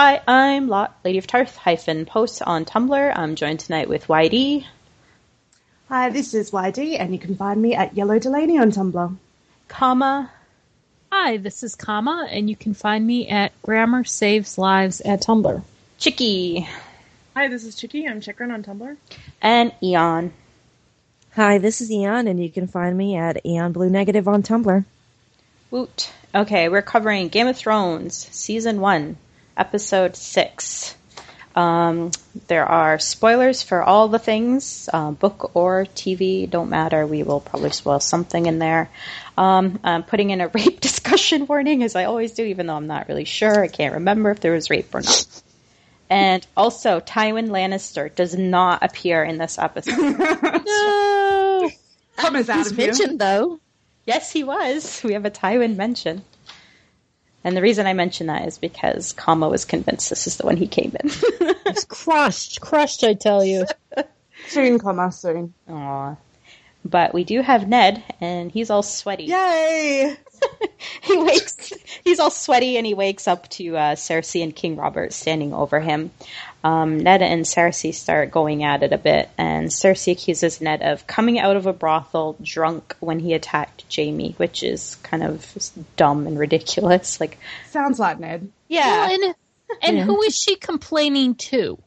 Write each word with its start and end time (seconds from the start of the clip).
Hi, 0.00 0.22
I'm 0.28 0.68
Lot, 0.68 0.96
Lady 1.04 1.18
of 1.18 1.26
Tarth 1.26 1.56
hyphen 1.56 2.06
post 2.06 2.40
on 2.40 2.64
Tumblr. 2.64 3.12
I'm 3.16 3.34
joined 3.34 3.58
tonight 3.58 3.88
with 3.88 4.06
YD. 4.06 4.64
Hi, 5.88 6.10
this 6.10 6.34
is 6.34 6.52
YD, 6.52 6.94
and 7.00 7.12
you 7.12 7.18
can 7.18 7.34
find 7.34 7.60
me 7.60 7.74
at 7.74 7.96
Yellow 7.96 8.20
Delaney 8.20 8.60
on 8.60 8.70
Tumblr. 8.70 9.16
comma 9.66 10.30
Hi, 11.10 11.38
this 11.38 11.64
is 11.64 11.74
Comma, 11.74 12.28
and 12.30 12.48
you 12.48 12.54
can 12.54 12.74
find 12.74 13.04
me 13.04 13.26
at 13.26 13.60
Grammar 13.62 14.04
Saves 14.04 14.56
Lives 14.56 15.00
at 15.00 15.22
Tumblr. 15.22 15.64
Chicky 15.98 16.68
Hi, 17.34 17.48
this 17.48 17.64
is 17.64 17.74
Chicky. 17.74 18.06
I'm 18.06 18.20
Chikrin 18.20 18.54
on 18.54 18.62
Tumblr. 18.62 18.96
and 19.42 19.72
Eon. 19.82 20.32
Hi, 21.32 21.58
this 21.58 21.80
is 21.80 21.90
Eon, 21.90 22.28
and 22.28 22.40
you 22.40 22.50
can 22.50 22.68
find 22.68 22.96
me 22.96 23.16
at 23.16 23.44
Eon 23.44 23.72
Blue 23.72 23.90
Negative 23.90 24.28
on 24.28 24.44
Tumblr. 24.44 24.84
Woot. 25.72 26.12
Okay, 26.32 26.68
we're 26.68 26.82
covering 26.82 27.26
Game 27.26 27.48
of 27.48 27.56
Thrones 27.56 28.14
season 28.30 28.80
one, 28.80 29.16
episode 29.58 30.16
six. 30.16 30.94
Um, 31.56 32.12
there 32.46 32.64
are 32.66 33.00
spoilers 33.00 33.62
for 33.64 33.82
all 33.82 34.06
the 34.06 34.20
things, 34.20 34.88
uh, 34.92 35.10
book 35.10 35.56
or 35.56 35.86
TV, 35.86 36.48
don't 36.48 36.68
matter. 36.70 37.04
We 37.04 37.24
will 37.24 37.40
probably 37.40 37.70
spoil 37.70 37.98
something 37.98 38.46
in 38.46 38.60
there. 38.60 38.88
Um, 39.36 39.80
I'm 39.82 40.04
putting 40.04 40.30
in 40.30 40.40
a 40.40 40.48
rape 40.54 40.80
discussion 40.80 41.46
warning, 41.48 41.82
as 41.82 41.96
I 41.96 42.04
always 42.04 42.32
do, 42.32 42.44
even 42.44 42.66
though 42.68 42.76
I'm 42.76 42.86
not 42.86 43.08
really 43.08 43.24
sure. 43.24 43.60
I 43.60 43.66
can't 43.68 43.94
remember 43.94 44.30
if 44.30 44.38
there 44.40 44.52
was 44.52 44.70
rape 44.70 44.94
or 44.94 45.00
not. 45.00 45.42
And 46.10 46.46
also, 46.56 47.00
Tywin 47.00 47.48
Lannister 47.48 48.14
does 48.14 48.36
not 48.36 48.82
appear 48.84 49.22
in 49.24 49.38
this 49.38 49.58
episode. 49.58 49.94
No! 50.64 51.70
Thomas 52.18 52.48
out 52.48 52.58
He's 52.58 52.70
of 52.72 52.76
here. 52.76 52.86
mentioned 52.86 53.18
though. 53.20 53.60
Yes, 54.06 54.32
he 54.32 54.42
was. 54.44 55.00
We 55.04 55.12
have 55.12 55.24
a 55.24 55.30
Tywin 55.30 55.76
mention. 55.76 56.22
And 57.44 57.56
the 57.56 57.62
reason 57.62 57.86
I 57.86 57.92
mention 57.92 58.26
that 58.26 58.46
is 58.46 58.58
because 58.58 59.12
Comma 59.12 59.48
was 59.48 59.64
convinced 59.64 60.10
this 60.10 60.26
is 60.26 60.36
the 60.36 60.46
one 60.46 60.56
he 60.56 60.66
came 60.66 60.94
in. 61.02 61.10
It's 61.66 61.84
crushed, 61.84 62.62
crushed, 62.62 63.04
I 63.04 63.12
tell 63.12 63.44
you. 63.44 63.66
Soon, 64.48 64.78
comma, 64.78 65.12
soon. 65.12 65.52
Aw. 65.68 66.16
But 66.84 67.12
we 67.12 67.24
do 67.24 67.42
have 67.42 67.68
Ned, 67.68 68.02
and 68.20 68.50
he's 68.50 68.70
all 68.70 68.82
sweaty. 68.82 69.24
Yay! 69.24 70.16
he 71.02 71.16
wakes. 71.16 71.72
He's 72.04 72.20
all 72.20 72.30
sweaty, 72.30 72.78
and 72.78 72.86
he 72.86 72.94
wakes 72.94 73.28
up 73.28 73.48
to 73.50 73.76
uh, 73.76 73.94
Cersei 73.96 74.42
and 74.42 74.54
King 74.54 74.76
Robert 74.76 75.12
standing 75.12 75.52
over 75.52 75.80
him. 75.80 76.10
Um, 76.64 76.98
Ned 76.98 77.22
and 77.22 77.44
Cersei 77.44 77.94
start 77.94 78.30
going 78.30 78.64
at 78.64 78.82
it 78.82 78.92
a 78.92 78.98
bit, 78.98 79.30
and 79.38 79.68
Cersei 79.68 80.12
accuses 80.12 80.60
Ned 80.60 80.82
of 80.82 81.06
coming 81.06 81.38
out 81.38 81.56
of 81.56 81.66
a 81.66 81.72
brothel 81.72 82.36
drunk 82.42 82.96
when 83.00 83.20
he 83.20 83.32
attacked 83.34 83.84
Jaime, 83.94 84.34
which 84.38 84.62
is 84.62 84.96
kind 85.04 85.22
of 85.22 85.54
dumb 85.96 86.26
and 86.26 86.38
ridiculous. 86.38 87.20
Like, 87.20 87.38
Sounds 87.70 87.98
like 87.98 88.18
Ned. 88.18 88.50
yeah, 88.66 89.06
Well, 89.06 89.10
and 89.14 89.34
and 89.82 89.98
who 89.98 90.22
is 90.22 90.34
she 90.34 90.56
complaining 90.56 91.34
to? 91.36 91.78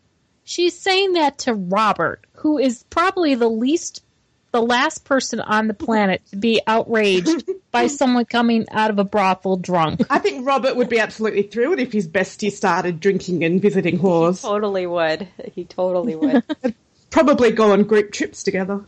She's 0.43 0.79
saying 0.79 1.13
that 1.13 1.39
to 1.39 1.53
Robert, 1.53 2.25
who 2.33 2.57
is 2.57 2.83
probably 2.89 3.35
the 3.35 3.49
least, 3.49 4.03
the 4.51 4.61
last 4.61 5.03
person 5.03 5.39
on 5.39 5.67
the 5.67 5.73
planet 5.73 6.21
to 6.31 6.35
be 6.35 6.61
outraged 6.67 7.43
by 7.71 7.87
someone 7.87 8.25
coming 8.25 8.65
out 8.71 8.89
of 8.89 8.99
a 8.99 9.03
brothel 9.03 9.57
drunk. 9.57 10.01
I 10.09 10.19
think 10.19 10.45
Robert 10.45 10.75
would 10.75 10.89
be 10.89 10.99
absolutely 10.99 11.43
thrilled 11.43 11.79
if 11.79 11.91
his 11.91 12.07
bestie 12.07 12.51
started 12.51 12.99
drinking 12.99 13.43
and 13.43 13.61
visiting 13.61 13.99
whores. 13.99 14.41
totally 14.41 14.85
would. 14.85 15.27
He 15.53 15.65
totally 15.65 16.15
would. 16.15 16.43
Probably 17.09 17.51
go 17.51 17.71
on 17.71 17.83
group 17.83 18.11
trips 18.11 18.43
together. 18.43 18.85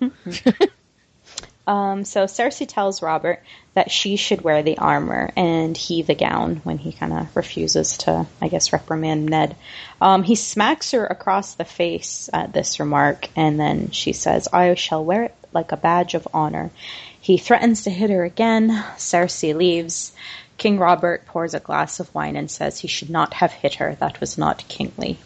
Um, 1.66 2.04
so 2.04 2.24
Cersei 2.24 2.66
tells 2.68 3.02
Robert 3.02 3.42
that 3.74 3.90
she 3.90 4.16
should 4.16 4.42
wear 4.42 4.62
the 4.62 4.78
armor 4.78 5.32
and 5.36 5.76
he 5.76 6.02
the 6.02 6.14
gown 6.14 6.60
when 6.62 6.78
he 6.78 6.92
kind 6.92 7.12
of 7.12 7.34
refuses 7.34 7.96
to, 7.98 8.26
I 8.40 8.48
guess, 8.48 8.72
reprimand 8.72 9.26
Ned. 9.26 9.56
Um, 10.00 10.22
he 10.22 10.36
smacks 10.36 10.92
her 10.92 11.04
across 11.04 11.54
the 11.54 11.64
face 11.64 12.30
at 12.32 12.52
this 12.52 12.78
remark, 12.78 13.28
and 13.34 13.58
then 13.58 13.90
she 13.90 14.12
says, 14.12 14.46
I 14.52 14.74
shall 14.74 15.04
wear 15.04 15.24
it 15.24 15.34
like 15.52 15.72
a 15.72 15.76
badge 15.76 16.14
of 16.14 16.28
honor. 16.32 16.70
He 17.26 17.38
threatens 17.38 17.82
to 17.82 17.90
hit 17.90 18.08
her 18.10 18.22
again. 18.22 18.70
Cersei 18.98 19.52
leaves. 19.52 20.12
King 20.58 20.78
Robert 20.78 21.26
pours 21.26 21.54
a 21.54 21.58
glass 21.58 21.98
of 21.98 22.14
wine 22.14 22.36
and 22.36 22.48
says 22.48 22.78
he 22.78 22.86
should 22.86 23.10
not 23.10 23.34
have 23.34 23.50
hit 23.50 23.74
her. 23.74 23.96
That 23.96 24.20
was 24.20 24.38
not 24.38 24.68
kingly. 24.68 25.18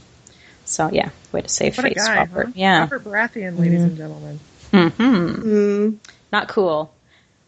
So, 0.65 0.89
yeah, 0.91 1.11
way 1.31 1.43
to 1.43 1.49
save 1.51 1.77
What 1.77 1.85
a 1.85 1.89
face, 1.91 1.99
guy, 2.09 2.17
Robert. 2.21 2.47
huh? 2.47 2.53
Yeah. 2.55 2.81
Robert 2.81 3.05
Baratheon, 3.05 3.59
ladies 3.59 3.83
and 3.83 3.99
gentlemen. 3.99 4.41
hmm 4.71 4.87
Mm. 4.89 5.97
Not 6.33 6.49
cool. 6.49 6.91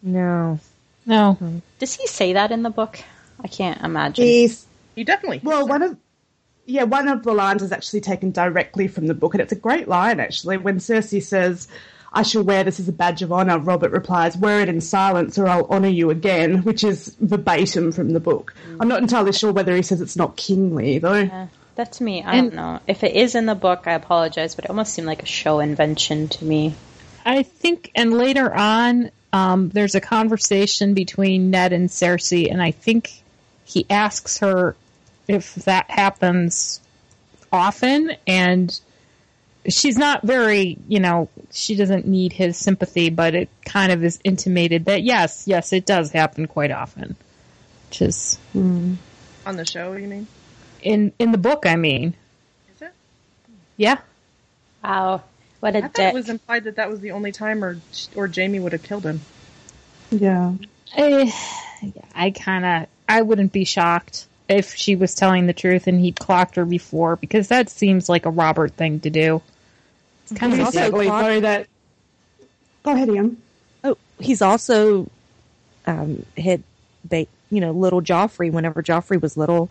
No. 0.02 0.60
No, 1.06 1.38
Does 1.78 1.94
he 1.94 2.06
say 2.06 2.34
that 2.34 2.52
in 2.52 2.62
the 2.62 2.68
book? 2.68 2.98
I 3.42 3.48
can't 3.48 3.80
imagine. 3.80 4.26
He's, 4.26 4.66
He 4.94 5.02
definitely. 5.02 5.40
well, 5.42 5.66
one 5.66 5.80
of, 5.82 5.96
yeah, 6.66 6.82
one 6.82 7.08
of 7.08 7.22
the 7.22 7.32
lines 7.32 7.62
is 7.62 7.72
actually 7.72 8.02
taken 8.02 8.32
directly 8.32 8.86
from 8.86 9.06
the 9.06 9.14
book, 9.14 9.32
and 9.32 9.40
it's 9.40 9.52
a 9.52 9.56
great 9.56 9.88
line, 9.88 10.20
actually. 10.20 10.58
When 10.58 10.76
Cersei 10.76 11.22
says, 11.22 11.68
I 12.12 12.22
shall 12.22 12.42
wear 12.42 12.62
this 12.62 12.78
as 12.78 12.88
a 12.88 12.92
badge 12.92 13.22
of 13.22 13.32
honor, 13.32 13.58
Robert 13.58 13.90
replies, 13.90 14.36
Wear 14.36 14.60
it 14.60 14.68
in 14.68 14.80
silence 14.80 15.38
or 15.38 15.48
I'll 15.48 15.64
honor 15.66 15.88
you 15.88 16.10
again, 16.10 16.62
which 16.62 16.84
is 16.84 17.16
verbatim 17.20 17.90
from 17.92 18.10
the 18.10 18.20
book. 18.20 18.54
I'm 18.78 18.88
not 18.88 19.00
entirely 19.00 19.32
sure 19.32 19.52
whether 19.52 19.74
he 19.74 19.82
says 19.82 20.00
it's 20.00 20.16
not 20.16 20.36
kingly, 20.36 20.98
though. 20.98 21.14
Yeah, 21.14 21.46
that 21.76 21.92
to 21.92 22.02
me, 22.04 22.22
I 22.22 22.36
And- 22.36 22.50
don't 22.50 22.56
know. 22.56 22.80
If 22.86 23.02
it 23.02 23.16
is 23.16 23.34
in 23.34 23.46
the 23.46 23.54
book, 23.54 23.84
I 23.86 23.92
apologize, 23.94 24.54
but 24.54 24.66
it 24.66 24.70
almost 24.70 24.92
seemed 24.92 25.06
like 25.06 25.22
a 25.22 25.26
show 25.26 25.60
invention 25.60 26.28
to 26.28 26.44
me. 26.44 26.74
I 27.24 27.44
think, 27.44 27.90
and 27.94 28.12
later 28.12 28.52
on, 28.52 29.10
um, 29.32 29.70
there's 29.70 29.94
a 29.94 30.00
conversation 30.00 30.92
between 30.92 31.50
Ned 31.50 31.72
and 31.72 31.88
Cersei, 31.88 32.50
and 32.50 32.60
I 32.60 32.72
think 32.72 33.22
he 33.64 33.86
asks 33.88 34.38
her 34.38 34.76
if 35.28 35.54
that 35.54 35.90
happens 35.90 36.80
often, 37.50 38.16
and 38.26 38.78
she's 39.68 39.96
not 39.96 40.22
very, 40.22 40.78
you 40.88 41.00
know, 41.00 41.28
she 41.52 41.76
doesn't 41.76 42.06
need 42.06 42.32
his 42.32 42.56
sympathy, 42.56 43.10
but 43.10 43.34
it 43.34 43.48
kind 43.64 43.92
of 43.92 44.02
is 44.04 44.18
intimated 44.24 44.86
that 44.86 45.02
yes, 45.02 45.44
yes, 45.46 45.72
it 45.72 45.86
does 45.86 46.10
happen 46.10 46.46
quite 46.46 46.70
often. 46.70 47.16
Which 47.88 48.02
is 48.02 48.38
On 48.54 48.98
the 49.44 49.64
show, 49.64 49.92
you 49.94 50.08
mean? 50.08 50.26
in 50.82 51.12
in 51.18 51.30
the 51.32 51.38
book, 51.38 51.64
I 51.66 51.76
mean, 51.76 52.14
Is 52.74 52.82
it? 52.82 52.92
yeah. 53.76 53.98
Wow, 54.82 55.22
what 55.60 55.76
a 55.76 55.78
I 55.78 55.88
thought 55.88 55.98
it 55.98 56.14
was 56.14 56.28
implied 56.28 56.64
that 56.64 56.76
that 56.76 56.90
was 56.90 57.00
the 57.00 57.12
only 57.12 57.30
time, 57.32 57.62
or 57.64 57.78
or 58.16 58.28
Jaime 58.28 58.58
would 58.58 58.72
have 58.72 58.82
killed 58.82 59.04
him. 59.04 59.20
Yeah. 60.10 60.54
Eh, 60.96 61.30
I 62.14 62.30
kind 62.32 62.64
of, 62.64 62.88
I 63.08 63.22
wouldn't 63.22 63.52
be 63.52 63.64
shocked 63.64 64.26
if 64.52 64.74
she 64.74 64.96
was 64.96 65.14
telling 65.14 65.46
the 65.46 65.52
truth 65.52 65.86
and 65.86 66.00
he'd 66.00 66.16
clocked 66.18 66.56
her 66.56 66.64
before 66.64 67.16
because 67.16 67.48
that 67.48 67.68
seems 67.70 68.08
like 68.08 68.26
a 68.26 68.30
Robert 68.30 68.72
thing 68.74 69.00
to 69.00 69.10
do. 69.10 69.42
It's 70.24 70.38
kind 70.38 70.52
He's 70.52 70.60
of 70.60 70.66
also 70.66 70.90
clocked- 70.90 71.24
though 71.26 71.40
that. 71.40 71.66
Go 72.84 72.92
ahead, 72.92 73.08
Ian. 73.08 73.40
Oh, 73.84 73.96
he's 74.18 74.42
also 74.42 75.08
um, 75.86 76.24
hit, 76.36 76.62
ba- 77.04 77.26
you 77.50 77.60
know, 77.60 77.70
little 77.72 78.00
Joffrey 78.02 78.50
whenever 78.50 78.82
Joffrey 78.82 79.20
was 79.20 79.36
little. 79.36 79.70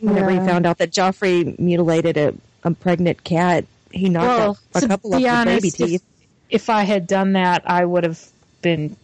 Whenever 0.00 0.30
he 0.30 0.38
found 0.38 0.66
out 0.66 0.78
that 0.78 0.90
Joffrey 0.90 1.56
mutilated 1.58 2.16
a, 2.16 2.34
a 2.64 2.72
pregnant 2.72 3.22
cat, 3.22 3.64
he 3.92 4.08
knocked 4.08 4.26
well, 4.26 4.50
out 4.50 4.58
a 4.74 4.80
to 4.80 4.88
couple 4.88 5.12
of 5.14 5.18
be 5.18 5.24
the 5.24 5.30
honest, 5.30 5.62
baby 5.62 5.70
teeth. 5.92 6.04
if 6.50 6.68
I 6.70 6.82
had 6.82 7.06
done 7.06 7.34
that, 7.34 7.62
I 7.70 7.84
would 7.84 8.02
have 8.04 8.20
been 8.62 8.96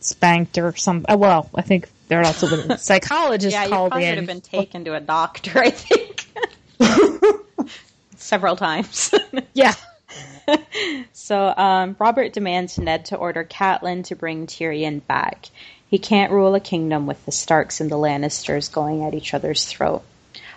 spanked 0.00 0.58
or 0.58 0.74
some. 0.74 1.06
uh, 1.08 1.16
Well, 1.16 1.48
I 1.54 1.62
think 1.62 1.88
there 2.12 2.20
are 2.20 2.26
also 2.26 2.46
been 2.46 2.70
a 2.70 2.76
psychologist 2.90 3.54
yeah, 3.54 3.64
you 3.64 3.70
called 3.70 3.92
probably 3.92 4.06
in. 4.06 4.10
would 4.10 4.18
have 4.18 4.26
been 4.26 4.40
taken 4.60 4.84
to 4.84 4.94
a 4.94 5.00
doctor. 5.00 5.58
I 5.58 5.70
think 5.70 6.26
several 8.16 8.54
times. 8.54 9.14
yeah, 9.54 9.72
so 11.14 11.54
um, 11.56 11.96
Robert 11.98 12.34
demands 12.34 12.78
Ned 12.78 13.06
to 13.06 13.16
order 13.16 13.44
Catelyn 13.44 14.04
to 14.08 14.14
bring 14.14 14.46
Tyrion 14.46 15.00
back. 15.06 15.46
He 15.88 15.98
can't 15.98 16.32
rule 16.32 16.54
a 16.54 16.60
kingdom 16.60 17.06
with 17.06 17.24
the 17.24 17.32
Starks 17.32 17.80
and 17.80 17.90
the 17.90 17.96
Lannisters 17.96 18.70
going 18.70 19.04
at 19.04 19.14
each 19.14 19.32
other's 19.32 19.64
throat. 19.64 20.02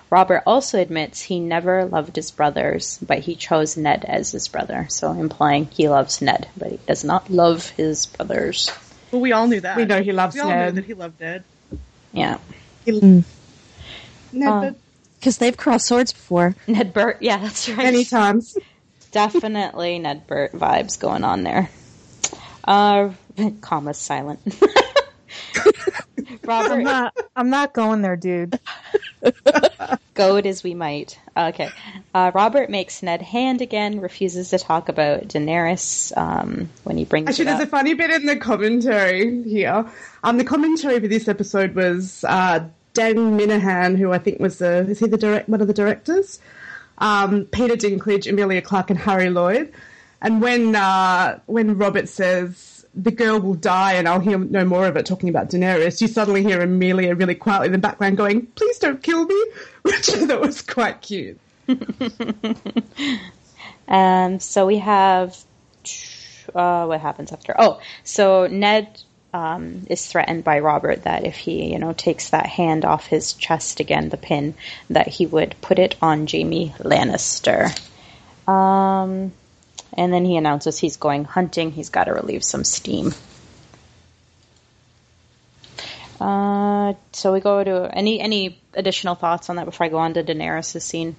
Robert 0.09 0.43
also 0.45 0.77
admits 0.77 1.21
he 1.21 1.39
never 1.39 1.85
loved 1.85 2.17
his 2.17 2.31
brothers, 2.31 2.99
but 3.01 3.19
he 3.19 3.35
chose 3.35 3.77
Ned 3.77 4.03
as 4.03 4.33
his 4.33 4.49
brother, 4.49 4.87
so 4.89 5.13
implying 5.13 5.67
he 5.67 5.87
loves 5.87 6.21
Ned, 6.21 6.49
but 6.57 6.71
he 6.71 6.79
does 6.85 7.05
not 7.05 7.31
love 7.31 7.69
his 7.69 8.07
brothers. 8.07 8.71
Well, 9.15 9.21
we 9.21 9.31
all 9.31 9.47
knew 9.47 9.61
that. 9.61 9.77
We 9.77 9.85
know 9.85 10.03
he 10.03 10.11
loves 10.11 10.35
We 10.35 10.41
all 10.41 10.49
Ned. 10.49 10.73
knew 10.73 10.81
that 10.81 10.87
he 10.87 10.93
loved 10.93 11.21
Ned. 11.21 11.45
Yeah. 12.11 12.37
No, 12.85 13.23
Uh, 14.45 14.59
but 14.59 14.75
Because 15.17 15.37
they've 15.37 15.55
crossed 15.55 15.87
swords 15.87 16.11
before. 16.11 16.53
Ned 16.67 16.91
Burt. 16.91 17.21
Yeah, 17.21 17.37
that's 17.37 17.69
right. 17.69 17.77
many 17.77 18.03
times. 18.03 18.57
Definitely 19.13 19.99
Ned 19.99 20.27
Burt 20.27 20.51
vibes 20.51 20.99
going 20.99 21.23
on 21.23 21.43
there. 21.43 21.69
Uh, 22.65 23.11
comma's 23.61 23.99
silent. 23.99 24.41
I'm 26.49 26.83
not. 26.83 27.13
I'm 27.37 27.49
not 27.49 27.73
going 27.73 28.01
there, 28.01 28.17
dude. 28.17 28.59
goad 30.15 30.47
as 30.47 30.63
we 30.63 30.73
might. 30.73 31.19
Okay. 31.37 31.69
Uh, 32.13 32.31
Robert 32.33 32.69
makes 32.69 33.03
Ned 33.03 33.21
hand 33.21 33.61
again, 33.61 33.99
refuses 33.99 34.49
to 34.49 34.57
talk 34.57 34.89
about 34.89 35.27
Daenerys 35.27 36.17
um, 36.17 36.69
when 36.83 36.97
he 36.97 37.05
brings 37.05 37.29
Actually, 37.29 37.43
it 37.43 37.57
there's 37.57 37.61
a 37.61 37.67
funny 37.67 37.93
bit 37.93 38.09
in 38.09 38.25
the 38.25 38.37
commentary 38.37 39.43
here. 39.43 39.85
Um, 40.23 40.37
the 40.37 40.43
commentary 40.43 40.99
for 40.99 41.07
this 41.07 41.27
episode 41.27 41.75
was 41.75 42.23
uh, 42.27 42.67
Dan 42.93 43.37
Minahan, 43.37 43.97
who 43.97 44.11
I 44.11 44.17
think 44.17 44.39
was 44.39 44.57
the 44.57 44.87
is 44.89 44.99
he 44.99 45.07
the 45.07 45.17
direct 45.17 45.47
one 45.47 45.61
of 45.61 45.67
the 45.67 45.73
directors? 45.73 46.39
Um, 46.97 47.45
Peter 47.45 47.75
Dinklage, 47.75 48.25
Emilia 48.25 48.61
Clarke, 48.61 48.89
and 48.89 48.99
Harry 48.99 49.29
Lloyd. 49.29 49.71
And 50.21 50.41
when 50.41 50.75
uh, 50.75 51.39
when 51.45 51.77
Robert 51.77 52.09
says 52.09 52.74
the 52.95 53.11
girl 53.11 53.39
will 53.39 53.55
die 53.55 53.93
and 53.93 54.07
I'll 54.07 54.19
hear 54.19 54.37
no 54.37 54.65
more 54.65 54.87
of 54.87 54.95
it, 54.95 55.05
talking 55.05 55.29
about 55.29 55.49
Daenerys, 55.49 56.01
you 56.01 56.07
suddenly 56.07 56.43
hear 56.43 56.61
Emilia 56.61 57.13
really 57.15 57.35
quietly 57.35 57.67
in 57.67 57.71
the 57.73 57.77
background 57.77 58.17
going, 58.17 58.45
"Please 58.47 58.79
don't 58.79 59.03
kill 59.03 59.25
me," 59.25 59.45
which 59.83 60.09
I 60.09 60.25
thought 60.25 60.41
was 60.41 60.61
quite 60.61 61.01
cute. 61.01 61.39
Um, 63.87 64.39
so 64.39 64.65
we 64.65 64.77
have 64.77 65.37
uh, 66.53 66.85
what 66.85 67.01
happens 67.01 67.31
after? 67.31 67.55
Oh, 67.57 67.79
so 68.03 68.47
Ned 68.47 69.01
um, 69.33 69.85
is 69.89 70.05
threatened 70.05 70.43
by 70.43 70.59
Robert 70.59 71.03
that 71.03 71.25
if 71.25 71.35
he, 71.35 71.71
you 71.71 71.79
know, 71.79 71.93
takes 71.93 72.29
that 72.29 72.45
hand 72.45 72.85
off 72.85 73.07
his 73.07 73.33
chest 73.33 73.79
again, 73.79 74.09
the 74.09 74.17
pin, 74.17 74.55
that 74.89 75.07
he 75.07 75.25
would 75.25 75.55
put 75.61 75.79
it 75.79 75.95
on 76.01 76.27
Jaime 76.27 76.73
Lannister. 76.79 77.77
Um, 78.47 79.33
and 79.95 80.13
then 80.13 80.25
he 80.25 80.37
announces 80.37 80.77
he's 80.77 80.97
going 80.97 81.25
hunting. 81.25 81.71
He's 81.71 81.89
got 81.89 82.05
to 82.05 82.13
relieve 82.13 82.43
some 82.43 82.63
steam. 82.63 83.13
Uh, 86.19 86.93
so 87.11 87.33
we 87.33 87.39
go 87.41 87.63
to 87.63 87.89
any 87.93 88.21
any 88.21 88.61
additional 88.73 89.15
thoughts 89.15 89.49
on 89.49 89.57
that 89.57 89.65
before 89.65 89.85
I 89.85 89.89
go 89.89 89.97
on 89.97 90.13
to 90.13 90.23
Daenerys' 90.23 90.81
scene. 90.81 91.15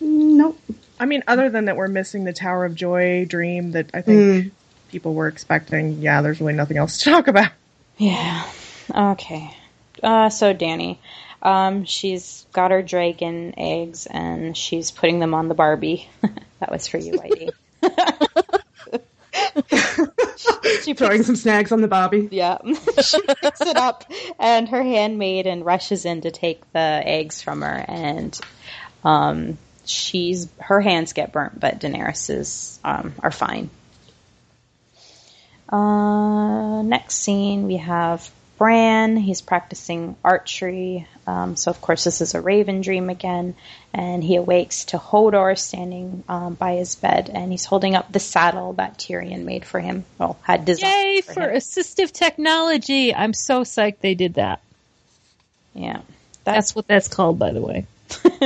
Nope. 0.00 0.58
I 0.98 1.06
mean, 1.06 1.22
other 1.26 1.50
than 1.50 1.66
that, 1.66 1.76
we're 1.76 1.88
missing 1.88 2.24
the 2.24 2.32
Tower 2.32 2.64
of 2.64 2.74
Joy 2.74 3.24
dream 3.26 3.72
that 3.72 3.90
I 3.92 4.02
think 4.02 4.52
people 4.90 5.14
were 5.14 5.28
expecting. 5.28 6.00
Yeah, 6.00 6.22
there's 6.22 6.40
really 6.40 6.54
nothing 6.54 6.76
else 6.76 6.98
to 6.98 7.10
talk 7.10 7.28
about. 7.28 7.50
Yeah. 7.98 8.48
Okay. 8.94 9.50
Uh, 10.02 10.28
so 10.28 10.54
Dany, 10.54 10.98
um, 11.42 11.84
she's 11.84 12.46
got 12.52 12.70
her 12.70 12.82
dragon 12.82 13.54
eggs 13.56 14.06
and 14.06 14.56
she's 14.56 14.90
putting 14.90 15.20
them 15.20 15.34
on 15.34 15.48
the 15.48 15.54
Barbie. 15.54 16.08
that 16.60 16.70
was 16.70 16.86
for 16.86 16.98
you, 16.98 17.12
YD. 17.12 17.50
she 20.82 20.94
Throwing 20.94 21.22
some 21.22 21.36
snags 21.36 21.72
on 21.72 21.80
the 21.80 21.88
Barbie. 21.88 22.28
yeah, 22.30 22.58
she 23.02 23.20
picks 23.22 23.60
it 23.60 23.76
up, 23.76 24.04
and 24.38 24.68
her 24.68 24.82
handmaiden 24.82 25.64
rushes 25.64 26.04
in 26.04 26.22
to 26.22 26.30
take 26.30 26.60
the 26.72 27.02
eggs 27.04 27.42
from 27.42 27.62
her, 27.62 27.84
and 27.88 28.38
um, 29.04 29.58
she's 29.84 30.48
her 30.58 30.80
hands 30.80 31.12
get 31.12 31.32
burnt, 31.32 31.58
but 31.58 31.80
Daenerys's 31.80 32.78
um, 32.84 33.14
are 33.20 33.30
fine. 33.30 33.70
Uh, 35.68 36.82
next 36.82 37.16
scene, 37.16 37.66
we 37.66 37.76
have 37.76 38.28
Bran. 38.58 39.16
He's 39.16 39.40
practicing 39.40 40.16
archery. 40.24 41.06
Um, 41.26 41.56
so, 41.56 41.70
of 41.70 41.80
course, 41.80 42.04
this 42.04 42.20
is 42.20 42.34
a 42.34 42.40
Raven 42.40 42.80
dream 42.80 43.10
again. 43.10 43.54
And 43.92 44.22
he 44.22 44.36
awakes 44.36 44.86
to 44.86 44.98
Hodor 44.98 45.58
standing 45.58 46.22
um, 46.28 46.54
by 46.54 46.76
his 46.76 46.94
bed, 46.96 47.30
and 47.32 47.50
he's 47.50 47.64
holding 47.64 47.94
up 47.94 48.12
the 48.12 48.20
saddle 48.20 48.74
that 48.74 48.98
Tyrion 48.98 49.44
made 49.44 49.64
for 49.64 49.80
him. 49.80 50.04
Well, 50.18 50.38
had 50.42 50.64
designed. 50.64 50.92
Yay 50.92 51.20
for, 51.22 51.32
for 51.34 51.48
assistive 51.48 52.12
technology! 52.12 53.14
I'm 53.14 53.32
so 53.32 53.62
psyched 53.62 54.00
they 54.00 54.14
did 54.14 54.34
that. 54.34 54.60
Yeah. 55.74 56.00
That's 56.44 56.74
what 56.74 56.86
that's 56.86 57.08
called, 57.08 57.38
by 57.38 57.52
the 57.52 57.60
way. 57.60 57.86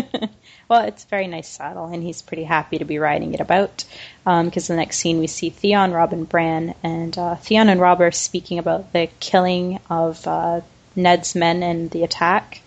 well, 0.68 0.84
it's 0.84 1.04
a 1.04 1.08
very 1.08 1.26
nice 1.26 1.48
saddle, 1.48 1.86
and 1.86 2.02
he's 2.02 2.22
pretty 2.22 2.44
happy 2.44 2.78
to 2.78 2.84
be 2.84 2.98
riding 2.98 3.34
it 3.34 3.40
about. 3.40 3.84
Because 4.24 4.68
the 4.68 4.76
next 4.76 4.98
scene 4.98 5.18
we 5.18 5.26
see 5.26 5.50
Theon, 5.50 5.92
Robb, 5.92 6.12
and 6.12 6.28
Bran, 6.28 6.74
and 6.82 7.16
uh, 7.18 7.36
Theon 7.36 7.68
and 7.68 7.80
Robb 7.80 8.00
are 8.00 8.10
speaking 8.10 8.58
about 8.58 8.92
the 8.92 9.08
killing 9.20 9.80
of 9.90 10.26
uh, 10.26 10.62
Ned's 10.96 11.34
men 11.34 11.62
and 11.62 11.90
the 11.90 12.04
attack. 12.04 12.62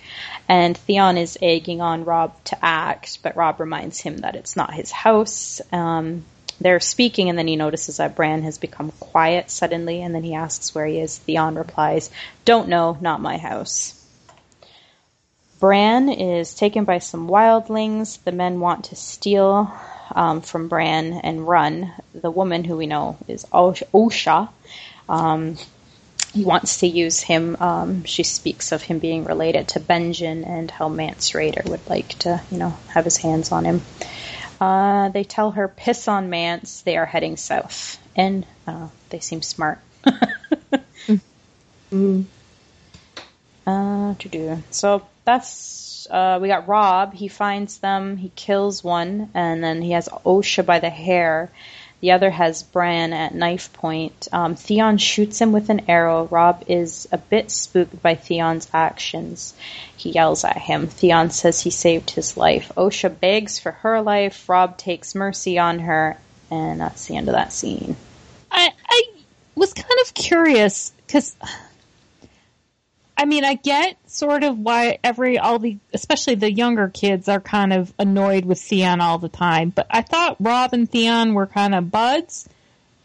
And 0.48 0.78
Theon 0.78 1.18
is 1.18 1.38
egging 1.42 1.82
on 1.82 2.06
Robb 2.06 2.44
to 2.46 2.58
act, 2.64 3.20
but 3.24 3.36
Robb 3.36 3.60
reminds 3.60 4.00
him 4.00 4.18
that 4.18 4.36
it's 4.36 4.56
not 4.56 4.74
his 4.74 4.92
house. 4.92 5.62
Um, 5.72 6.26
they're 6.60 6.80
speaking, 6.80 7.30
and 7.30 7.38
then 7.38 7.48
he 7.48 7.56
notices 7.56 7.98
that 7.98 8.16
Bran 8.16 8.44
has 8.44 8.58
become 8.58 8.92
quiet 9.00 9.50
suddenly, 9.50 10.02
and 10.02 10.14
then 10.14 10.24
he 10.24 10.36
asks 10.36 10.76
where 10.76 10.86
he 10.86 11.00
is. 11.00 11.18
Theon 11.18 11.56
replies, 11.56 12.10
Don't 12.46 12.70
know, 12.70 12.98
not 13.02 13.22
my 13.22 13.38
house. 13.38 14.00
Bran 15.60 16.10
is 16.10 16.54
taken 16.54 16.84
by 16.84 17.00
some 17.00 17.30
wildlings. 17.30 18.22
The 18.24 18.34
men 18.34 18.60
want 18.60 18.86
to 18.86 18.98
steal 18.98 19.74
um, 20.14 20.42
from 20.42 20.68
Bran 20.68 21.14
and 21.14 21.48
run. 21.48 21.94
The 22.14 22.32
woman, 22.32 22.66
who 22.66 22.76
we 22.76 22.86
know 22.86 23.18
is 23.28 23.46
Osha, 23.46 24.50
um, 25.08 25.58
wants 26.36 26.80
to 26.80 26.88
use 26.88 27.22
him. 27.22 27.58
Um, 27.60 28.04
she 28.06 28.24
speaks 28.24 28.72
of 28.72 28.82
him 28.82 29.00
being 29.00 29.26
related 29.26 29.70
to 29.70 29.80
Benjen 29.80 30.48
and 30.48 30.72
how 30.72 30.90
Mance 30.90 31.32
Rayder 31.32 31.70
would 31.70 31.88
like 31.90 32.10
to, 32.20 32.42
you 32.50 32.58
know, 32.58 32.76
have 32.90 33.06
his 33.06 33.18
hands 33.18 33.52
on 33.52 33.66
him. 33.66 33.82
Uh, 34.60 35.10
they 35.10 35.24
tell 35.24 35.52
her, 35.52 35.68
piss 35.68 36.08
on 36.08 36.30
Mance. 36.30 36.82
They 36.82 36.98
are 36.98 37.06
heading 37.06 37.38
south. 37.38 38.00
And 38.16 38.46
uh, 38.66 38.88
they 39.10 39.20
seem 39.20 39.42
smart. 39.42 39.80
Uh, 43.66 44.14
to 44.16 44.28
do. 44.28 44.62
So 44.72 45.08
that's 45.24 46.06
uh, 46.12 46.40
we 46.42 46.50
got 46.50 46.68
Robb. 46.68 47.14
He 47.14 47.30
finds 47.30 47.78
them. 47.78 48.18
He 48.18 48.30
kills 48.36 48.84
one, 48.84 49.30
and 49.34 49.64
then 49.64 49.82
he 49.82 49.92
has 49.92 50.10
Osha 50.10 50.66
by 50.66 50.80
the 50.80 50.90
hair. 50.90 51.50
The 52.04 52.12
other 52.12 52.32
has 52.32 52.64
Bran 52.64 53.14
at 53.14 53.34
knife 53.34 53.72
point. 53.72 54.28
Um, 54.34 54.56
Theon 54.56 54.98
shoots 54.98 55.40
him 55.40 55.54
with 55.54 55.70
an 55.70 55.90
arrow. 55.90 56.26
Robb 56.26 56.66
is 56.68 57.08
a 57.14 57.18
bit 57.18 57.50
spooked 57.50 58.02
by 58.02 58.16
Theon's 58.16 58.68
actions. 58.74 59.54
He 59.96 60.10
yells 60.10 60.44
at 60.44 60.58
him. 60.58 60.88
Theon 60.88 61.30
says 61.30 61.62
he 61.62 61.70
saved 61.70 62.10
his 62.10 62.36
life. 62.36 62.74
Osha 62.76 63.10
begs 63.18 63.58
for 63.58 63.72
her 63.72 64.02
life. 64.02 64.50
Robb 64.50 64.78
takes 64.78 65.16
mercy 65.16 65.58
on 65.58 65.80
her, 65.80 66.18
and 66.52 66.82
that's 66.82 67.06
the 67.06 67.16
end 67.16 67.30
of 67.30 67.36
that 67.36 67.54
scene. 67.54 67.96
I, 68.52 68.72
I 68.86 69.04
was 69.56 69.74
kind 69.74 70.00
of 70.06 70.14
curious 70.14 70.92
because, 71.08 71.38
I 73.18 73.26
mean, 73.26 73.46
I 73.46 73.54
get 73.56 73.98
sort 74.10 74.44
of 74.44 74.58
why 74.60 74.98
every 75.04 75.38
all 75.38 75.60
the, 75.60 75.78
especially 75.94 76.36
the 76.36 76.52
younger 76.52 76.90
kids, 76.90 77.30
are 77.30 77.40
kind 77.40 77.72
of 77.72 77.94
annoyed 78.00 78.46
with 78.46 78.60
Theon 78.60 79.02
all 79.02 79.18
the 79.20 79.30
time. 79.30 79.70
But 79.70 79.88
I 79.90 80.02
thought 80.02 80.38
Robb 80.40 80.74
and 80.74 80.90
Theon 80.90 81.34
were 81.34 81.46
kind 81.48 81.76
of 81.76 81.92
buds, 81.92 82.50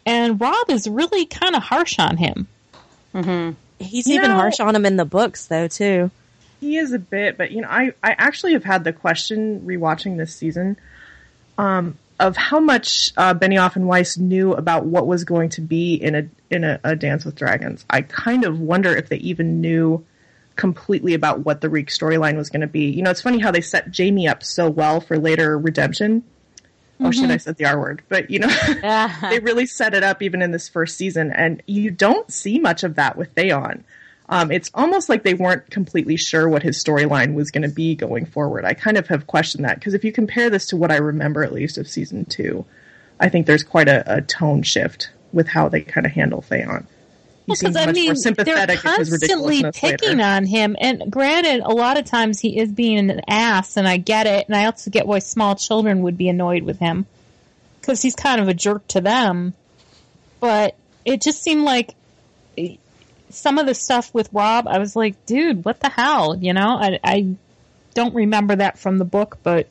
and 0.05 0.41
Robb 0.41 0.69
is 0.69 0.87
really 0.87 1.25
kind 1.25 1.55
of 1.55 1.63
harsh 1.63 1.99
on 1.99 2.17
him. 2.17 2.47
He's 3.79 4.07
You 4.07 4.15
even 4.15 4.31
know- 4.31 4.35
harsh 4.37 4.59
on 4.59 4.75
him 4.75 4.85
in 4.85 4.97
the 4.97 5.05
books, 5.05 5.45
though, 5.45 5.67
too. 5.67 6.11
He 6.59 6.75
is 6.75 6.91
a 6.91 6.99
bit, 6.99 7.37
but 7.37 7.51
you 7.51 7.61
know, 7.61 7.69
I, 7.69 7.93
I 8.03 8.15
actually 8.17 8.51
have 8.53 8.65
had 8.65 8.83
the 8.83 8.91
question 8.91 9.61
rewatching 9.61 10.17
this 10.17 10.35
season 10.35 10.75
um, 11.57 11.97
of 12.19 12.35
how 12.35 12.59
much 12.59 13.13
uh, 13.17 13.33
Benioff 13.33 13.75
and 13.75 13.87
Weiss 13.87 14.17
knew 14.17 14.53
about 14.53 14.85
what 14.85 15.07
was 15.07 15.23
going 15.23 15.49
to 15.49 15.61
be 15.61 15.95
in 15.95 16.15
a 16.15 16.29
in 16.49 16.63
a, 16.63 16.79
a 16.83 16.95
Dance 16.95 17.25
with 17.25 17.35
Dragons. 17.35 17.85
I 17.89 18.01
kind 18.01 18.43
of 18.43 18.59
wonder 18.59 18.95
if 18.95 19.09
they 19.09 19.17
even 19.17 19.61
knew 19.61 20.05
completely 20.55 21.13
about 21.13 21.45
what 21.45 21.61
the 21.61 21.69
Reek 21.69 21.87
storyline 21.87 22.35
was 22.35 22.49
going 22.49 22.61
to 22.61 22.67
be. 22.67 22.89
You 22.89 23.01
know, 23.01 23.11
it's 23.11 23.21
funny 23.21 23.39
how 23.39 23.51
they 23.51 23.61
set 23.61 23.95
Jaime 23.95 24.27
up 24.27 24.43
so 24.43 24.69
well 24.69 24.99
for 24.99 25.17
later 25.17 25.57
redemption. 25.57 26.23
Oh 27.01 27.11
shit, 27.11 27.31
I 27.31 27.37
said 27.37 27.55
the 27.55 27.65
R 27.65 27.79
word, 27.79 28.01
but 28.09 28.29
you 28.29 28.39
know, 28.39 28.47
they 29.29 29.39
really 29.39 29.65
set 29.65 29.93
it 29.93 30.03
up 30.03 30.21
even 30.21 30.41
in 30.41 30.51
this 30.51 30.67
first 30.67 30.97
season, 30.97 31.31
and 31.31 31.63
you 31.65 31.91
don't 31.91 32.29
see 32.29 32.59
much 32.59 32.83
of 32.83 32.95
that 32.95 33.15
with 33.15 33.31
Theon. 33.31 33.85
Um, 34.31 34.51
it's 34.51 34.69
almost 34.75 35.09
like 35.09 35.23
they 35.23 35.33
weren't 35.33 35.69
completely 35.71 36.15
sure 36.15 36.47
what 36.47 36.61
his 36.61 36.81
storyline 36.81 37.33
was 37.33 37.49
going 37.49 37.67
to 37.67 37.73
be 37.73 37.95
going 37.95 38.27
forward. 38.27 38.63
I 38.63 38.75
kind 38.75 38.95
of 38.95 39.07
have 39.07 39.25
questioned 39.25 39.65
that 39.65 39.79
because 39.79 39.95
if 39.95 40.03
you 40.03 40.11
compare 40.11 40.51
this 40.51 40.67
to 40.67 40.77
what 40.77 40.91
I 40.91 40.97
remember 40.97 41.43
at 41.43 41.51
least 41.51 41.79
of 41.79 41.87
season 41.87 42.25
two, 42.25 42.63
I 43.19 43.27
think 43.29 43.47
there's 43.47 43.63
quite 43.63 43.87
a, 43.89 44.17
a 44.17 44.21
tone 44.21 44.61
shift 44.61 45.09
with 45.33 45.47
how 45.47 45.67
they 45.67 45.81
kind 45.81 46.05
of 46.05 46.11
handle 46.13 46.43
Theon. 46.43 46.85
He 47.47 47.55
seems 47.55 47.73
Because 47.73 47.75
I 47.75 47.85
much 47.87 47.95
mean, 47.95 48.05
more 48.05 48.13
they're 48.13 48.21
sympathetic 48.21 48.83
with 48.83 48.97
his 48.97 49.19
constantly 49.19 49.63
picking 49.73 50.17
later. 50.19 50.29
on 50.29 50.45
him. 50.45 50.75
And 50.79 51.11
granted, 51.11 51.61
a 51.61 51.73
lot 51.73 51.97
of 51.97 52.05
times 52.05 52.39
he 52.39 52.59
is 52.59 52.71
being 52.71 53.09
an 53.09 53.21
ass, 53.27 53.77
and 53.77 53.87
I 53.87 53.97
get 53.97 54.27
it. 54.27 54.45
And 54.47 54.55
I 54.55 54.65
also 54.65 54.91
get 54.91 55.07
why 55.07 55.17
small 55.19 55.55
children 55.55 56.03
would 56.03 56.17
be 56.19 56.29
annoyed 56.29 56.61
with 56.61 56.77
him 56.77 57.07
because 57.81 58.03
he's 58.03 58.15
kind 58.15 58.39
of 58.39 58.47
a 58.47 58.53
jerk 58.53 58.87
to 58.89 59.01
them. 59.01 59.55
But 60.39 60.75
it 61.03 61.21
just 61.21 61.41
seemed 61.41 61.63
like 61.63 61.95
some 63.29 63.57
of 63.57 63.65
the 63.65 63.73
stuff 63.75 64.13
with 64.13 64.29
Robb, 64.33 64.67
I 64.67 64.79
was 64.79 64.95
like, 64.95 65.25
dude, 65.25 65.63
what 65.65 65.79
the 65.79 65.89
hell? 65.89 66.35
You 66.37 66.53
know, 66.53 66.77
I, 66.79 66.99
I 67.03 67.35
don't 67.93 68.15
remember 68.15 68.55
that 68.55 68.79
from 68.79 68.97
the 68.97 69.05
book, 69.05 69.37
but 69.43 69.67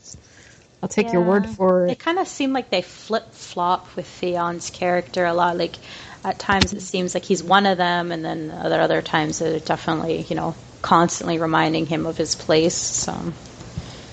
I'll 0.83 0.89
take 0.89 1.13
your 1.13 1.23
word 1.23 1.47
for 1.49 1.87
it. 1.87 1.93
it. 1.93 1.99
kind 1.99 2.19
of 2.19 2.29
seemed 2.29 2.53
like 2.53 2.71
they 2.71 2.83
flip 2.83 3.33
flop 3.33 3.95
with 3.97 4.07
Theon's 4.07 4.71
character 4.71 5.25
a 5.25 5.35
lot. 5.35 5.57
Like 5.57 5.77
at 6.25 6.39
times 6.39 6.73
it 6.73 6.81
seems 6.83 7.15
like 7.15 7.25
he's 7.25 7.43
one 7.43 7.67
of 7.67 7.79
them, 7.79 8.13
and 8.13 8.25
then 8.25 8.51
other 8.51 8.81
other 8.81 9.03
times 9.03 9.39
they're 9.41 9.59
definitely 9.61 10.23
you 10.23 10.37
know 10.37 10.55
constantly 10.83 11.39
reminding 11.39 11.87
him 11.87 12.07
of 12.07 12.17
his 12.17 12.35
place. 12.37 12.77
So 12.77 13.13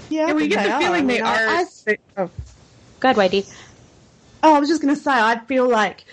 Yeah, 0.10 0.28
Yeah, 0.28 0.34
we 0.34 0.48
get 0.48 0.64
the 0.64 0.70
they 0.80 0.86
feeling 0.86 1.04
I 1.04 1.06
they 1.08 1.14
mean, 1.16 1.24
I- 1.24 1.44
are. 1.44 1.48
I- 1.50 1.66
they- 1.86 1.98
oh, 2.18 2.30
go 3.00 3.10
ahead, 3.12 3.32
YD. 3.32 3.46
Oh, 4.44 4.56
I 4.56 4.60
was 4.60 4.70
just 4.70 4.82
going 4.82 4.94
to 4.96 5.02
say, 5.02 5.12
I 5.12 5.40
feel 5.40 5.68
like 5.68 6.06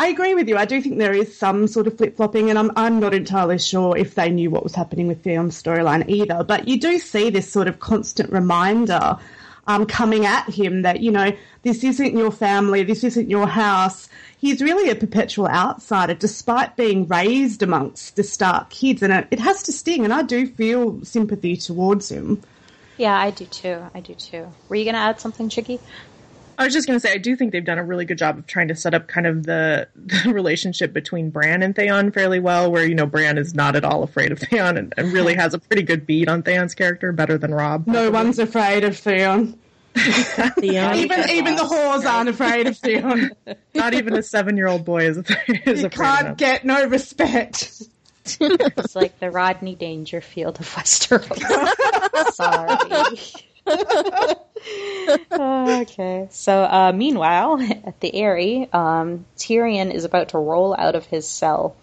I 0.00 0.06
agree 0.06 0.32
with 0.32 0.48
you. 0.48 0.56
I 0.56 0.64
do 0.64 0.80
think 0.80 0.96
there 0.96 1.12
is 1.12 1.36
some 1.36 1.68
sort 1.68 1.86
of 1.86 1.98
flip 1.98 2.16
flopping, 2.16 2.48
and 2.48 2.58
I'm 2.58 2.70
I'm 2.74 3.00
not 3.00 3.12
entirely 3.12 3.58
sure 3.58 3.94
if 3.94 4.14
they 4.14 4.30
knew 4.30 4.48
what 4.48 4.62
was 4.62 4.74
happening 4.74 5.08
with 5.08 5.22
Theon's 5.22 5.62
storyline 5.62 6.08
either. 6.08 6.42
But 6.42 6.66
you 6.66 6.80
do 6.80 6.98
see 6.98 7.28
this 7.28 7.52
sort 7.52 7.68
of 7.68 7.80
constant 7.80 8.32
reminder 8.32 9.18
um, 9.66 9.84
coming 9.84 10.24
at 10.24 10.48
him 10.48 10.80
that 10.82 11.00
you 11.00 11.10
know 11.10 11.36
this 11.64 11.84
isn't 11.84 12.16
your 12.16 12.30
family, 12.30 12.82
this 12.82 13.04
isn't 13.04 13.28
your 13.28 13.46
house. 13.46 14.08
He's 14.38 14.62
really 14.62 14.88
a 14.88 14.94
perpetual 14.94 15.48
outsider, 15.48 16.14
despite 16.14 16.76
being 16.76 17.06
raised 17.06 17.62
amongst 17.62 18.16
the 18.16 18.22
Stark 18.22 18.70
kids, 18.70 19.02
and 19.02 19.12
it, 19.12 19.28
it 19.30 19.38
has 19.38 19.62
to 19.64 19.72
sting. 19.72 20.04
And 20.04 20.14
I 20.14 20.22
do 20.22 20.46
feel 20.46 21.04
sympathy 21.04 21.58
towards 21.58 22.10
him. 22.10 22.40
Yeah, 22.96 23.18
I 23.18 23.32
do 23.32 23.44
too. 23.44 23.82
I 23.94 24.00
do 24.00 24.14
too. 24.14 24.50
Were 24.70 24.76
you 24.76 24.86
gonna 24.86 24.96
add 24.96 25.20
something, 25.20 25.50
Chicky? 25.50 25.78
I 26.60 26.64
was 26.64 26.74
just 26.74 26.86
going 26.86 27.00
to 27.00 27.00
say, 27.00 27.14
I 27.14 27.16
do 27.16 27.36
think 27.36 27.52
they've 27.52 27.64
done 27.64 27.78
a 27.78 27.84
really 27.84 28.04
good 28.04 28.18
job 28.18 28.36
of 28.36 28.46
trying 28.46 28.68
to 28.68 28.74
set 28.74 28.92
up 28.92 29.08
kind 29.08 29.26
of 29.26 29.44
the, 29.44 29.88
the 29.96 30.30
relationship 30.30 30.92
between 30.92 31.30
Bran 31.30 31.62
and 31.62 31.74
Theon 31.74 32.12
fairly 32.12 32.38
well, 32.38 32.70
where, 32.70 32.86
you 32.86 32.94
know, 32.94 33.06
Bran 33.06 33.38
is 33.38 33.54
not 33.54 33.76
at 33.76 33.84
all 33.84 34.02
afraid 34.02 34.30
of 34.30 34.40
Theon 34.40 34.76
and, 34.76 34.92
and 34.98 35.10
really 35.10 35.34
has 35.34 35.54
a 35.54 35.58
pretty 35.58 35.82
good 35.82 36.04
beat 36.04 36.28
on 36.28 36.42
Theon's 36.42 36.74
character, 36.74 37.12
better 37.12 37.38
than 37.38 37.54
Robb. 37.54 37.86
No 37.86 38.10
one's 38.10 38.38
afraid 38.38 38.84
of 38.84 38.98
Theon. 38.98 39.58
Theon. 39.94 40.96
Even 40.96 41.30
even 41.30 41.56
the 41.56 41.62
whores 41.62 42.04
aren't 42.04 42.28
afraid 42.28 42.66
of 42.66 42.76
Theon. 42.76 43.30
Not 43.74 43.94
even 43.94 44.14
a 44.14 44.22
seven 44.22 44.56
year 44.56 44.68
old 44.68 44.84
boy 44.84 45.08
is, 45.08 45.16
afraid, 45.18 45.62
is 45.66 45.80
You 45.80 45.86
afraid 45.86 46.06
can't 46.06 46.28
of 46.28 46.36
get 46.36 46.64
no 46.64 46.86
respect. 46.86 47.82
It's 48.38 48.94
like 48.94 49.18
the 49.18 49.30
Rodney 49.30 49.74
Dangerfield 49.74 50.60
of 50.60 50.68
Westeros. 50.74 52.34
Sorry. 52.34 53.49
okay. 55.32 56.28
So, 56.30 56.62
uh, 56.62 56.92
meanwhile, 56.94 57.60
at 57.60 58.00
the 58.00 58.14
Eyrie, 58.14 58.68
um, 58.72 59.24
Tyrion 59.36 59.92
is 59.92 60.04
about 60.04 60.30
to 60.30 60.38
roll 60.38 60.74
out 60.76 60.94
of 60.94 61.06
his 61.06 61.28
cell. 61.28 61.76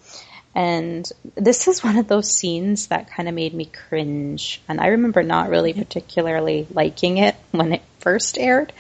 And 0.56 1.10
this 1.36 1.68
is 1.68 1.84
one 1.84 1.98
of 1.98 2.08
those 2.08 2.32
scenes 2.32 2.88
that 2.88 3.12
kind 3.12 3.30
of 3.30 3.36
made 3.36 3.54
me 3.54 3.66
cringe. 3.66 4.60
And 4.68 4.82
I 4.82 4.88
remember 4.88 5.22
not 5.22 5.50
really 5.50 5.74
particularly 5.74 6.66
liking 6.72 7.20
it 7.20 7.36
when 7.52 7.74
it 7.74 7.84
first 8.00 8.40
aired. 8.40 8.74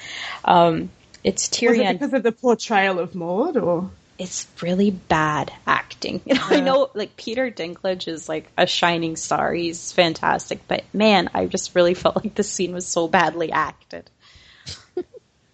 Um, 0.43 0.89
it's 1.23 1.49
Was 1.49 1.59
Tyrion 1.59 1.91
it 1.91 1.99
because 1.99 2.13
of 2.13 2.23
the 2.23 2.31
portrayal 2.31 2.97
of 2.99 3.13
Maud, 3.13 3.57
or 3.57 3.91
it's 4.17 4.47
really 4.62 4.91
bad 4.91 5.51
acting. 5.65 6.21
You 6.27 6.36
know, 6.36 6.41
I 6.45 6.59
know 6.59 6.89
like 6.93 7.15
Peter 7.15 7.50
Dinklage 7.50 8.07
is 8.07 8.27
like 8.27 8.50
a 8.57 8.67
shining 8.67 9.15
star. 9.15 9.53
He's 9.53 9.91
fantastic, 9.91 10.62
but 10.67 10.83
man, 10.93 11.29
I 11.33 11.45
just 11.45 11.75
really 11.75 11.93
felt 11.93 12.15
like 12.17 12.36
the 12.36 12.43
scene 12.43 12.74
was 12.74 12.86
so 12.86 13.07
badly 13.07 13.51
acted. 13.51 14.09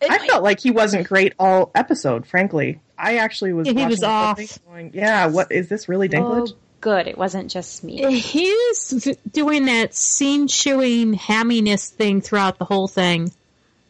I 0.01 0.27
felt 0.27 0.43
like 0.43 0.59
he 0.59 0.71
wasn't 0.71 1.07
great 1.07 1.33
all 1.39 1.71
episode, 1.75 2.25
frankly. 2.25 2.79
I 2.97 3.17
actually 3.17 3.53
was 3.53 3.67
Yeah, 3.67 3.73
he 3.73 3.85
was 3.85 4.03
off. 4.03 4.39
going, 4.65 4.91
yeah, 4.93 5.27
what 5.27 5.51
is 5.51 5.69
this 5.69 5.87
really 5.87 6.07
oh, 6.07 6.11
Dinklage? 6.11 6.53
Oh, 6.53 6.57
good. 6.81 7.07
It 7.07 7.17
wasn't 7.17 7.49
just 7.49 7.83
me. 7.83 8.03
Uh, 8.03 8.09
he 8.09 8.45
was 8.45 9.17
doing 9.31 9.65
that 9.65 9.93
scene 9.93 10.47
chewing 10.47 11.13
hamminess 11.13 11.89
thing 11.89 12.21
throughout 12.21 12.59
the 12.59 12.65
whole 12.65 12.87
thing. 12.87 13.31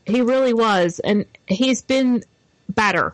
He 0.06 0.22
really 0.22 0.54
was, 0.54 1.00
and 1.00 1.26
he's 1.48 1.82
been 1.82 2.24
better. 2.70 3.14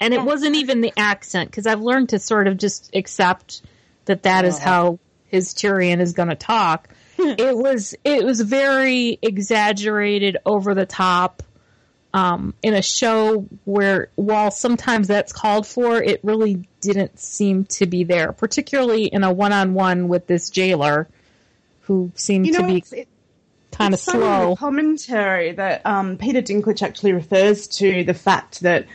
And 0.00 0.14
it 0.14 0.22
wasn't 0.22 0.56
even 0.56 0.80
the 0.80 0.92
accent 0.96 1.50
because 1.50 1.66
I've 1.66 1.82
learned 1.82 2.10
to 2.10 2.18
sort 2.18 2.46
of 2.46 2.56
just 2.56 2.90
accept 2.94 3.60
that 4.06 4.22
that 4.22 4.46
is 4.46 4.58
how 4.58 4.98
his 5.26 5.52
Tyrion 5.52 6.00
is 6.00 6.14
going 6.14 6.30
to 6.30 6.34
talk. 6.34 6.88
it 7.18 7.56
was 7.56 7.94
it 8.02 8.24
was 8.24 8.40
very 8.40 9.18
exaggerated, 9.22 10.38
over 10.46 10.74
the 10.74 10.86
top. 10.86 11.42
Um, 12.12 12.54
in 12.60 12.74
a 12.74 12.82
show 12.82 13.46
where, 13.64 14.08
while 14.16 14.50
sometimes 14.50 15.06
that's 15.06 15.32
called 15.32 15.64
for, 15.64 16.02
it 16.02 16.18
really 16.24 16.66
didn't 16.80 17.20
seem 17.20 17.66
to 17.66 17.86
be 17.86 18.02
there, 18.02 18.32
particularly 18.32 19.04
in 19.04 19.22
a 19.22 19.32
one-on-one 19.32 20.08
with 20.08 20.26
this 20.26 20.50
jailer, 20.50 21.06
who 21.82 22.10
seemed 22.16 22.46
you 22.46 22.52
know, 22.52 22.62
to 22.62 22.66
be 22.66 22.84
it, 22.96 23.08
kind 23.70 23.94
of 23.94 23.98
it's 24.00 24.06
funny 24.06 24.24
in 24.24 24.28
the 24.28 24.36
slow. 24.38 24.56
commentary 24.56 25.52
that 25.52 25.86
um, 25.86 26.16
Peter 26.16 26.42
Dinklage 26.42 26.82
actually 26.82 27.12
refers 27.12 27.68
to 27.68 28.02
the 28.02 28.14
fact 28.14 28.60
that 28.62 28.86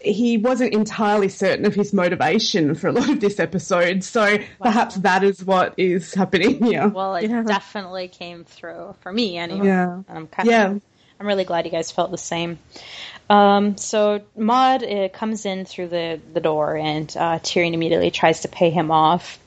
he 0.00 0.38
wasn't 0.38 0.72
entirely 0.74 1.28
certain 1.28 1.66
of 1.66 1.74
his 1.74 1.92
motivation 1.92 2.74
for 2.74 2.88
a 2.88 2.92
lot 2.92 3.10
of 3.10 3.20
this 3.20 3.40
episode. 3.40 4.04
So 4.04 4.38
perhaps 4.60 4.94
that 4.96 5.24
is 5.24 5.44
what 5.44 5.74
is 5.76 6.14
happening 6.14 6.62
here. 6.64 6.88
Well, 6.88 7.16
it 7.16 7.28
Yeah. 7.30 7.42
definitely 7.42 8.08
came 8.08 8.44
through 8.44 8.94
for 9.00 9.12
me 9.12 9.36
anyway. 9.36 9.66
Yeah. 9.66 9.92
And 10.08 10.18
I'm 10.18 10.26
kind 10.28 10.48
Yeah. 10.48 10.70
of, 10.72 10.82
I'm 11.18 11.26
really 11.26 11.44
glad 11.44 11.64
you 11.64 11.72
guys 11.72 11.90
felt 11.90 12.10
the 12.12 12.18
same. 12.18 12.58
Um, 13.28 13.76
so 13.76 14.20
Maud 14.36 14.84
uh, 14.84 15.08
comes 15.08 15.44
in 15.44 15.64
through 15.64 15.88
the, 15.88 16.20
the 16.32 16.40
door 16.40 16.76
and 16.76 17.12
uh, 17.16 17.38
Tyrion 17.40 17.74
immediately 17.74 18.10
tries 18.12 18.40
to 18.42 18.48
pay 18.48 18.70
him 18.70 18.90
off. 18.92 19.38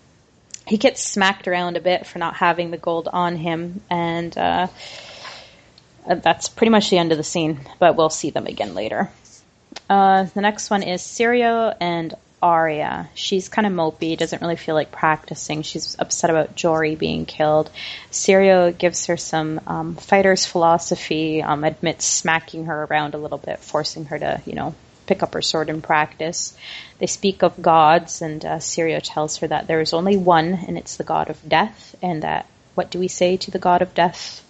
He 0.67 0.77
gets 0.77 1.01
smacked 1.01 1.47
around 1.47 1.77
a 1.77 1.81
bit 1.81 2.05
for 2.05 2.19
not 2.19 2.35
having 2.35 2.71
the 2.71 2.77
gold 2.77 3.09
on 3.11 3.35
him, 3.35 3.81
and 3.89 4.37
uh, 4.37 4.67
uh, 6.07 6.15
that's 6.15 6.49
pretty 6.49 6.69
much 6.69 6.89
the 6.91 6.97
end 6.99 7.11
of 7.11 7.17
the 7.17 7.23
scene. 7.23 7.59
But 7.79 7.95
we'll 7.95 8.11
see 8.11 8.29
them 8.29 8.45
again 8.45 8.75
later. 8.75 9.09
Uh, 9.91 10.23
the 10.23 10.39
next 10.39 10.69
one 10.69 10.83
is 10.83 11.01
Syrio 11.01 11.75
and 11.81 12.13
Arya. 12.41 13.09
She's 13.13 13.49
kind 13.49 13.67
of 13.67 13.73
mopey, 13.73 14.17
doesn't 14.17 14.41
really 14.41 14.55
feel 14.55 14.73
like 14.73 14.89
practicing. 14.89 15.63
She's 15.63 15.97
upset 15.99 16.29
about 16.29 16.55
Jory 16.55 16.95
being 16.95 17.25
killed. 17.25 17.69
Syrio 18.09 18.75
gives 18.75 19.07
her 19.07 19.17
some 19.17 19.59
um, 19.67 19.95
fighter's 19.97 20.45
philosophy, 20.45 21.43
um, 21.43 21.65
admits 21.65 22.05
smacking 22.05 22.67
her 22.67 22.85
around 22.85 23.15
a 23.15 23.17
little 23.17 23.37
bit, 23.37 23.59
forcing 23.59 24.05
her 24.05 24.17
to, 24.17 24.41
you 24.45 24.53
know, 24.53 24.75
pick 25.07 25.23
up 25.23 25.33
her 25.33 25.41
sword 25.41 25.69
and 25.69 25.83
practice. 25.83 26.55
They 26.99 27.07
speak 27.07 27.43
of 27.43 27.61
gods, 27.61 28.21
and 28.21 28.45
uh, 28.45 28.59
Syrio 28.59 29.01
tells 29.03 29.39
her 29.39 29.47
that 29.47 29.67
there 29.67 29.81
is 29.81 29.91
only 29.91 30.15
one, 30.15 30.53
and 30.53 30.77
it's 30.77 30.95
the 30.95 31.03
god 31.03 31.29
of 31.29 31.49
death, 31.49 31.97
and 32.01 32.23
that, 32.23 32.45
what 32.75 32.91
do 32.91 32.97
we 32.97 33.09
say 33.09 33.35
to 33.35 33.51
the 33.51 33.59
god 33.59 33.81
of 33.81 33.93
death? 33.93 34.41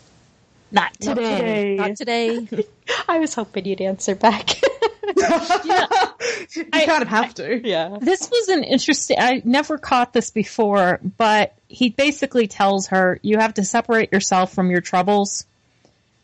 Not 0.71 0.93
today. 0.99 1.75
Not 1.75 1.97
today. 1.97 2.47
I 3.07 3.19
was 3.19 3.33
hoping 3.33 3.65
you'd 3.65 3.81
answer 3.81 4.15
back. 4.15 4.61
you 4.61 6.65
kind 6.71 7.01
of 7.01 7.07
have 7.07 7.33
to. 7.35 7.67
yeah. 7.67 7.97
This 7.99 8.29
was 8.29 8.49
an 8.49 8.63
interesting. 8.63 9.17
I 9.19 9.41
never 9.43 9.77
caught 9.77 10.13
this 10.13 10.31
before, 10.31 10.99
but 11.17 11.55
he 11.67 11.89
basically 11.89 12.47
tells 12.47 12.87
her 12.87 13.19
you 13.21 13.37
have 13.37 13.55
to 13.55 13.63
separate 13.63 14.13
yourself 14.13 14.53
from 14.53 14.71
your 14.71 14.81
troubles, 14.81 15.45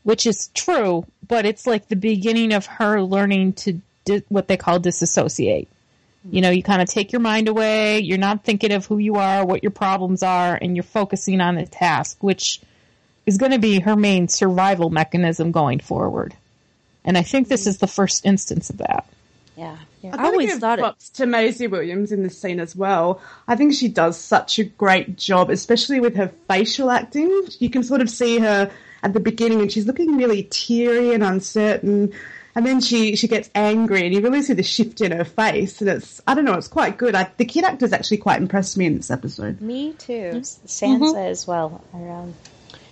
which 0.04 0.26
is 0.26 0.50
true. 0.54 1.06
But 1.28 1.46
it's 1.46 1.68
like 1.68 1.88
the 1.88 1.96
beginning 1.96 2.54
of 2.54 2.66
her 2.66 3.02
learning 3.02 3.54
to 3.54 3.82
di- 4.06 4.24
what 4.30 4.48
they 4.48 4.58
call 4.58 4.80
disassociate. 4.80 5.68
You 6.30 6.42
know, 6.42 6.50
you 6.50 6.62
kind 6.62 6.82
of 6.82 6.90
take 6.90 7.14
your 7.14 7.22
mind 7.22 7.48
away. 7.48 8.00
You're 8.00 8.18
not 8.18 8.44
thinking 8.44 8.74
of 8.74 8.86
who 8.86 8.98
you 8.98 9.16
are, 9.16 9.46
what 9.46 9.64
your 9.64 9.72
problems 9.72 10.24
are, 10.24 10.58
and 10.62 10.76
you're 10.76 10.84
focusing 10.84 11.40
on 11.40 11.56
the 11.56 11.66
task, 11.66 12.22
which 12.22 12.60
is 13.28 13.38
going 13.38 13.52
to 13.52 13.60
be 13.60 13.82
her 13.82 13.96
main 13.96 14.28
survival 14.28 14.90
mechanism 14.90 15.52
going 15.52 15.80
forward. 15.80 16.34
And 17.06 17.18
I 17.18 17.22
think 17.22 17.48
this 17.48 17.68
is 17.68 17.78
the 17.78 17.88
first 17.88 18.26
instance 18.26 18.72
of 18.72 18.78
that. 18.78 19.06
Yeah. 19.56 19.78
yeah. 20.02 20.16
I 20.16 20.24
I 20.24 20.26
always 20.28 20.52
give 20.52 20.60
thought 20.60 20.80
it- 20.80 20.82
props 20.82 21.10
to 21.10 21.26
Maisie 21.26 21.68
Williams 21.68 22.12
in 22.12 22.24
this 22.24 22.40
scene 22.40 22.60
as 22.60 22.76
well. 22.76 23.22
I 23.48 23.56
think 23.56 23.74
she 23.74 23.90
does 23.90 24.18
such 24.18 24.60
a 24.60 24.64
great 24.64 25.18
job, 25.18 25.50
especially 25.50 26.00
with 26.00 26.16
her 26.16 26.30
facial 26.48 26.90
acting. 26.90 27.30
You 27.60 27.70
can 27.70 27.84
sort 27.84 28.02
of 28.02 28.10
see 28.10 28.40
her 28.40 28.72
at 29.04 29.14
the 29.14 29.20
beginning, 29.20 29.62
and 29.62 29.72
she's 29.72 29.86
looking 29.86 30.18
really 30.18 30.44
teary 30.44 31.14
and 31.14 31.24
uncertain. 31.24 32.14
And 32.56 32.66
then 32.66 32.82
she, 32.82 33.16
she 33.16 33.28
gets 33.28 33.50
angry, 33.54 34.06
and 34.06 34.14
you 34.14 34.22
really 34.22 34.42
see 34.42 34.54
the 34.54 34.64
shift 34.64 35.02
in 35.02 35.12
her 35.12 35.26
face. 35.26 35.82
And 35.82 35.90
it's 35.90 36.22
I 36.28 36.34
don't 36.34 36.46
know, 36.46 36.54
it's 36.54 36.68
quite 36.68 36.98
good. 36.98 37.16
I, 37.16 37.30
the 37.38 37.46
kid 37.46 37.64
actors 37.64 37.94
actually 37.94 38.18
quite 38.18 38.42
impressed 38.42 38.78
me 38.78 38.86
in 38.86 38.98
this 38.98 39.12
episode. 39.12 39.62
Me 39.62 39.94
too. 39.94 40.32
Sansa 40.42 41.00
mm-hmm. 41.00 41.18
as 41.18 41.48
well. 41.48 41.84
Around. 41.94 42.34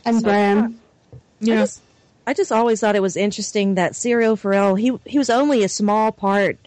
And 0.05 0.23
Bran, 0.23 0.57
uh, 0.57 1.17
I 1.41 1.45
just, 1.45 1.81
I 2.27 2.33
just 2.33 2.51
always 2.51 2.79
thought 2.79 2.95
it 2.95 3.01
was 3.01 3.17
interesting 3.17 3.75
that 3.75 3.93
Syrio 3.93 4.37
Forel, 4.37 4.75
he 4.75 4.97
he 5.05 5.17
was 5.17 5.29
only 5.29 5.63
a 5.63 5.69
small 5.69 6.11
part 6.11 6.57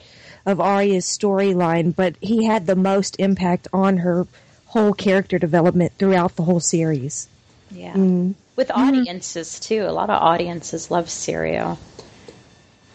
of 0.44 0.60
Arya's 0.60 1.06
storyline, 1.06 1.94
but 1.94 2.16
he 2.20 2.44
had 2.44 2.66
the 2.66 2.76
most 2.76 3.16
impact 3.18 3.68
on 3.72 3.98
her 3.98 4.26
whole 4.66 4.92
character 4.92 5.38
development 5.38 5.92
throughout 5.98 6.36
the 6.36 6.42
whole 6.42 6.60
series. 6.60 7.28
Yeah. 7.70 7.92
Mm-hmm. 7.92 8.32
With 8.56 8.68
mm-hmm. 8.68 8.80
audiences 8.80 9.60
too. 9.60 9.84
A 9.84 9.92
lot 9.92 10.10
of 10.10 10.22
audiences 10.22 10.90
love 10.90 11.06
Syrio. 11.06 11.78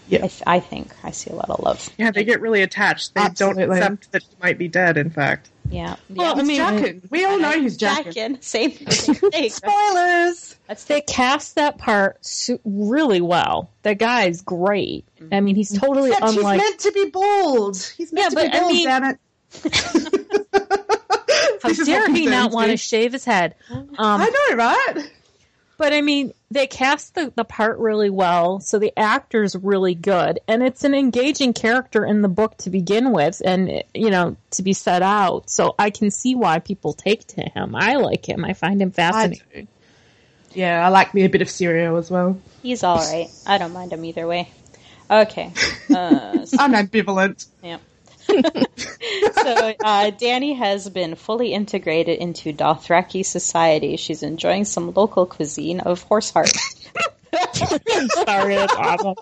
Yeah. 0.08 0.26
I, 0.26 0.28
th- 0.28 0.44
I 0.46 0.60
think 0.60 0.94
I 1.04 1.12
see 1.12 1.32
a 1.32 1.36
lot 1.36 1.50
of 1.50 1.60
love. 1.62 1.90
Yeah, 1.98 2.12
they 2.12 2.24
get 2.24 2.42
really 2.42 2.62
attached. 2.62 3.14
They 3.14 3.22
Absolutely. 3.22 3.66
don't 3.66 3.78
accept 3.78 4.12
that 4.12 4.24
he 4.24 4.36
might 4.42 4.58
be 4.58 4.68
dead, 4.68 4.98
in 4.98 5.10
fact. 5.10 5.50
Yeah. 5.74 5.96
Well, 6.10 6.36
yeah. 6.36 6.42
I 6.42 6.46
mean, 6.46 6.62
Jaqen. 6.62 7.12
We 7.12 7.26
all 7.26 7.40
know 7.40 7.52
who's 7.60 7.78
Jaqen. 7.78 8.14
Jaqen. 8.14 8.44
Same, 8.44 8.72
same 8.90 9.16
thing. 9.16 9.50
Spoilers. 9.50 10.56
That's 10.68 10.84
they 10.86 11.02
cast 11.02 11.56
that 11.56 11.78
part 11.78 12.24
su- 12.26 12.60
really 12.64 13.22
well. 13.22 13.72
That 13.82 13.98
guy 13.98 14.26
is 14.26 14.42
great. 14.42 15.06
I 15.32 15.42
mean, 15.42 15.56
he's 15.56 15.78
totally 15.78 16.12
Except 16.12 16.34
he's 16.34 16.44
meant 16.44 16.80
to 16.82 16.92
be 16.92 17.10
bald. 17.10 17.78
He's 17.98 18.14
meant 18.14 18.26
Yeah, 18.26 18.30
to 18.30 18.36
but 18.36 18.52
be 18.52 18.58
I 18.58 18.60
bald, 18.60 18.72
mean- 18.74 18.88
damn 18.88 19.04
it. 19.04 19.20
How 21.64 21.70
This 21.70 21.86
dare 21.86 22.12
he 22.14 22.26
not 22.26 22.52
want 22.52 22.72
to 22.72 22.78
shave 22.78 23.14
his 23.14 23.24
head? 23.26 23.56
Um, 23.72 23.88
I 24.00 24.30
know, 24.50 24.56
right? 24.58 25.10
But 25.84 25.92
I 25.92 26.00
mean, 26.00 26.32
they 26.50 26.66
cast 26.66 27.14
the, 27.14 27.34
the 27.36 27.44
part 27.44 27.78
really 27.78 28.10
well, 28.10 28.62
so 28.62 28.80
the 28.80 28.98
actor's 28.98 29.54
really 29.54 29.96
good, 29.96 30.40
and 30.48 30.64
it's 30.64 30.86
an 30.86 30.94
engaging 30.94 31.52
character 31.52 32.06
in 32.06 32.22
the 32.22 32.30
book 32.30 32.56
to 32.60 32.70
begin 32.70 33.12
with, 33.12 33.42
and 33.44 33.84
you 33.94 34.10
know 34.10 34.38
to 34.52 34.64
be 34.64 34.72
set 34.72 35.02
out. 35.02 35.50
So 35.50 35.76
I 35.78 35.90
can 35.90 36.10
see 36.10 36.36
why 36.36 36.60
people 36.60 36.94
take 36.94 37.28
to 37.28 37.42
him. 37.42 37.76
I 37.76 37.96
like 37.96 38.30
him. 38.30 38.46
I 38.46 38.54
find 38.54 38.82
him 38.82 38.92
fascinating. 38.92 39.44
do. 39.54 39.68
Yeah, 40.54 40.86
I 40.86 40.88
like 40.88 41.14
me 41.14 41.26
a 41.26 41.30
bit 41.30 41.42
of 41.42 41.50
cereal 41.50 41.98
as 41.98 42.10
well. 42.10 42.40
He's 42.62 42.82
all 42.82 43.00
right. 43.00 43.28
I 43.46 43.58
don't 43.58 43.74
mind 43.74 43.92
him 43.92 44.06
either 44.06 44.26
way. 44.26 44.50
Okay. 45.12 45.52
Uh, 45.94 46.46
so, 46.46 46.58
I'm 46.62 46.72
ambivalent. 46.72 47.46
yeah. 47.62 47.80
so 48.28 49.74
uh, 49.84 50.12
Dany 50.12 50.56
has 50.58 50.90
been 50.90 51.16
fully 51.16 51.54
integrated 51.54 52.20
into 52.20 52.54
Dothraki 52.54 53.26
society. 53.26 53.98
She's 53.98 54.24
enjoying 54.24 54.66
some 54.66 54.94
local 54.94 55.26
cuisine 55.26 55.82
of 55.82 56.04
horse 56.04 56.32
heart. 56.32 56.52
Sorry, 57.54 58.56
that's 58.56 58.74
awesome. 58.76 59.16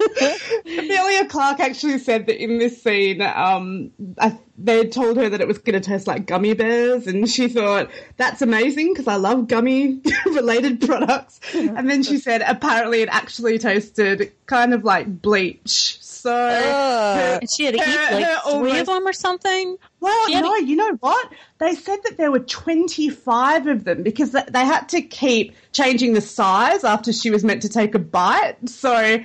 Emilia 0.66 1.26
Clarke 1.26 1.60
actually 1.60 1.98
said 1.98 2.26
that 2.26 2.42
in 2.42 2.58
this 2.58 2.82
scene, 2.82 3.20
um, 3.20 3.90
I, 4.18 4.38
they 4.58 4.78
had 4.78 4.92
told 4.92 5.16
her 5.16 5.28
that 5.28 5.40
it 5.40 5.48
was 5.48 5.58
going 5.58 5.80
to 5.80 5.86
taste 5.86 6.06
like 6.06 6.26
gummy 6.26 6.54
bears, 6.54 7.06
and 7.06 7.28
she 7.28 7.48
thought 7.48 7.90
that's 8.16 8.42
amazing 8.42 8.92
because 8.92 9.06
I 9.06 9.16
love 9.16 9.48
gummy 9.48 10.00
related 10.26 10.80
products. 10.80 11.40
And 11.54 11.88
then 11.88 12.02
she 12.02 12.18
said 12.18 12.42
apparently 12.42 13.02
it 13.02 13.08
actually 13.10 13.58
tasted 13.58 14.32
kind 14.46 14.74
of 14.74 14.84
like 14.84 15.22
bleach. 15.22 15.98
So, 16.22 16.30
her- 16.32 17.40
she 17.52 17.64
had 17.64 17.74
to 17.74 17.80
eat 17.80 17.86
like 17.86 18.24
her 18.24 18.40
three 18.42 18.52
almost- 18.52 18.80
of 18.82 18.86
them 18.86 19.08
or 19.08 19.12
something. 19.12 19.76
well, 19.98 20.26
She 20.28 20.34
had 20.34 20.44
no, 20.44 20.54
you 20.54 20.76
know 20.76 20.92
what? 21.00 21.32
They 21.58 21.74
said 21.74 21.98
that 22.04 22.16
there 22.16 22.30
were 22.30 22.38
25 22.38 23.66
of 23.66 23.82
them 23.82 24.04
because 24.04 24.30
they 24.30 24.64
had 24.64 24.88
to 24.90 25.02
keep 25.02 25.56
changing 25.72 26.12
the 26.12 26.20
size 26.20 26.84
after 26.84 27.12
she 27.12 27.30
was 27.30 27.42
meant 27.42 27.62
to 27.62 27.68
take 27.68 27.96
a 27.96 27.98
bite. 27.98 28.54
So, 28.66 29.18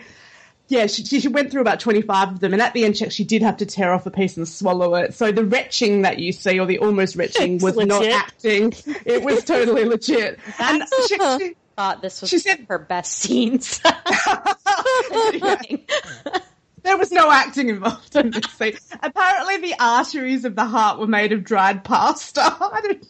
yeah, 0.69 0.87
she, 0.87 1.03
she 1.03 1.27
went 1.27 1.51
through 1.51 1.61
about 1.61 1.79
25 1.79 2.29
of 2.31 2.39
them, 2.39 2.53
and 2.53 2.63
at 2.63 2.73
the 2.73 2.83
end, 2.83 2.97
she 2.97 3.05
actually 3.05 3.25
did 3.25 3.43
have 3.43 3.57
to 3.57 3.67
tear 3.67 3.93
off 3.93 4.07
a 4.07 4.11
piece 4.11 4.35
and 4.35 4.47
swallow 4.47 4.95
it. 4.95 5.13
So 5.13 5.31
the 5.31 5.45
retching 5.45 6.01
that 6.01 6.17
you 6.17 6.31
see, 6.31 6.59
or 6.59 6.65
the 6.65 6.79
almost 6.79 7.15
retching, 7.15 7.55
It's 7.55 7.63
was 7.63 7.77
not 7.77 8.07
acting. 8.07 8.73
It 9.05 9.23
was 9.23 9.43
totally 9.43 9.85
legit. 9.85 10.39
And 10.57 10.81
she, 11.07 11.17
she, 11.17 11.55
Thought 11.75 12.01
this 12.01 12.21
was 12.21 12.31
She 12.31 12.39
said- 12.39 12.65
her 12.69 12.79
best 12.79 13.13
scenes. 13.13 13.79
there 16.87 16.97
was 16.97 17.11
no 17.11 17.29
acting 17.29 17.67
involved 17.69 18.15
in 18.15 18.31
this 18.31 18.45
scene. 18.57 18.77
Apparently, 19.03 19.57
the 19.57 19.75
arteries 19.79 20.45
of 20.45 20.55
the 20.55 20.63
heart 20.65 20.99
were 20.99 21.05
made 21.07 21.33
of 21.33 21.43
dried 21.43 21.83
pasta. 21.83 22.41
I 22.61 22.81
don't. 22.81 23.07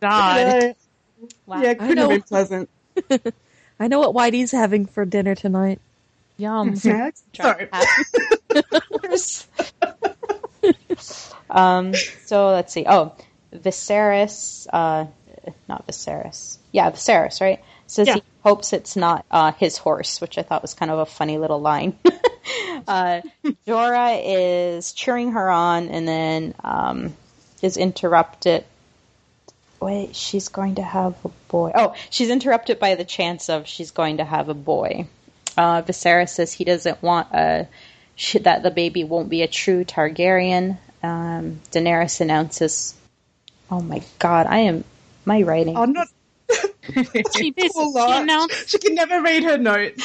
God. 0.00 0.74
wow. 1.46 1.62
Yeah, 1.62 1.70
it 1.70 1.78
couldn't 1.78 1.96
have 1.98 2.08
been 2.08 2.22
pleasant. 2.22 2.68
I 3.80 3.88
know 3.88 4.00
what 4.00 4.32
YD's 4.32 4.50
having 4.50 4.86
for 4.86 5.04
dinner 5.04 5.34
tonight. 5.34 5.80
Yum. 6.36 6.74
Sorry. 6.76 7.68
um, 11.50 11.94
so 12.24 12.48
let's 12.48 12.72
see. 12.72 12.84
Oh, 12.86 13.12
Viserys, 13.54 14.66
uh, 14.72 15.06
not 15.68 15.86
Viserys. 15.86 16.58
Yeah, 16.72 16.90
Viserys, 16.90 17.40
right? 17.40 17.62
Says 17.86 18.08
Yeah. 18.08 18.14
he 18.14 18.22
hopes 18.42 18.72
it's 18.72 18.96
not 18.96 19.24
uh, 19.30 19.52
his 19.52 19.78
horse, 19.78 20.20
which 20.20 20.38
I 20.38 20.42
thought 20.42 20.62
was 20.62 20.74
kind 20.74 20.90
of 20.90 20.98
a 20.98 21.06
funny 21.06 21.38
little 21.38 21.60
line. 21.60 21.96
uh, 22.88 23.22
Jorah 23.66 24.20
is 24.24 24.92
cheering 24.92 25.32
her 25.32 25.50
on 25.50 25.88
and 25.88 26.06
then 26.06 26.54
um, 26.62 27.16
is 27.62 27.76
interrupted. 27.76 28.64
Wait, 29.80 30.16
she's 30.16 30.48
going 30.48 30.76
to 30.76 30.82
have 30.82 31.14
a 31.24 31.28
boy. 31.48 31.72
Oh, 31.74 31.94
she's 32.10 32.30
interrupted 32.30 32.78
by 32.78 32.94
the 32.94 33.04
chance 33.04 33.48
of 33.50 33.66
she's 33.66 33.90
going 33.90 34.16
to 34.18 34.24
have 34.24 34.48
a 34.48 34.54
boy. 34.54 35.06
Uh, 35.56 35.82
Viserys 35.82 36.30
says 36.30 36.52
he 36.52 36.64
doesn't 36.64 37.02
want 37.02 37.28
a 37.32 37.68
sh- 38.16 38.36
that 38.42 38.62
the 38.62 38.70
baby 38.70 39.04
won't 39.04 39.28
be 39.28 39.42
a 39.42 39.48
true 39.48 39.84
Targaryen. 39.84 40.78
Um, 41.02 41.60
Daenerys 41.70 42.20
announces, 42.20 42.94
"Oh 43.70 43.80
my 43.80 44.02
God, 44.18 44.46
I 44.46 44.60
am 44.60 44.84
my 45.24 45.42
writing." 45.42 45.76
I'm 45.76 45.92
not. 45.92 46.08
She 47.34 47.50
basically 47.50 47.92
Poor 47.92 48.48
She 48.66 48.78
can 48.78 48.94
never 48.94 49.22
read 49.22 49.42
her 49.44 49.58
notes. 49.58 50.02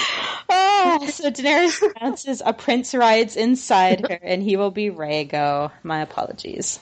Ah, 0.81 1.05
so 1.07 1.29
Daenerys 1.29 1.81
announces 1.95 2.41
a 2.45 2.53
prince 2.53 2.95
rides 2.95 3.35
inside 3.35 4.07
her, 4.09 4.19
and 4.21 4.41
he 4.41 4.55
will 4.55 4.71
be 4.71 4.89
Rhaego. 4.89 5.71
My 5.83 6.01
apologies. 6.01 6.79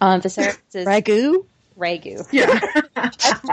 Um, 0.00 0.20
Viserys 0.20 0.58
is 0.74 0.86
Ragu? 0.86 1.46
Rhaegu. 1.78 2.26
Yeah. 2.32 2.60
I 2.96 3.08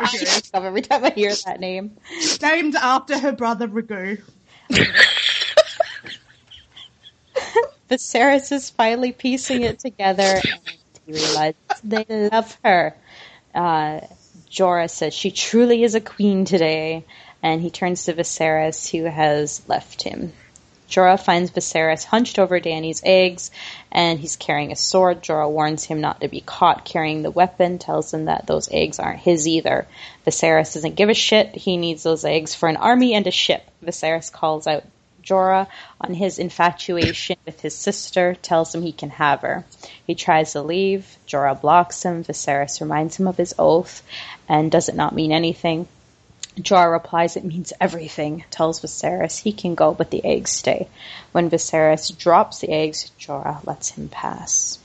think 0.07 0.43
of 0.53 0.65
every 0.65 0.81
time 0.81 1.05
I 1.05 1.11
hear 1.11 1.33
that 1.45 1.59
name. 1.59 1.97
Named 2.41 2.75
after 2.75 3.19
her 3.19 3.31
brother 3.31 3.67
Ragu. 3.67 4.21
Viserys 7.89 8.51
is 8.51 8.69
finally 8.69 9.11
piecing 9.11 9.61
it 9.61 9.79
together, 9.79 10.23
and 10.23 10.79
he 11.05 11.13
realizes 11.13 11.55
they 11.83 12.05
love 12.31 12.57
her. 12.63 12.95
Uh, 13.53 14.01
Jorah 14.49 14.89
says 14.89 15.13
she 15.13 15.31
truly 15.31 15.83
is 15.83 15.95
a 15.95 16.01
queen 16.01 16.45
today, 16.45 17.05
and 17.41 17.61
he 17.61 17.69
turns 17.69 18.05
to 18.05 18.13
Viserys, 18.13 18.89
who 18.89 19.05
has 19.05 19.61
left 19.67 20.03
him. 20.03 20.33
Jorah 20.89 21.19
finds 21.19 21.51
Viserys 21.51 22.03
hunched 22.03 22.39
over 22.39 22.59
Dany's 22.59 23.01
eggs, 23.05 23.51
and 23.91 24.19
he's 24.19 24.35
carrying 24.35 24.71
a 24.71 24.75
sword. 24.75 25.21
Jorah 25.21 25.49
warns 25.49 25.83
him 25.83 26.01
not 26.01 26.21
to 26.21 26.27
be 26.27 26.41
caught 26.41 26.83
carrying 26.83 27.21
the 27.21 27.29
weapon, 27.29 27.77
tells 27.77 28.11
him 28.11 28.25
that 28.25 28.47
those 28.47 28.69
eggs 28.71 28.97
aren't 28.97 29.19
his 29.19 29.47
either. 29.47 29.87
Viserys 30.25 30.73
doesn't 30.73 30.95
give 30.95 31.09
a 31.09 31.13
shit. 31.13 31.55
He 31.55 31.77
needs 31.77 32.01
those 32.01 32.25
eggs 32.25 32.55
for 32.55 32.67
an 32.67 32.77
army 32.77 33.13
and 33.13 33.27
a 33.27 33.31
ship. 33.31 33.69
Viserys 33.83 34.31
calls 34.31 34.65
out 34.65 34.83
Jorah 35.21 35.67
on 36.01 36.15
his 36.15 36.39
infatuation 36.39 37.37
with 37.45 37.61
his 37.61 37.75
sister, 37.75 38.33
tells 38.41 38.73
him 38.73 38.81
he 38.81 38.91
can 38.91 39.11
have 39.11 39.41
her. 39.41 39.65
He 40.07 40.15
tries 40.15 40.53
to 40.53 40.63
leave. 40.63 41.17
Jorah 41.27 41.61
blocks 41.61 42.01
him. 42.01 42.23
Viserys 42.23 42.81
reminds 42.81 43.17
him 43.17 43.27
of 43.27 43.37
his 43.37 43.53
oath, 43.59 44.01
and 44.47 44.71
does 44.71 44.89
it 44.89 44.95
not 44.95 45.13
mean 45.13 45.31
anything? 45.31 45.87
Jorah 46.63 46.91
replies 46.91 47.35
it 47.35 47.43
means 47.45 47.73
everything, 47.79 48.43
tells 48.51 48.79
Viserys 48.81 49.39
he 49.39 49.51
can 49.51 49.75
go, 49.75 49.93
but 49.93 50.11
the 50.11 50.23
eggs 50.23 50.51
stay. 50.51 50.87
When 51.31 51.49
Viserys 51.49 52.15
drops 52.17 52.59
the 52.59 52.69
eggs, 52.71 53.11
Jorah 53.19 53.65
lets 53.65 53.89
him 53.91 54.09
pass. 54.09 54.79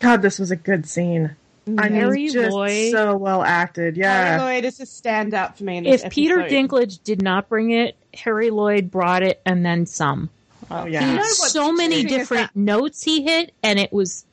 God, 0.00 0.22
this 0.22 0.38
was 0.38 0.50
a 0.50 0.56
good 0.56 0.86
scene. 0.86 1.36
I 1.78 1.88
Harry 1.88 2.24
mean, 2.24 2.32
just 2.32 2.50
Lloyd. 2.52 2.92
so 2.92 3.16
well 3.16 3.42
acted. 3.42 3.96
Harry 3.96 4.06
Yeah. 4.06 4.42
Lloyd 4.44 4.64
is 4.66 4.80
a 4.80 4.84
standout 4.84 5.56
for 5.56 5.64
me 5.64 5.78
in 5.78 5.84
this 5.84 6.04
if 6.04 6.12
Peter 6.12 6.40
episode. 6.40 6.54
Dinklage 6.68 7.02
did 7.04 7.22
not 7.22 7.48
bring 7.48 7.70
it, 7.70 7.96
Harry 8.12 8.50
Lloyd 8.50 8.90
brought 8.90 9.22
it 9.22 9.40
and 9.46 9.64
then 9.64 9.86
some. 9.86 10.28
Oh 10.70 10.84
He 10.84 10.92
yeah. 10.92 11.00
had 11.00 11.16
what's 11.16 11.52
so 11.52 11.72
many 11.72 12.00
interesting 12.00 12.20
is 12.20 12.28
different 12.28 12.56
notes 12.56 13.02
he 13.02 13.22
hit, 13.22 13.52
and 13.62 13.78
it 13.78 13.92
was 13.92 14.26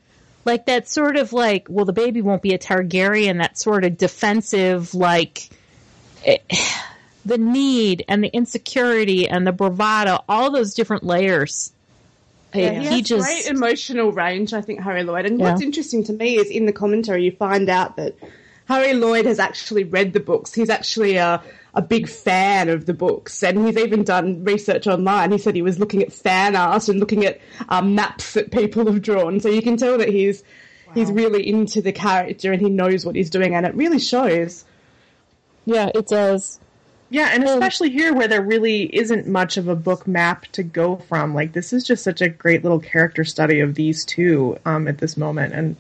like 0.44 0.66
that 0.66 0.90
sort 0.90 1.16
of 1.16 1.32
like, 1.32 1.68
well, 1.70 1.86
the 1.86 1.94
baby 1.94 2.22
won't 2.22 2.42
be 2.42 2.54
a 2.54 2.58
Targaryen. 2.58 3.38
That 3.38 3.58
sort 3.58 3.86
of 3.86 3.98
defensive, 3.98 4.94
like 4.94 5.50
it, 6.24 6.44
the 7.26 7.38
need 7.38 8.06
and 8.08 8.24
the 8.24 8.30
insecurity 8.30 9.28
and 9.28 9.46
the 9.46 9.52
bravado, 9.52 10.24
all 10.28 10.52
those 10.52 10.74
different 10.74 11.04
layers. 11.04 11.72
Yeah, 12.54 12.72
he, 12.72 12.80
he, 12.80 12.96
has 12.98 13.08
just 13.08 13.26
great 13.26 13.48
emotional 13.48 14.12
range, 14.12 14.54
I 14.54 14.62
think, 14.62 14.82
Harry 14.82 15.04
Lloyd. 15.04 15.26
And 15.26 15.40
Yeah. 15.40 15.52
what's 15.52 15.62
interesting 15.62 16.04
to 16.06 16.14
me 16.14 16.38
is 16.38 16.50
in 16.50 16.66
the 16.66 16.74
commentary 16.74 17.24
you 17.24 17.32
find 17.32 17.70
out 17.70 17.96
that 17.96 18.16
Harry 18.66 18.94
Lloyd 18.94 19.26
has 19.26 19.40
actually 19.40 19.84
read 19.84 20.14
the 20.14 20.20
books. 20.20 20.54
He's 20.54 20.70
actually 20.70 21.16
a, 21.16 21.42
a 21.74 21.82
big 21.82 22.08
fan 22.08 22.70
of 22.70 22.86
the 22.86 22.94
books, 22.94 23.42
and 23.44 23.66
he's 23.66 23.78
even 23.78 24.04
done 24.04 24.44
research 24.44 24.88
online. 24.88 25.32
He 25.32 25.38
said 25.38 25.56
he 25.56 25.62
was 25.62 25.80
looking 25.80 26.02
at 26.02 26.12
fan 26.12 26.56
art 26.56 26.88
and 26.90 27.00
looking 27.00 27.26
at 27.26 27.40
um, 27.70 27.96
maps 27.96 28.34
that 28.34 28.52
people 28.52 28.86
have 28.86 29.02
drawn. 29.02 29.40
So 29.40 29.50
you 29.50 29.62
can 29.62 29.78
tell 29.78 29.98
that 29.98 30.10
he's 30.10 30.44
he's 30.94 31.12
really 31.12 31.48
into 31.48 31.82
the 31.82 31.94
character 31.94 32.52
and 32.52 32.62
he 32.62 32.70
knows 32.70 33.06
what 33.06 33.16
he's 33.16 33.30
doing, 33.30 33.56
and 33.56 33.66
it 33.66 33.76
really 33.76 34.00
shows. 34.00 34.66
Yeah, 35.72 35.90
it 35.96 36.08
does. 36.08 36.60
Yeah, 37.10 37.30
and 37.34 37.44
especially 37.44 37.90
here 37.90 38.14
where 38.14 38.28
there 38.30 38.42
really 38.42 38.84
isn't 38.96 39.28
much 39.28 39.58
of 39.58 39.68
a 39.68 39.76
book 39.76 40.08
map 40.08 40.46
to 40.54 40.64
go 40.64 40.96
from. 40.96 41.34
Like 41.36 41.52
this 41.54 41.74
is 41.74 41.84
just 41.84 42.04
such 42.04 42.22
a 42.22 42.30
great 42.30 42.64
little 42.64 42.80
character 42.80 43.26
study 43.26 43.60
of 43.60 43.76
these 43.76 44.06
two 44.06 44.58
um, 44.66 44.88
at 44.88 45.00
this 45.00 45.18
moment, 45.18 45.54
and 45.54 45.76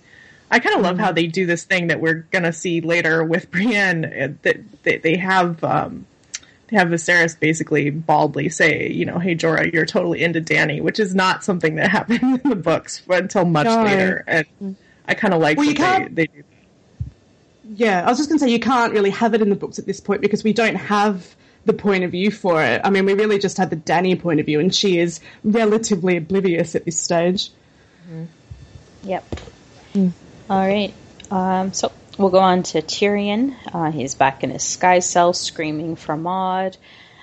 I 0.49 0.59
kind 0.59 0.75
of 0.75 0.81
love 0.81 0.99
how 0.99 1.13
they 1.13 1.27
do 1.27 1.45
this 1.45 1.63
thing 1.63 1.87
that 1.87 2.01
we're 2.01 2.25
gonna 2.31 2.51
see 2.51 2.81
later 2.81 3.23
with 3.23 3.49
Brienne. 3.51 4.03
uh, 4.05 4.33
That 4.41 4.57
they, 4.83 4.97
they 4.97 5.15
have 5.15 5.63
um, 5.63 6.05
they 6.67 6.75
have 6.75 6.89
Viserys 6.89 7.39
basically 7.39 7.89
baldly 7.91 8.49
say, 8.49 8.89
you 8.91 9.05
know, 9.05 9.17
"Hey 9.17 9.33
Jorah, 9.35 9.71
you're 9.71 9.85
totally 9.85 10.21
into 10.23 10.41
Dany," 10.41 10.81
which 10.81 10.99
is 10.99 11.15
not 11.15 11.45
something 11.45 11.75
that 11.75 11.89
happened 11.97 12.41
in 12.43 12.49
the 12.49 12.57
books 12.57 13.01
until 13.09 13.45
much 13.45 13.67
No. 13.67 13.83
later. 13.85 14.23
And 14.27 14.75
I 15.07 15.13
kind 15.13 15.33
of 15.33 15.39
like 15.39 15.57
Well, 15.57 15.67
you 15.67 15.75
that 15.75 15.97
can't- 15.99 16.15
they, 16.15 16.25
they 16.27 16.33
do. 16.41 16.43
Yeah, 17.73 18.03
I 18.05 18.09
was 18.09 18.17
just 18.17 18.29
going 18.29 18.37
to 18.37 18.45
say 18.45 18.51
you 18.51 18.59
can't 18.59 18.91
really 18.91 19.11
have 19.11 19.33
it 19.33 19.41
in 19.41 19.49
the 19.49 19.55
books 19.55 19.79
at 19.79 19.85
this 19.85 20.01
point 20.01 20.21
because 20.21 20.43
we 20.43 20.51
don't 20.51 20.75
have 20.75 21.35
the 21.65 21.73
point 21.73 22.03
of 22.03 22.11
view 22.11 22.29
for 22.29 22.61
it. 22.61 22.81
I 22.83 22.89
mean, 22.89 23.05
we 23.05 23.13
really 23.13 23.39
just 23.39 23.57
had 23.57 23.69
the 23.69 23.77
Dany 23.77 24.19
point 24.19 24.39
of 24.41 24.45
view, 24.45 24.59
and 24.59 24.73
she 24.73 24.99
is 24.99 25.21
relatively 25.43 26.17
oblivious 26.17 26.75
at 26.75 26.83
this 26.83 26.99
stage. 26.99 27.49
Yep. 29.03 29.39
All 29.95 30.11
right. 30.49 30.93
Um, 31.29 31.71
so 31.71 31.91
we'll 32.17 32.29
go 32.29 32.39
on 32.39 32.63
to 32.63 32.81
Tyrion. 32.81 33.55
Uh, 33.73 33.91
he's 33.91 34.15
back 34.15 34.43
in 34.43 34.49
his 34.49 34.63
sky 34.63 34.99
cell 34.99 35.31
screaming 35.31 35.95
for 35.95 36.17
Maud. 36.17 36.75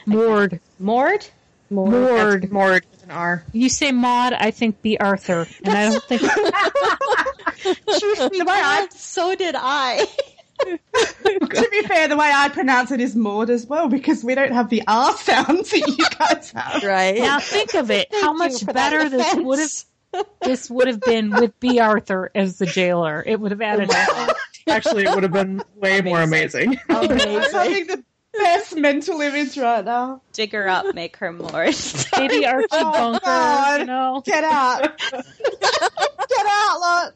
Mord. 0.06 0.60
Mord? 0.78 1.26
Mord. 1.68 2.50
Mord 2.50 2.86
with 2.90 3.02
an 3.02 3.10
R. 3.10 3.44
You 3.52 3.68
say 3.68 3.92
Maud, 3.92 4.32
I 4.32 4.50
think 4.50 4.80
Bea 4.80 4.96
Arthur, 4.96 5.46
and 5.62 5.76
I 5.76 5.90
don't 5.90 6.04
think 6.04 6.22
the 7.62 8.44
way 8.46 8.54
I, 8.54 8.88
So 8.92 9.34
did 9.34 9.54
I. 9.58 10.06
to 10.58 11.68
be 11.70 11.82
fair, 11.82 12.08
the 12.08 12.16
way 12.16 12.30
I 12.32 12.48
pronounce 12.48 12.90
it 12.90 13.00
is 13.00 13.14
Maud 13.14 13.50
as 13.50 13.66
well 13.66 13.88
because 13.88 14.24
we 14.24 14.34
don't 14.34 14.52
have 14.52 14.68
the 14.68 14.82
R 14.86 15.16
sounds 15.16 15.70
that 15.70 15.96
you 15.98 16.04
guys 16.18 16.50
have. 16.52 16.82
Right. 16.82 17.18
Now 17.18 17.40
think 17.40 17.74
of 17.74 17.90
it. 17.90 18.08
How 18.12 18.32
much 18.32 18.64
better 18.66 19.08
this 19.08 19.34
would 19.36 19.58
have 19.58 20.24
this 20.42 20.70
would 20.70 20.88
have 20.88 21.00
been 21.00 21.30
with 21.30 21.58
Bea 21.60 21.80
Arthur 21.80 22.30
as 22.34 22.58
the 22.58 22.66
jailer. 22.66 23.22
It 23.26 23.40
would 23.40 23.50
have 23.50 23.60
added. 23.60 23.90
Oh 23.92 24.32
Actually, 24.66 25.04
it 25.04 25.14
would 25.14 25.22
have 25.22 25.32
been 25.32 25.62
way 25.76 26.00
more 26.00 26.20
amazing. 26.20 26.78
I'm 26.88 27.08
having 27.08 27.86
the 27.86 28.04
best 28.38 28.76
mental 28.76 29.20
image 29.20 29.56
right 29.58 29.84
now. 29.84 30.22
Dig 30.32 30.52
her 30.52 30.68
up, 30.68 30.94
make 30.94 31.16
her 31.18 31.32
more. 31.32 31.66
Maybe 32.18 32.46
Archie 32.46 32.66
Oh, 32.72 32.92
Bunker. 32.92 33.20
God. 33.24 33.80
You 33.80 33.86
know. 33.86 34.22
Get 34.24 34.44
out! 34.44 35.00
Get 35.12 36.46
out, 36.46 36.80
look! 36.80 37.14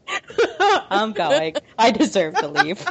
I'm 0.91 1.13
going. 1.13 1.57
I 1.79 1.91
deserve 1.91 2.35
to 2.37 2.49
leave. 2.49 2.87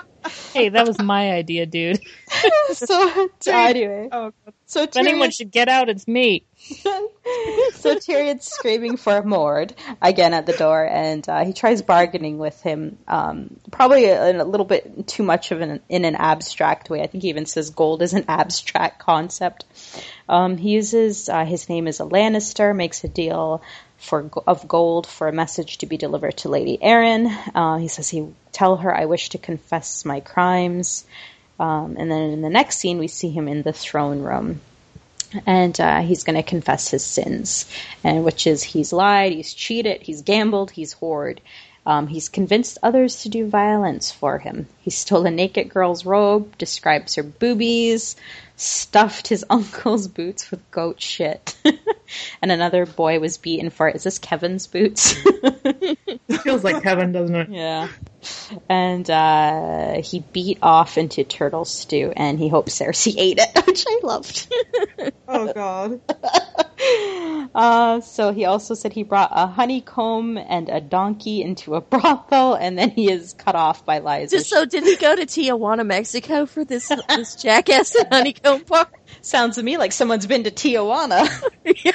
Hey, 0.53 0.69
that 0.69 0.85
was 0.85 0.99
my 0.99 1.31
idea, 1.31 1.65
dude. 1.65 2.01
so 2.73 3.29
anyway, 3.47 4.09
Oh, 4.11 4.31
God. 4.45 4.53
So 4.71 4.83
If 4.83 4.95
anyone 4.95 5.31
should 5.31 5.51
get 5.51 5.67
out, 5.67 5.89
it's 5.89 6.07
me. 6.07 6.45
so 6.55 7.95
Tyrion's 7.97 8.45
screaming 8.45 8.95
for 8.95 9.21
Mord 9.21 9.75
again 10.01 10.33
at 10.33 10.45
the 10.45 10.53
door, 10.53 10.87
and 10.87 11.27
uh, 11.27 11.43
he 11.43 11.51
tries 11.51 11.81
bargaining 11.81 12.37
with 12.37 12.61
him. 12.61 12.97
Um, 13.05 13.59
probably 13.69 14.05
a, 14.05 14.41
a 14.41 14.45
little 14.45 14.65
bit 14.65 15.07
too 15.07 15.23
much 15.23 15.51
of 15.51 15.59
an 15.59 15.81
in 15.89 16.05
an 16.05 16.15
abstract 16.15 16.89
way. 16.89 17.01
I 17.01 17.07
think 17.07 17.23
he 17.23 17.29
even 17.31 17.47
says 17.47 17.71
gold 17.71 18.01
is 18.01 18.13
an 18.13 18.23
abstract 18.29 18.99
concept. 18.99 19.65
Um, 20.29 20.55
he 20.55 20.69
uses 20.69 21.27
uh, 21.27 21.43
his 21.43 21.67
name 21.67 21.85
as 21.89 21.99
a 21.99 22.05
Lannister, 22.05 22.73
makes 22.73 23.03
a 23.03 23.09
deal 23.09 23.61
for 23.97 24.31
of 24.47 24.69
gold 24.69 25.05
for 25.05 25.27
a 25.27 25.33
message 25.33 25.79
to 25.79 25.85
be 25.85 25.97
delivered 25.97 26.37
to 26.37 26.49
Lady 26.49 26.77
Arryn. 26.81 27.29
Uh, 27.53 27.75
he 27.75 27.89
says 27.89 28.07
he 28.07 28.25
tell 28.53 28.77
her 28.77 28.95
I 28.95 29.03
wish 29.03 29.31
to 29.31 29.37
confess 29.37 30.05
my 30.05 30.21
crimes. 30.21 31.03
Um, 31.61 31.95
and 31.99 32.11
then 32.11 32.31
in 32.31 32.41
the 32.41 32.49
next 32.49 32.79
scene, 32.79 32.97
we 32.97 33.07
see 33.07 33.29
him 33.29 33.47
in 33.47 33.61
the 33.61 33.71
throne 33.71 34.21
room 34.21 34.61
and 35.45 35.79
uh, 35.79 36.01
he's 36.01 36.23
going 36.23 36.35
to 36.35 36.43
confess 36.43 36.89
his 36.89 37.03
sins, 37.03 37.65
and 38.03 38.23
which 38.23 38.47
is 38.47 38.63
he's 38.63 38.91
lied, 38.91 39.31
he's 39.31 39.53
cheated, 39.53 40.01
he's 40.01 40.21
gambled, 40.23 40.71
he's 40.71 40.95
whored. 40.95 41.39
Um, 41.83 42.07
he's 42.07 42.29
convinced 42.29 42.77
others 42.83 43.23
to 43.23 43.29
do 43.29 43.47
violence 43.47 44.11
for 44.11 44.37
him. 44.37 44.67
He 44.81 44.91
stole 44.91 45.25
a 45.25 45.31
naked 45.31 45.69
girl's 45.69 46.05
robe, 46.05 46.55
describes 46.57 47.15
her 47.15 47.23
boobies, 47.23 48.15
stuffed 48.55 49.27
his 49.27 49.43
uncle's 49.49 50.07
boots 50.07 50.51
with 50.51 50.69
goat 50.69 51.01
shit, 51.01 51.55
and 52.41 52.51
another 52.51 52.85
boy 52.85 53.19
was 53.19 53.37
beaten 53.37 53.69
for 53.69 53.87
it. 53.87 53.95
Is 53.95 54.03
this 54.03 54.19
Kevin's 54.19 54.67
boots? 54.67 55.13
Feels 56.43 56.63
like 56.63 56.83
Kevin, 56.83 57.11
doesn't 57.11 57.35
it? 57.35 57.49
Yeah. 57.49 57.87
And 58.69 59.09
uh, 59.09 60.01
he 60.01 60.19
beat 60.19 60.59
off 60.61 60.97
into 60.97 61.23
turtle 61.23 61.65
stew, 61.65 62.13
and 62.15 62.37
he 62.37 62.49
hopes 62.49 62.79
Cersei 62.79 63.15
ate 63.17 63.39
it, 63.39 63.65
which 63.65 63.85
I 63.87 63.99
loved. 64.03 64.53
Oh, 65.27 65.53
God. 65.53 66.01
Uh, 67.53 67.99
so 68.01 68.31
he 68.31 68.45
also 68.45 68.73
said 68.73 68.93
he 68.93 69.03
brought 69.03 69.29
a 69.31 69.45
honeycomb 69.45 70.37
and 70.37 70.69
a 70.69 70.79
donkey 70.79 71.41
into 71.41 71.75
a 71.75 71.81
brothel, 71.81 72.55
and 72.55 72.77
then 72.77 72.89
he 72.89 73.11
is 73.11 73.33
cut 73.33 73.55
off 73.55 73.85
by 73.85 73.99
Lysa. 73.99 74.31
Just 74.31 74.49
so 74.49 74.65
did 74.65 74.83
he 74.83 74.95
go 74.95 75.15
to 75.15 75.25
Tijuana, 75.25 75.85
Mexico 75.85 76.45
for 76.45 76.63
this 76.63 76.87
this 77.09 77.35
jackass 77.35 77.93
and 77.95 78.07
honeycomb 78.11 78.63
part? 78.63 78.89
Sounds 79.21 79.57
to 79.57 79.63
me 79.63 79.77
like 79.77 79.91
someone's 79.91 80.27
been 80.27 80.43
to 80.45 80.51
Tijuana. 80.51 81.27
yeah. 81.83 81.91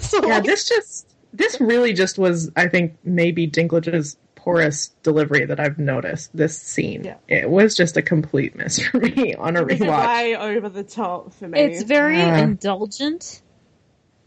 so 0.00 0.24
Yeah, 0.26 0.34
like, 0.36 0.44
this 0.44 0.68
just 0.68 1.11
this 1.32 1.60
really 1.60 1.92
just 1.92 2.18
was, 2.18 2.50
I 2.56 2.68
think, 2.68 2.96
maybe 3.04 3.48
Dinklage's 3.48 4.16
poorest 4.34 5.00
delivery 5.02 5.44
that 5.46 5.60
I've 5.60 5.78
noticed. 5.78 6.36
This 6.36 6.58
scene, 6.60 7.04
Yeah. 7.04 7.14
it 7.28 7.48
was 7.48 7.76
just 7.76 7.96
a 7.96 8.02
complete 8.02 8.56
miss 8.56 8.80
for 8.80 8.98
me 8.98 9.34
on 9.38 9.56
a 9.56 9.64
It's 9.66 9.80
rewatch. 9.80 10.06
way 10.06 10.36
over 10.36 10.68
the 10.68 10.82
top 10.82 11.32
for 11.34 11.46
me. 11.48 11.60
It's 11.60 11.84
very 11.84 12.16
Yeah. 12.18 12.38
indulgent. 12.38 13.40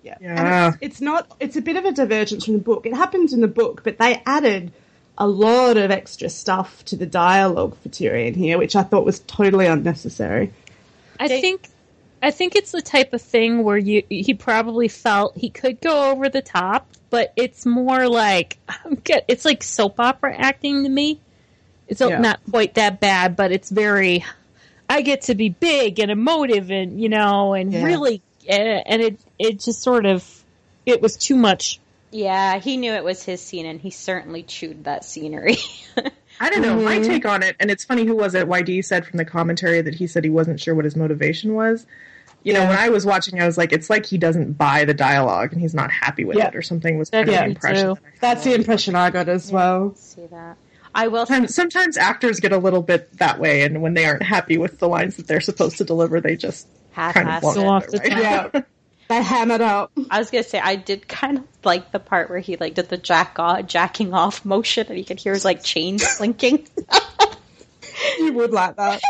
Yeah. 0.04 0.16
Yeah. 0.22 0.66
And 0.68 0.76
it's, 0.76 0.84
it's 0.94 1.02
not, 1.02 1.36
it's 1.40 1.56
a 1.58 1.62
bit 1.62 1.76
of 1.76 1.86
a 1.86 1.92
divergence 1.92 2.46
from 2.46 2.54
the 2.54 2.60
book. 2.62 2.86
It 2.86 2.94
happens 2.94 3.34
in 3.34 3.42
the 3.42 3.48
book, 3.48 3.82
but 3.84 3.98
they 3.98 4.22
added 4.26 4.72
a 5.18 5.28
lot 5.28 5.78
of 5.78 5.92
extra 5.92 6.30
stuff 6.30 6.84
to 6.86 6.96
the 6.96 7.06
dialogue 7.06 7.76
for 7.82 7.90
Tyrion 7.90 8.36
here, 8.36 8.58
which 8.58 8.76
I 8.76 8.84
thought 8.84 9.06
was 9.06 9.20
totally 9.22 9.66
unnecessary. 9.66 10.54
I 11.20 11.28
They- 11.28 11.42
think 11.42 11.68
I 12.26 12.32
think 12.32 12.56
it's 12.56 12.72
the 12.72 12.82
type 12.82 13.14
of 13.14 13.22
thing 13.22 13.64
where 13.64 13.78
you 13.78 14.02
he 14.10 14.34
probably 14.34 14.88
felt 14.88 15.38
he 15.38 15.50
could 15.50 15.80
go 15.80 16.12
over 16.12 16.28
the 16.28 16.42
top, 16.42 16.88
but 17.12 17.32
it's 17.36 17.66
more 17.66 18.08
like 18.08 18.58
it's 19.28 19.46
like 19.46 19.62
soap 19.62 20.00
opera 20.00 20.36
acting 20.36 20.84
to 20.84 20.90
me. 20.90 21.20
It's 21.88 22.02
Yeah. 22.02 22.18
not 22.18 22.40
quite 22.50 22.74
that 22.76 23.00
bad, 23.00 23.36
but 23.36 23.52
it's 23.52 23.70
very. 23.70 24.26
I 24.90 25.02
get 25.02 25.22
to 25.24 25.36
be 25.36 25.50
big 25.50 26.00
and 26.00 26.10
emotive, 26.10 26.72
and 26.72 27.00
you 27.00 27.10
know, 27.10 27.54
and 27.54 27.72
Yeah. 27.72 27.84
really, 27.86 28.22
uh, 28.50 28.54
and 28.54 29.02
it 29.04 29.20
it 29.38 29.60
just 29.60 29.82
sort 29.84 30.06
of 30.08 30.28
it 30.86 31.02
was 31.02 31.16
too 31.18 31.36
much. 31.36 31.80
yeah, 32.12 32.60
he 32.60 32.78
knew 32.78 32.94
it 32.94 33.04
was 33.04 33.22
his 33.24 33.42
scene, 33.42 33.66
and 33.68 33.80
he 33.80 33.92
certainly 33.92 34.42
chewed 34.42 34.86
that 34.86 35.04
scenery. 35.06 35.58
I 36.40 36.50
don't 36.50 36.62
know. 36.64 36.76
My 36.76 36.98
Mhm. 37.00 37.06
take 37.06 37.26
on 37.26 37.44
it, 37.44 37.56
and 37.60 37.70
it's 37.70 37.84
funny 37.84 38.04
who 38.06 38.16
was 38.16 38.34
it? 38.36 38.48
YD 38.48 38.84
said 38.84 39.06
from 39.06 39.18
the 39.18 39.26
commentary 39.26 39.82
that 39.82 39.94
he 39.96 40.08
said 40.08 40.24
he 40.24 40.30
wasn't 40.30 40.60
sure 40.60 40.74
what 40.76 40.86
his 40.86 40.96
motivation 40.96 41.54
was. 41.54 41.86
You 42.46 42.54
know, 42.54 42.66
when 42.68 42.78
I 42.78 42.90
was 42.90 43.06
watching, 43.06 43.42
I 43.42 43.46
was 43.46 43.58
like, 43.58 43.74
it's 43.74 43.90
like 43.90 44.06
he 44.06 44.18
doesn't 44.18 44.54
buy 44.54 44.86
the 44.86 44.94
dialogue 44.94 45.52
and 45.52 45.60
he's 45.60 45.74
not 45.74 45.92
happy 45.92 46.24
with 46.24 46.38
Yeah. 46.38 46.48
it 46.50 46.56
or 46.56 46.62
something. 46.62 46.98
Was 46.98 47.10
kind 47.10 47.28
of 47.28 47.34
the 47.36 47.44
impression. 47.44 47.88
that 47.90 48.00
That's 48.22 48.44
the 48.44 48.54
impression 48.54 48.96
I 48.96 49.10
got 49.10 49.28
as 49.28 49.52
well. 49.52 49.94
See 49.96 50.28
that? 50.28 50.56
I 50.94 51.08
will. 51.10 51.26
Sometimes, 51.26 51.54
sometimes 51.56 51.98
actors 51.98 52.40
get 52.40 52.54
a 52.54 52.58
little 52.58 52.82
bit 52.82 53.18
that 53.18 53.40
way, 53.40 53.64
and 53.64 53.82
when 53.82 53.96
they 53.96 54.06
aren't 54.06 54.24
happy 54.24 54.58
with 54.58 54.80
the 54.80 54.88
lines 54.88 55.18
that 55.18 55.28
they're 55.28 55.42
supposed 55.42 55.78
to 55.80 55.84
deliver, 55.84 56.22
they 56.22 56.36
just 56.38 56.68
kind 56.94 57.28
half-ass 57.28 57.44
of 57.44 57.44
walk 57.44 57.58
it. 57.58 57.66
Off 57.66 57.88
the 57.88 57.98
right? 57.98 58.12
top. 58.12 58.54
Yeah. 58.54 58.62
They 59.08 59.22
hammered 59.22 59.62
up. 59.62 59.92
I 60.10 60.18
was 60.18 60.32
gonna 60.32 60.44
say 60.44 60.58
I 60.60 60.78
did 60.78 61.08
kind 61.08 61.38
of 61.40 61.44
like 61.64 61.92
the 61.92 62.00
part 62.00 62.28
where 62.30 62.40
he 62.40 62.56
like 62.58 62.74
did 62.74 62.90
the 62.90 62.98
jack 62.98 63.38
off, 63.38 63.68
jacking 63.68 64.14
off 64.16 64.44
motion, 64.46 64.88
and 64.90 64.98
you 64.98 65.06
could 65.06 65.20
hear 65.20 65.34
his 65.34 65.46
like 65.46 65.64
chains 65.64 66.04
clinking. 66.18 66.68
You 68.20 68.34
would 68.34 68.52
like 68.52 68.76
that. 68.78 69.02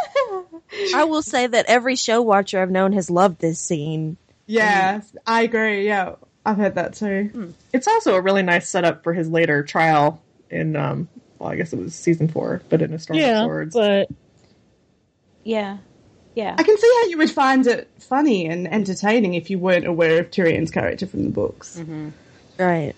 I 0.93 1.05
will 1.05 1.21
say 1.21 1.47
that 1.47 1.65
every 1.67 1.95
show 1.95 2.21
watcher 2.21 2.61
I've 2.61 2.71
known 2.71 2.93
has 2.93 3.09
loved 3.09 3.39
this 3.39 3.59
scene. 3.59 4.17
Yeah, 4.47 5.01
I 5.25 5.43
agree. 5.43 5.85
Yeah, 5.87 6.15
I've 6.45 6.57
heard 6.57 6.75
that 6.75 6.93
too. 6.93 7.53
It's 7.73 7.87
also 7.87 8.15
a 8.15 8.21
really 8.21 8.43
nice 8.43 8.69
setup 8.69 9.03
for 9.03 9.13
his 9.13 9.29
later 9.29 9.63
trial 9.63 10.21
in, 10.49 10.75
um, 10.75 11.07
well, 11.39 11.49
I 11.49 11.55
guess 11.55 11.73
it 11.73 11.79
was 11.79 11.95
season 11.95 12.27
four, 12.27 12.61
but 12.69 12.81
in 12.81 12.93
A 12.93 12.99
Storm 12.99 13.17
of 13.19 13.45
Swords. 13.45 13.73
but 13.75 14.09
yeah, 15.43 15.77
yeah. 16.35 16.55
I 16.57 16.63
can 16.63 16.77
see 16.77 16.99
how 17.01 17.09
you 17.09 17.17
would 17.17 17.31
find 17.31 17.65
it 17.67 17.89
funny 17.99 18.47
and 18.47 18.67
entertaining 18.71 19.33
if 19.35 19.49
you 19.49 19.57
weren't 19.59 19.85
aware 19.87 20.19
of 20.19 20.29
Tyrion's 20.31 20.71
character 20.71 21.07
from 21.07 21.23
the 21.23 21.29
books. 21.29 21.79
Right. 22.59 22.93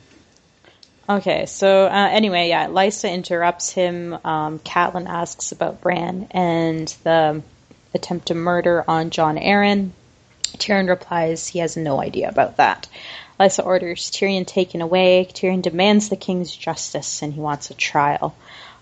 Okay, 1.09 1.45
so 1.45 1.85
uh, 1.85 2.09
anyway, 2.11 2.49
yeah, 2.49 2.67
Lysa 2.67 3.11
interrupts 3.11 3.71
him. 3.71 4.13
Um, 4.25 4.59
Catelyn 4.59 5.07
asks 5.07 5.53
about 5.53 5.79
Bran 5.79 6.27
and 6.31 6.87
the 7.03 7.41
attempt 7.93 8.27
to 8.27 8.35
murder 8.35 8.83
on 8.87 9.09
Jon 9.09 9.37
Arryn. 9.37 9.91
Tyrion 10.57 10.89
replies 10.89 11.47
he 11.47 11.59
has 11.59 11.77
no 11.77 12.01
idea 12.01 12.27
about 12.27 12.57
that. 12.57 12.87
Lysa 13.39 13.65
orders 13.65 14.11
Tyrion 14.11 14.45
taken 14.45 14.81
away. 14.81 15.29
Tyrion 15.31 15.61
demands 15.61 16.09
the 16.09 16.17
king's 16.17 16.53
justice 16.53 17.21
and 17.21 17.33
he 17.33 17.39
wants 17.39 17.69
a 17.69 17.73
trial. 17.73 18.35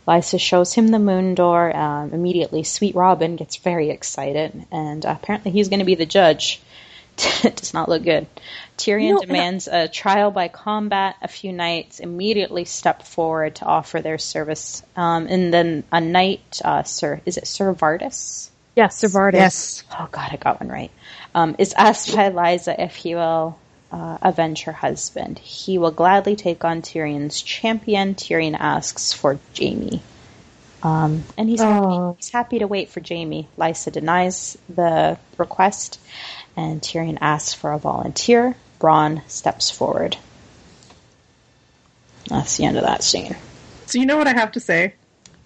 Lysa 0.08 0.40
shows 0.40 0.74
him 0.74 0.88
the 0.88 1.00
moon 1.00 1.36
door. 1.36 1.76
Um, 1.76 2.14
immediately, 2.14 2.64
Sweet 2.64 2.96
Robin 2.96 3.36
gets 3.36 3.58
very 3.58 3.90
excited, 3.90 4.66
and 4.72 5.04
apparently 5.04 5.52
he's 5.52 5.70
going 5.70 5.80
to 5.80 5.86
be 5.86 5.96
the 5.96 6.06
judge. 6.06 6.62
it 7.44 7.56
does 7.58 7.74
not 7.74 7.90
look 7.90 8.04
good. 8.04 8.28
Tyrion 8.78 9.10
No, 9.12 9.20
and 9.22 9.24
I- 9.24 9.26
demands 9.26 9.68
a 9.68 9.88
trial 9.88 10.32
by 10.32 10.48
combat. 10.48 11.16
A 11.22 11.28
few 11.28 11.52
knights 11.54 12.00
immediately 12.00 12.66
step 12.66 13.04
forward 13.04 13.56
to 13.56 13.66
offer 13.66 14.02
their 14.02 14.18
service, 14.18 14.84
um, 14.96 15.28
and 15.28 15.54
then 15.54 15.84
a 15.92 16.02
knight, 16.02 16.62
uh, 16.64 16.84
Sir, 16.84 17.22
is 17.26 17.38
it 17.38 17.48
Sir 17.48 17.74
Vardis? 17.74 18.50
yes, 18.76 19.02
Savardis. 19.02 19.34
Yes. 19.34 19.84
Oh 19.98 20.08
God, 20.12 20.30
I 20.32 20.36
got 20.36 20.60
one 20.60 20.70
right. 20.70 20.92
Um, 21.34 21.56
is 21.58 21.74
asked 21.74 22.14
by 22.14 22.30
Lysa 22.30 22.76
if 22.78 22.96
he 22.96 23.16
will 23.16 23.58
uh, 23.92 24.18
avenge 24.22 24.64
her 24.64 24.74
husband. 24.74 25.40
He 25.40 25.78
will 25.78 25.92
gladly 25.92 26.36
take 26.36 26.66
on 26.66 26.82
Tyrion's 26.82 27.42
champion. 27.42 28.16
Tyrion 28.16 28.58
asks 28.60 29.14
for 29.14 29.40
Jaime. 29.58 30.02
Um, 30.84 31.24
and 31.38 31.50
he's 31.50 31.62
happy, 31.62 32.16
he's 32.18 32.30
happy 32.30 32.60
to 32.60 32.68
wait 32.68 32.90
for 32.90 33.02
Jaime. 33.08 33.48
Lysa 33.58 33.92
denies 33.92 34.58
the 34.70 35.18
request, 35.38 36.00
and 36.58 36.82
Tyrion 36.82 37.18
asks 37.22 37.54
for 37.54 37.72
a 37.72 37.80
volunteer. 37.80 38.56
Bronn 38.86 39.28
steps 39.28 39.72
forward. 39.72 40.16
That's 42.30 42.56
the 42.58 42.66
end 42.66 42.78
of 42.78 42.84
that 42.84 43.04
scene. 43.04 43.36
So 43.88 43.98
you 43.98 44.06
know 44.06 44.16
what 44.16 44.28
I 44.28 44.34
have 44.34 44.52
to 44.52 44.60
say? 44.60 44.94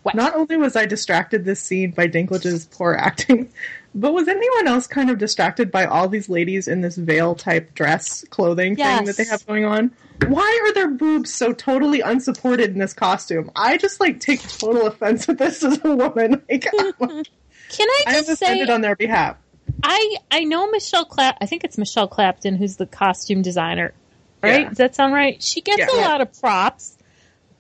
What? 0.04 0.14
Not 0.14 0.36
only 0.36 0.58
was 0.58 0.76
I 0.76 0.86
distracted 0.86 1.46
this 1.46 1.62
scene 1.62 1.92
by 1.92 2.08
Dinklage's 2.08 2.66
poor 2.66 2.94
acting, 2.94 3.50
but 3.96 4.14
was 4.14 4.28
anyone 4.28 4.68
else 4.68 4.88
kind 4.88 5.10
of 5.10 5.20
distracted 5.20 5.72
by 5.72 5.86
all 5.86 6.10
these 6.10 6.28
ladies 6.28 6.68
in 6.68 6.82
this 6.82 6.98
veil 6.98 7.34
type 7.34 7.74
dress 7.76 8.26
clothing 8.30 8.76
thing 8.76 9.06
that 9.06 9.16
they 9.16 9.24
have 9.24 9.46
going 9.46 9.64
on? 9.64 9.92
Why 10.28 10.60
are 10.66 10.74
their 10.74 10.90
boobs 10.90 11.34
so 11.34 11.54
totally 11.54 12.02
unsupported 12.02 12.72
in 12.72 12.78
this 12.78 12.94
costume? 12.94 13.52
I 13.56 13.78
just 13.78 14.02
like 14.02 14.20
take 14.20 14.42
total 14.42 14.88
offense 14.88 15.30
at 15.30 15.38
this 15.38 15.64
as 15.64 15.80
a 15.86 15.96
woman. 15.96 16.44
Like, 16.50 16.64
Can 17.70 17.88
I 18.08 18.22
just 18.22 18.40
say, 18.40 18.48
offended 18.48 18.70
on 18.70 18.82
their 18.82 18.98
behalf. 18.98 19.38
I 19.84 20.16
I 20.32 20.44
know 20.44 20.70
Michelle 20.70 21.06
Clap. 21.06 21.38
I 21.42 21.46
think 21.46 21.64
it's 21.64 21.78
Michelle 21.78 22.08
Clapton 22.08 22.56
who's 22.56 22.76
the 22.78 22.86
costume 22.86 23.42
designer, 23.42 23.94
right? 24.42 24.62
Yeah. 24.62 24.70
Does 24.70 24.78
that 24.78 24.96
sound 24.96 25.14
right? 25.14 25.42
She 25.42 25.62
gets 25.62 25.80
Yeah. 25.80 25.88
a 25.92 25.98
lot 26.02 26.22
of 26.22 26.40
props, 26.40 26.98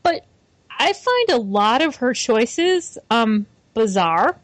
but 0.03 0.25
I 0.69 0.93
find 0.93 1.29
a 1.31 1.37
lot 1.37 1.81
of 1.81 1.97
her 1.97 2.13
choices 2.13 2.97
um 3.09 3.45
bizarre, 3.73 4.37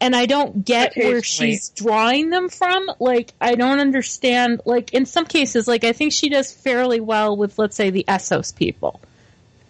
and 0.00 0.14
I 0.16 0.26
don't 0.26 0.64
get 0.64 0.96
where 0.96 1.22
she's 1.22 1.68
drawing 1.70 2.30
them 2.30 2.48
from. 2.48 2.90
Like 2.98 3.32
I 3.40 3.54
don't 3.54 3.80
understand. 3.80 4.60
Like 4.64 4.92
in 4.94 5.06
some 5.06 5.26
cases, 5.26 5.68
like 5.68 5.84
I 5.84 5.92
think 5.92 6.12
she 6.12 6.28
does 6.28 6.52
fairly 6.52 7.00
well 7.00 7.36
with, 7.36 7.58
let's 7.58 7.76
say, 7.76 7.90
the 7.90 8.04
Essos 8.08 8.54
people. 8.54 9.00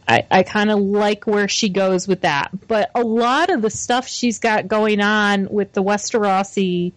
I, 0.07 0.27
I 0.31 0.43
kind 0.43 0.71
of 0.71 0.81
like 0.81 1.27
where 1.27 1.49
she 1.49 1.69
goes 1.69 2.07
with 2.07 2.23
that. 2.23 2.51
But 2.69 2.91
a 2.95 3.03
lot 3.03 3.51
of 3.51 3.63
the 3.63 3.71
stuff 3.71 4.07
she's 4.07 4.39
got 4.39 4.69
going 4.69 5.01
on 5.01 5.49
with 5.51 5.73
the 5.73 5.83
Westerosi 5.83 6.93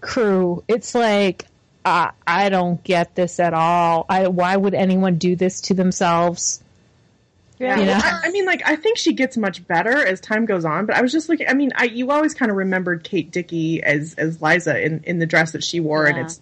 crew, 0.00 0.64
it's 0.66 0.94
like, 0.94 1.46
uh, 1.84 2.10
I 2.26 2.48
don't 2.48 2.82
get 2.82 3.14
this 3.14 3.40
at 3.40 3.54
all. 3.54 4.06
I, 4.08 4.28
why 4.28 4.56
would 4.56 4.74
anyone 4.74 5.16
do 5.16 5.36
this 5.36 5.62
to 5.62 5.74
themselves? 5.74 6.62
Yeah, 7.60 7.78
You 7.78 7.86
know? 7.86 8.00
I, 8.02 8.20
I 8.24 8.30
mean, 8.30 8.46
like 8.46 8.62
I 8.64 8.76
think 8.76 8.96
she 8.96 9.12
gets 9.12 9.36
much 9.36 9.66
better 9.66 10.04
as 10.04 10.18
time 10.18 10.46
goes 10.46 10.64
on. 10.64 10.86
But 10.86 10.96
I 10.96 11.02
was 11.02 11.12
just 11.12 11.28
looking. 11.28 11.46
I 11.46 11.52
mean, 11.52 11.72
I 11.76 11.84
you 11.84 12.10
always 12.10 12.32
kind 12.32 12.50
of 12.50 12.56
remembered 12.56 13.04
Kate 13.04 13.30
Dickie 13.30 13.82
as 13.82 14.14
as 14.14 14.38
Lysa 14.38 14.82
in 14.82 15.04
in 15.04 15.18
the 15.18 15.26
dress 15.26 15.52
that 15.52 15.62
she 15.62 15.78
wore, 15.78 16.06
and 16.06 16.16
it's 16.16 16.40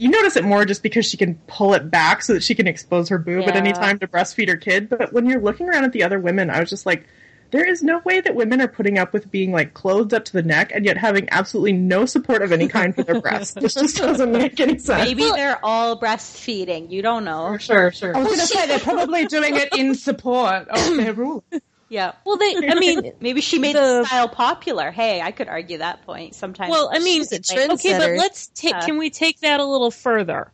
you 0.00 0.08
notice 0.08 0.34
it 0.36 0.44
more 0.44 0.64
just 0.64 0.82
because 0.82 1.04
she 1.04 1.18
can 1.18 1.34
pull 1.46 1.74
it 1.74 1.90
back 1.90 2.22
so 2.22 2.32
that 2.32 2.42
she 2.42 2.54
can 2.54 2.66
expose 2.66 3.10
her 3.10 3.18
boob 3.18 3.46
at 3.46 3.54
any 3.54 3.74
time 3.74 3.98
to 3.98 4.08
breastfeed 4.08 4.48
her 4.48 4.56
kid. 4.56 4.88
But 4.88 5.12
when 5.12 5.26
you're 5.26 5.42
looking 5.42 5.68
around 5.68 5.84
at 5.84 5.92
the 5.92 6.02
other 6.02 6.18
women, 6.18 6.48
I 6.50 6.58
was 6.60 6.70
just 6.70 6.86
like. 6.86 7.06
There 7.52 7.68
is 7.68 7.82
no 7.82 7.98
way 8.04 8.20
that 8.20 8.36
women 8.36 8.60
are 8.60 8.68
putting 8.68 8.96
up 8.96 9.12
with 9.12 9.28
being 9.28 9.50
like 9.50 9.74
clothed 9.74 10.14
up 10.14 10.24
to 10.26 10.32
the 10.32 10.42
neck 10.44 10.70
and 10.72 10.84
yet 10.84 10.96
having 10.96 11.28
absolutely 11.32 11.72
no 11.72 12.06
support 12.06 12.42
of 12.42 12.52
any 12.52 12.68
kind 12.68 12.94
for 12.94 13.02
their 13.02 13.20
breasts. 13.20 13.54
This 13.54 13.74
just 13.74 13.96
doesn't 14.00 14.30
make 14.30 14.60
any 14.60 14.78
sense. 14.78 15.08
Maybe 15.08 15.24
they're 15.24 15.58
all 15.60 15.98
breastfeeding. 15.98 16.92
You 16.92 17.02
don't 17.02 17.24
know. 17.24 17.54
For 17.54 17.58
sure, 17.58 17.90
sure. 17.90 18.16
I 18.16 18.20
was 18.20 18.28
going 18.28 18.38
to 18.38 18.46
say 18.46 18.68
they're 18.68 18.78
probably 18.78 19.26
doing 19.26 19.56
it 19.56 19.74
in 19.76 19.96
support 19.96 20.68
of 20.68 20.96
their 20.96 21.12
rule. 21.12 21.42
Yeah. 21.90 22.12
Well, 22.24 22.38
they, 22.38 22.54
I 22.68 22.76
mean, 22.76 23.12
Maybe 23.20 23.42
she 23.42 23.58
made 23.58 23.74
The- 23.74 23.80
the 23.80 24.04
style 24.06 24.28
popular. 24.28 24.90
Hey, 24.90 25.20
I 25.20 25.32
could 25.32 25.48
argue 25.48 25.78
that 25.78 26.06
point. 26.06 26.34
Sometimes. 26.34 26.70
Well, 26.70 26.88
I 26.90 27.00
mean, 27.00 27.22
a 27.22 27.72
okay, 27.72 27.98
but 27.98 28.16
let's 28.16 28.46
take. 28.46 28.72
Yeah. 28.72 28.80
Can 28.86 28.96
we 28.96 29.10
take 29.10 29.40
that 29.40 29.60
a 29.60 29.64
little 29.64 29.90
further? 29.90 30.50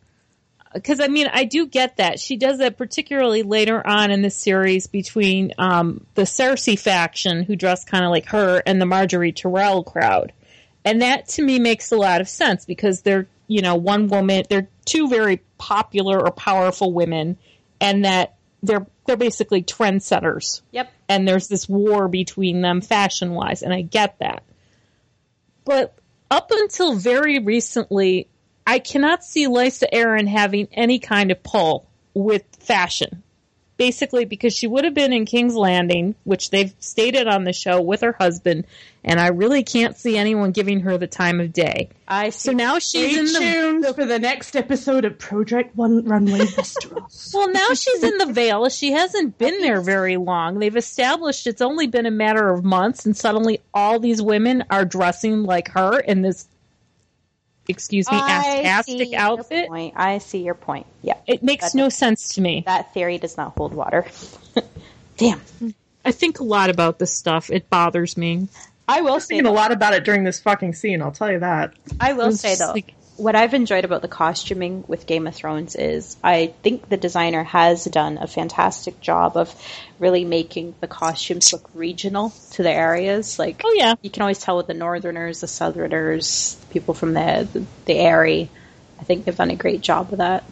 Because 0.73 0.99
I 0.99 1.07
mean, 1.07 1.27
I 1.31 1.45
do 1.45 1.65
get 1.65 1.97
that 1.97 2.19
she 2.19 2.35
does 2.35 2.57
that 2.57 2.77
particularly 2.77 3.43
later 3.43 3.85
on 3.85 4.11
in 4.11 4.21
the 4.21 4.29
series 4.29 4.87
between 4.87 5.53
um, 5.57 6.05
the 6.15 6.23
Cersei 6.23 6.77
faction, 6.77 7.43
who 7.43 7.55
dress 7.55 7.85
kind 7.85 8.03
of 8.03 8.11
like 8.11 8.25
her, 8.27 8.61
and 8.65 8.81
the 8.81 8.85
Margaery 8.85 9.33
Tyrell 9.33 9.83
crowd, 9.83 10.33
and 10.83 11.01
that 11.03 11.27
to 11.29 11.41
me 11.43 11.59
makes 11.59 11.91
a 11.91 11.97
lot 11.97 12.19
of 12.19 12.27
sense 12.27 12.65
because 12.65 13.03
they're 13.03 13.27
you 13.47 13.61
know 13.61 13.75
one 13.75 14.07
woman, 14.07 14.43
they're 14.49 14.67
two 14.85 15.07
very 15.07 15.41
popular 15.57 16.19
or 16.19 16.31
powerful 16.31 16.91
women, 16.91 17.37
and 17.79 18.03
that 18.05 18.35
they're 18.61 18.85
they're 19.07 19.17
basically 19.17 19.63
trendsetters 19.63 20.61
Yep. 20.71 20.91
and 21.09 21.27
there's 21.27 21.47
this 21.47 21.67
war 21.67 22.07
between 22.07 22.61
them 22.61 22.81
fashion 22.81 23.31
wise, 23.31 23.63
and 23.63 23.73
I 23.73 23.81
get 23.81 24.19
that. 24.19 24.43
But 25.65 25.97
up 26.29 26.51
until 26.51 26.93
very 26.93 27.39
recently, 27.39 28.27
I 28.65 28.79
cannot 28.79 29.23
see 29.23 29.47
Lysa 29.47 29.85
Arryn 29.91 30.27
having 30.27 30.67
any 30.71 30.99
kind 30.99 31.31
of 31.31 31.41
pull 31.41 31.87
with 32.13 32.43
fashion. 32.59 33.23
Basically, 33.77 34.25
because 34.25 34.55
she 34.55 34.67
would 34.67 34.83
have 34.83 34.93
been 34.95 35.13
in 35.13 35.25
King's 35.25 35.55
Landing, 35.55 36.15
which 36.23 36.49
they've 36.49 36.73
stated 36.79 37.27
on 37.27 37.43
the 37.43 37.53
show 37.53 37.79
with 37.79 38.01
her 38.01 38.13
husband, 38.13 38.65
and 39.03 39.19
I 39.19 39.27
really 39.27 39.63
can't 39.63 39.95
see 39.95 40.17
anyone 40.17 40.51
giving 40.51 40.81
her 40.81 40.97
the 40.97 41.07
time 41.07 41.39
of 41.39 41.53
day. 41.53 41.89
I 42.07 42.31
see. 42.31 42.49
So 42.49 42.51
now 42.53 42.79
she's 42.79 43.11
Stay 43.11 43.19
in 43.19 43.25
the 43.25 43.39
tuned 43.39 43.95
for 43.95 44.05
the 44.05 44.19
next 44.19 44.55
episode 44.55 45.05
of 45.05 45.17
Project 45.19 45.75
One 45.75 46.03
Runway 46.05 46.39
Westeros. 46.39 47.31
Well, 47.33 47.51
now 47.51 47.73
she's 47.73 48.03
in 48.03 48.17
the 48.17 48.25
Vale. 48.33 48.69
She 48.69 48.91
hasn't 48.91 49.37
been 49.37 49.61
there 49.61 49.81
very 49.81 50.17
long. 50.17 50.59
They've 50.59 50.75
established 50.75 51.45
it's 51.47 51.61
only 51.61 51.87
been 51.87 52.05
a 52.05 52.11
matter 52.11 52.49
of 52.49 52.63
months, 52.65 53.05
and 53.05 53.15
suddenly 53.15 53.61
all 53.73 53.99
these 53.99 54.21
women 54.21 54.63
are 54.69 54.85
dressing 54.85 55.43
like 55.43 55.69
her 55.69 55.99
in 55.99 56.21
this, 56.23 56.47
excuse 57.67 58.09
me, 58.11 58.17
I 58.17 58.57
astastic 58.59 58.97
see 58.99 59.11
your 59.11 59.19
outfit. 59.19 59.67
point. 59.67 59.93
I 59.97 60.17
see 60.19 60.43
your 60.43 60.53
point. 60.55 60.85
Yeah. 61.01 61.17
It 61.27 61.43
makes 61.43 61.71
That- 61.73 61.77
no 61.77 61.89
sense 61.89 62.29
to 62.35 62.41
me. 62.41 62.63
That 62.65 62.93
theory 62.93 63.17
does 63.17 63.37
not 63.37 63.53
hold 63.57 63.73
water. 63.73 64.05
Damn. 65.17 65.41
I 66.05 66.11
think 66.11 66.39
a 66.39 66.43
lot 66.43 66.69
about 66.69 66.99
this 66.99 67.13
stuff. 67.13 67.49
It 67.49 67.69
bothers 67.69 68.15
me. 68.17 68.47
I 68.87 69.01
will 69.01 69.15
was 69.15 69.23
say 69.25 69.35
thinking 69.35 69.47
a 69.47 69.49
though, 69.49 69.55
lot 69.55 69.71
about 69.71 69.93
it 69.93 70.05
during 70.05 70.23
this 70.23 70.39
fucking 70.39 70.73
scene. 70.73 71.01
I'll 71.01 71.11
tell 71.11 71.31
you 71.31 71.39
that. 71.39 71.73
I 71.99 72.13
will 72.13 72.27
It's 72.29 72.39
say 72.39 72.55
though, 72.55 72.71
like- 72.71 72.93
what 73.17 73.35
I've 73.35 73.53
enjoyed 73.53 73.83
about 73.83 74.01
the 74.01 74.07
costuming 74.07 74.83
with 74.87 75.07
Game 75.07 75.27
of 75.27 75.35
Thrones 75.35 75.75
is 75.75 76.17
I 76.23 76.53
think 76.61 76.87
the 76.87 76.97
designer 76.97 77.43
has 77.43 77.83
done 77.85 78.17
a 78.19 78.27
fantastic 78.27 79.01
job 79.01 79.35
of 79.35 79.53
really 79.99 80.23
making 80.23 80.75
the 80.79 80.87
costumes 80.87 81.51
look 81.51 81.69
regional 81.73 82.31
to 82.51 82.63
the 82.63 82.71
areas. 82.71 83.39
Like, 83.39 83.61
Oh 83.65 83.75
yeah, 83.77 83.95
you 84.01 84.09
can 84.09 84.21
always 84.21 84.39
tell 84.39 84.57
with 84.57 84.67
the 84.67 84.73
Northerners, 84.73 85.41
the 85.41 85.47
Southerners, 85.47 86.57
people 86.69 86.93
from 86.93 87.13
the 87.13 87.47
the, 87.51 87.65
the 87.85 87.95
area. 87.95 88.47
I 88.99 89.03
think 89.03 89.25
they've 89.25 89.35
done 89.35 89.51
a 89.51 89.55
great 89.55 89.81
job 89.81 90.11
of 90.11 90.19
that. 90.19 90.43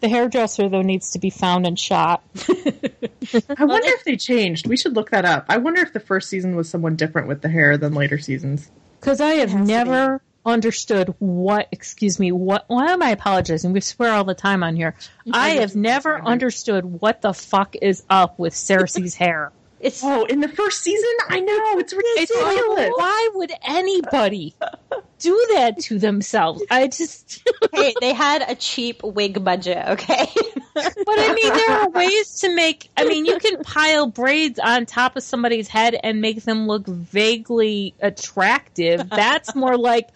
the 0.00 0.08
hairdresser 0.08 0.68
though 0.68 0.82
needs 0.82 1.12
to 1.12 1.18
be 1.18 1.30
found 1.30 1.66
and 1.66 1.78
shot. 1.78 2.22
I 2.48 3.64
wonder 3.64 3.88
if 3.88 4.04
they 4.04 4.16
changed. 4.16 4.66
We 4.66 4.76
should 4.76 4.94
look 4.94 5.10
that 5.10 5.24
up. 5.24 5.46
I 5.48 5.56
wonder 5.58 5.80
if 5.80 5.92
the 5.92 6.00
first 6.00 6.28
season 6.28 6.56
was 6.56 6.68
someone 6.68 6.96
different 6.96 7.28
with 7.28 7.40
the 7.42 7.48
hair 7.48 7.76
than 7.78 7.94
later 7.94 8.18
seasons. 8.18 8.70
Because 9.00 9.20
I 9.20 9.32
have 9.34 9.50
has 9.50 9.66
to 9.66 9.72
never 9.72 10.22
understood 10.44 11.14
what, 11.18 11.68
excuse 11.72 12.18
me, 12.18 12.32
what, 12.32 12.64
why 12.68 12.92
am 12.92 13.02
I 13.02 13.10
apologizing? 13.10 13.72
We 13.72 13.80
swear 13.80 14.12
all 14.12 14.24
the 14.24 14.34
time 14.34 14.62
on 14.62 14.76
here. 14.76 14.94
I 15.32 15.50
have 15.60 15.76
never 15.76 16.20
understood 16.20 16.84
what 16.84 17.22
the 17.22 17.32
fuck 17.32 17.76
is 17.80 18.02
up 18.10 18.38
with 18.38 18.54
Cersei's 18.54 19.14
hair. 19.14 19.52
It's 19.82 20.00
Oh, 20.04 20.24
in 20.26 20.38
the 20.38 20.46
first 20.46 20.78
season, 20.78 21.10
I 21.28 21.40
know 21.40 21.58
it's 21.80 21.92
It's 21.92 22.30
ridiculous. 22.30 22.92
why 22.94 23.30
would 23.34 23.50
anybody 23.66 24.54
do 25.18 25.46
that 25.54 25.80
to 25.80 25.98
themselves? 25.98 26.62
I 26.70 26.86
just, 26.86 27.42
hey, 27.72 27.92
they 28.00 28.12
had 28.12 28.44
a 28.48 28.54
cheap 28.54 29.02
wig 29.02 29.42
budget, 29.42 29.78
okay? 29.88 30.26
but 30.74 30.86
I 30.86 31.34
mean, 31.34 31.52
there 31.52 31.70
are 31.70 31.90
ways 31.90 32.40
to 32.40 32.54
make, 32.54 32.90
I 32.96 33.04
mean, 33.04 33.26
you 33.26 33.38
can 33.38 33.62
pile 33.62 34.06
braids 34.06 34.58
on 34.58 34.86
top 34.86 35.16
of 35.16 35.22
somebody's 35.22 35.68
head 35.68 35.98
and 36.02 36.20
make 36.20 36.42
them 36.42 36.66
look 36.66 36.86
vaguely 36.86 37.94
attractive. 38.00 39.08
That's 39.10 39.54
more 39.54 39.76
like, 39.76 40.08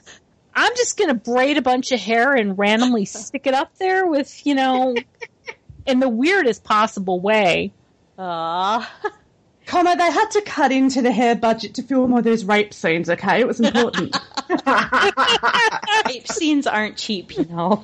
I'm 0.55 0.75
just 0.77 0.97
going 0.97 1.09
to 1.09 1.15
braid 1.15 1.59
a 1.59 1.63
bunch 1.63 1.93
of 1.93 2.01
hair 2.01 2.35
and 2.35 2.59
randomly 2.59 3.05
stick 3.05 3.47
it 3.47 3.55
up 3.55 3.77
there 3.79 4.07
with, 4.07 4.47
you 4.47 4.55
know, 4.55 4.95
in 5.85 6.01
the 6.01 6.09
weirdest 6.09 6.65
possible 6.65 7.21
way. 7.21 7.73
Aw. 8.19 8.91
Connor, 9.67 9.97
they 9.97 10.11
had 10.11 10.31
to 10.31 10.43
cut 10.43 10.71
into 10.71 11.03
the 11.03 11.11
hair 11.11 11.35
budget 11.35 11.75
to 11.75 11.83
film 11.83 12.15
all 12.15 12.23
those 12.23 12.45
rape 12.45 12.73
scenes, 12.73 13.11
okay? 13.11 13.41
It 13.41 13.49
was 13.49 13.61
important. 13.61 14.17
rape 16.07 16.29
scenes 16.29 16.69
aren't 16.69 16.97
cheap, 16.97 17.37
you 17.37 17.45
know. 17.47 17.83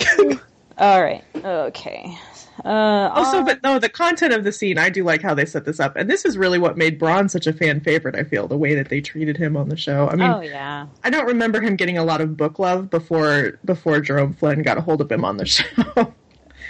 All 0.78 1.02
right. 1.02 1.24
Okay. 1.34 2.16
Uh, 2.64 2.68
Also, 3.14 3.42
but 3.44 3.62
no, 3.62 3.78
the 3.78 3.88
content 3.88 4.32
of 4.32 4.44
the 4.44 4.52
scene, 4.52 4.78
I 4.78 4.88
do 4.90 5.04
like 5.04 5.22
how 5.22 5.34
they 5.34 5.44
set 5.44 5.64
this 5.64 5.78
up, 5.78 5.94
and 5.96 6.08
this 6.10 6.24
is 6.24 6.36
really 6.38 6.58
what 6.58 6.76
made 6.76 6.98
Bronn 6.98 7.30
such 7.30 7.46
a 7.46 7.52
fan 7.52 7.80
favorite. 7.80 8.14
I 8.16 8.24
feel 8.24 8.48
the 8.48 8.56
way 8.56 8.74
that 8.74 8.88
they 8.88 9.00
treated 9.00 9.36
him 9.36 9.56
on 9.56 9.68
the 9.68 9.76
show. 9.76 10.08
I 10.08 10.16
mean, 10.16 10.30
oh 10.30 10.40
yeah. 10.40 10.86
I 11.04 11.10
don't 11.10 11.26
remember 11.26 11.60
him 11.60 11.76
getting 11.76 11.98
a 11.98 12.04
lot 12.04 12.20
of 12.20 12.36
book 12.36 12.58
love 12.58 12.88
before 12.90 13.58
before 13.64 14.00
Jerome 14.00 14.32
Flynn 14.32 14.62
got 14.62 14.78
a 14.78 14.80
hold 14.80 15.00
of 15.00 15.10
him 15.12 15.24
on 15.24 15.36
the 15.36 15.46
show. 15.46 16.12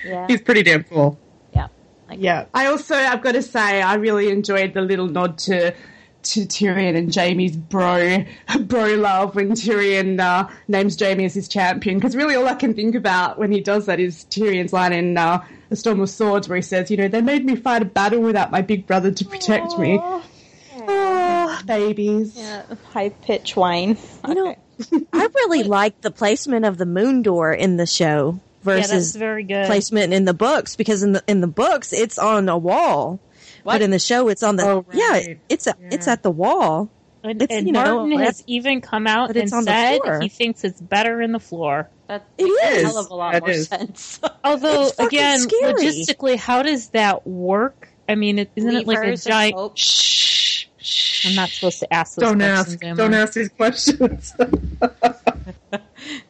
Yeah. 0.04 0.26
He's 0.28 0.40
pretty 0.42 0.62
damn 0.62 0.84
cool. 0.84 1.18
yeah. 1.54 1.68
Like, 2.08 2.18
Yeah, 2.20 2.46
I 2.54 2.66
also, 2.66 2.94
I've 2.94 3.22
got 3.22 3.32
to 3.32 3.42
say, 3.42 3.80
I 3.82 3.94
really 3.94 4.28
enjoyed 4.30 4.74
the 4.74 4.80
little 4.82 5.08
nod 5.08 5.38
to 5.38 5.74
to 6.32 6.46
Tyrion 6.46 6.96
and 6.96 7.14
Jaime's 7.14 7.56
bro 7.56 8.24
bro 8.60 8.94
love 8.94 9.34
when 9.34 9.52
Tyrion 9.52 10.18
uh, 10.20 10.48
names 10.68 10.98
Jaime 11.00 11.24
as 11.24 11.34
his 11.34 11.48
champion. 11.48 11.98
Because 11.98 12.16
really, 12.16 12.34
all 12.34 12.46
I 12.46 12.54
can 12.54 12.74
think 12.74 12.94
about 12.94 13.38
when 13.38 13.52
he 13.52 13.60
does 13.60 13.86
that 13.86 14.00
is 14.00 14.24
Tyrion's 14.30 14.72
line 14.72 14.92
in 14.92 15.16
uh, 15.16 15.44
A 15.70 15.76
Storm 15.76 16.00
of 16.00 16.10
Swords, 16.10 16.48
where 16.48 16.56
he 16.56 16.62
says, 16.62 16.90
"You 16.90 16.96
know, 16.96 17.08
they 17.08 17.20
made 17.22 17.44
me 17.44 17.56
fight 17.56 17.82
a 17.82 17.86
battle 17.86 18.20
without 18.20 18.50
my 18.50 18.62
big 18.62 18.86
brother 18.86 19.10
to 19.10 19.24
protect 19.24 19.78
me." 19.78 19.98
Oh, 20.88 21.60
babies. 21.66 22.34
Yeah, 22.36 22.62
high 22.92 23.08
pitch 23.10 23.56
whine. 23.56 23.96
You 24.26 24.34
know, 24.34 24.56
I 25.12 25.28
really 25.34 25.62
like 25.62 26.00
the 26.00 26.10
placement 26.10 26.64
of 26.64 26.78
the 26.78 26.86
moon 26.86 27.22
door 27.22 27.52
in 27.52 27.76
the 27.76 27.86
show 27.86 28.38
Yeah, 28.38 28.62
versus 28.62 29.16
very 29.16 29.42
good. 29.44 29.66
placement 29.66 30.12
in 30.12 30.24
the 30.26 30.34
books 30.34 30.76
because 30.76 31.02
in 31.02 31.12
the 31.12 31.24
in 31.26 31.40
the 31.40 31.46
books 31.46 31.92
it's 31.92 32.18
on 32.18 32.48
a 32.48 32.58
wall, 32.58 33.18
What? 33.66 33.74
but 33.74 33.82
in 33.82 33.90
the 33.90 33.98
show 33.98 34.28
it's 34.28 34.42
on 34.42 34.56
the 34.56 34.64
Oh, 34.66 34.86
yeah 34.92 35.34
it's 35.48 35.66
a, 35.66 35.74
it's 35.80 36.08
at 36.08 36.22
the 36.22 36.30
wall. 36.30 36.88
And, 37.22 37.42
It's, 37.42 37.52
and 37.52 37.66
you 37.66 37.72
know, 37.72 38.06
Martin 38.06 38.18
has 38.20 38.38
it's- 38.40 38.44
even 38.46 38.80
come 38.80 39.06
out 39.08 39.26
but 39.28 39.36
and 39.36 39.44
it's 39.44 39.52
on 39.52 39.64
the 39.64 39.70
said 39.72 40.00
floor. 40.00 40.20
he 40.20 40.28
thinks 40.28 40.62
it's 40.62 40.80
better 40.80 41.20
in 41.20 41.32
the 41.32 41.40
floor. 41.40 41.88
That 42.06 42.24
It 42.38 42.44
makes 42.44 42.84
a 42.84 42.86
hell 42.86 42.98
of 42.98 43.10
a 43.10 43.14
lot 43.14 43.32
That 43.32 43.42
more 43.42 43.50
is. 43.50 43.66
sense. 43.66 44.20
Although, 44.44 44.90
again, 45.00 45.40
scary. 45.40 45.72
logistically, 45.72 46.36
how 46.36 46.62
does 46.62 46.90
that 46.90 47.26
work? 47.26 47.88
I 48.08 48.14
mean, 48.14 48.38
it, 48.38 48.52
isn't 48.54 48.76
it 48.76 48.86
like 48.86 48.98
a 49.04 49.16
giant? 49.16 49.56
ropes. 49.56 49.80
Shh. 49.82 50.66
Shh. 50.78 51.26
I'm 51.26 51.34
not 51.34 51.48
supposed 51.48 51.80
to 51.80 51.92
ask 51.92 52.14
those 52.14 52.28
Don't 52.30 52.38
questions. 52.38 52.74
ask. 52.74 52.84
am 52.84 52.96
Don't 52.96 53.12
I? 53.14 53.18
ask 53.22 53.32
these 53.32 53.48
questions. 53.48 54.32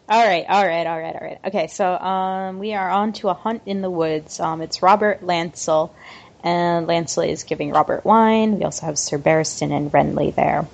All 0.09 0.25
right, 0.25 0.45
all 0.49 0.65
right, 0.65 0.87
all 0.87 0.99
right, 1.01 1.15
all 1.15 1.21
right. 1.21 1.39
Okay, 1.47 1.67
so 1.67 1.93
um, 1.99 2.61
we 2.61 2.75
are 2.75 2.89
on 2.89 3.13
to 3.15 3.29
a 3.29 3.35
hunt 3.35 3.63
in 3.67 3.83
the 3.83 3.91
woods. 3.91 4.39
Um, 4.39 4.63
it's 4.63 4.81
Robert 4.81 5.21
Lancel, 5.23 5.91
and 6.47 6.87
Lancel 6.87 7.29
is 7.29 7.43
giving 7.43 7.71
Robert 7.73 8.05
wine. 8.05 8.59
We 8.59 8.65
also 8.65 8.87
have 8.87 8.99
Sir 8.99 9.19
Barristan 9.19 9.71
and 9.77 9.91
Renly 9.93 10.33
there. 10.35 10.67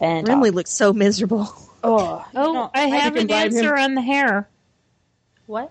And 0.00 0.26
Renly 0.26 0.48
uh, 0.48 0.52
looks 0.52 0.72
so 0.72 0.92
miserable. 0.92 1.48
oh, 1.84 2.26
Oh, 2.34 2.52
no, 2.52 2.70
I 2.74 2.86
have 2.88 3.12
can 3.14 3.22
an 3.22 3.26
blame 3.28 3.46
answer 3.56 3.76
on 3.76 3.94
the 3.94 4.02
hair. 4.02 4.48
what? 5.46 5.70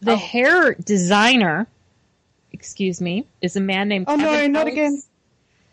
The 0.00 0.12
Oh. 0.12 0.16
hair 0.16 0.74
designer, 0.74 1.66
excuse 2.52 3.00
me, 3.00 3.26
is 3.42 3.56
a 3.56 3.60
man 3.60 3.88
named 3.88 4.04
Oh 4.08 4.16
no, 4.16 4.46
not 4.46 4.60
Alex- 4.62 4.72
again. 4.74 5.02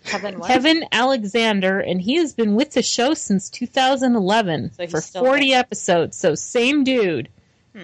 Kevin 0.03 0.39
what? 0.39 0.47
Kevin 0.47 0.83
Alexander, 0.91 1.79
and 1.79 2.01
he 2.01 2.15
has 2.15 2.33
been 2.33 2.55
with 2.55 2.71
the 2.71 2.81
show 2.81 3.13
since 3.13 3.49
2011 3.51 4.71
So 4.73 4.87
for 4.87 4.99
40 5.01 5.49
there. 5.51 5.59
episodes. 5.59 6.17
So 6.17 6.33
same 6.33 6.83
dude. 6.83 7.29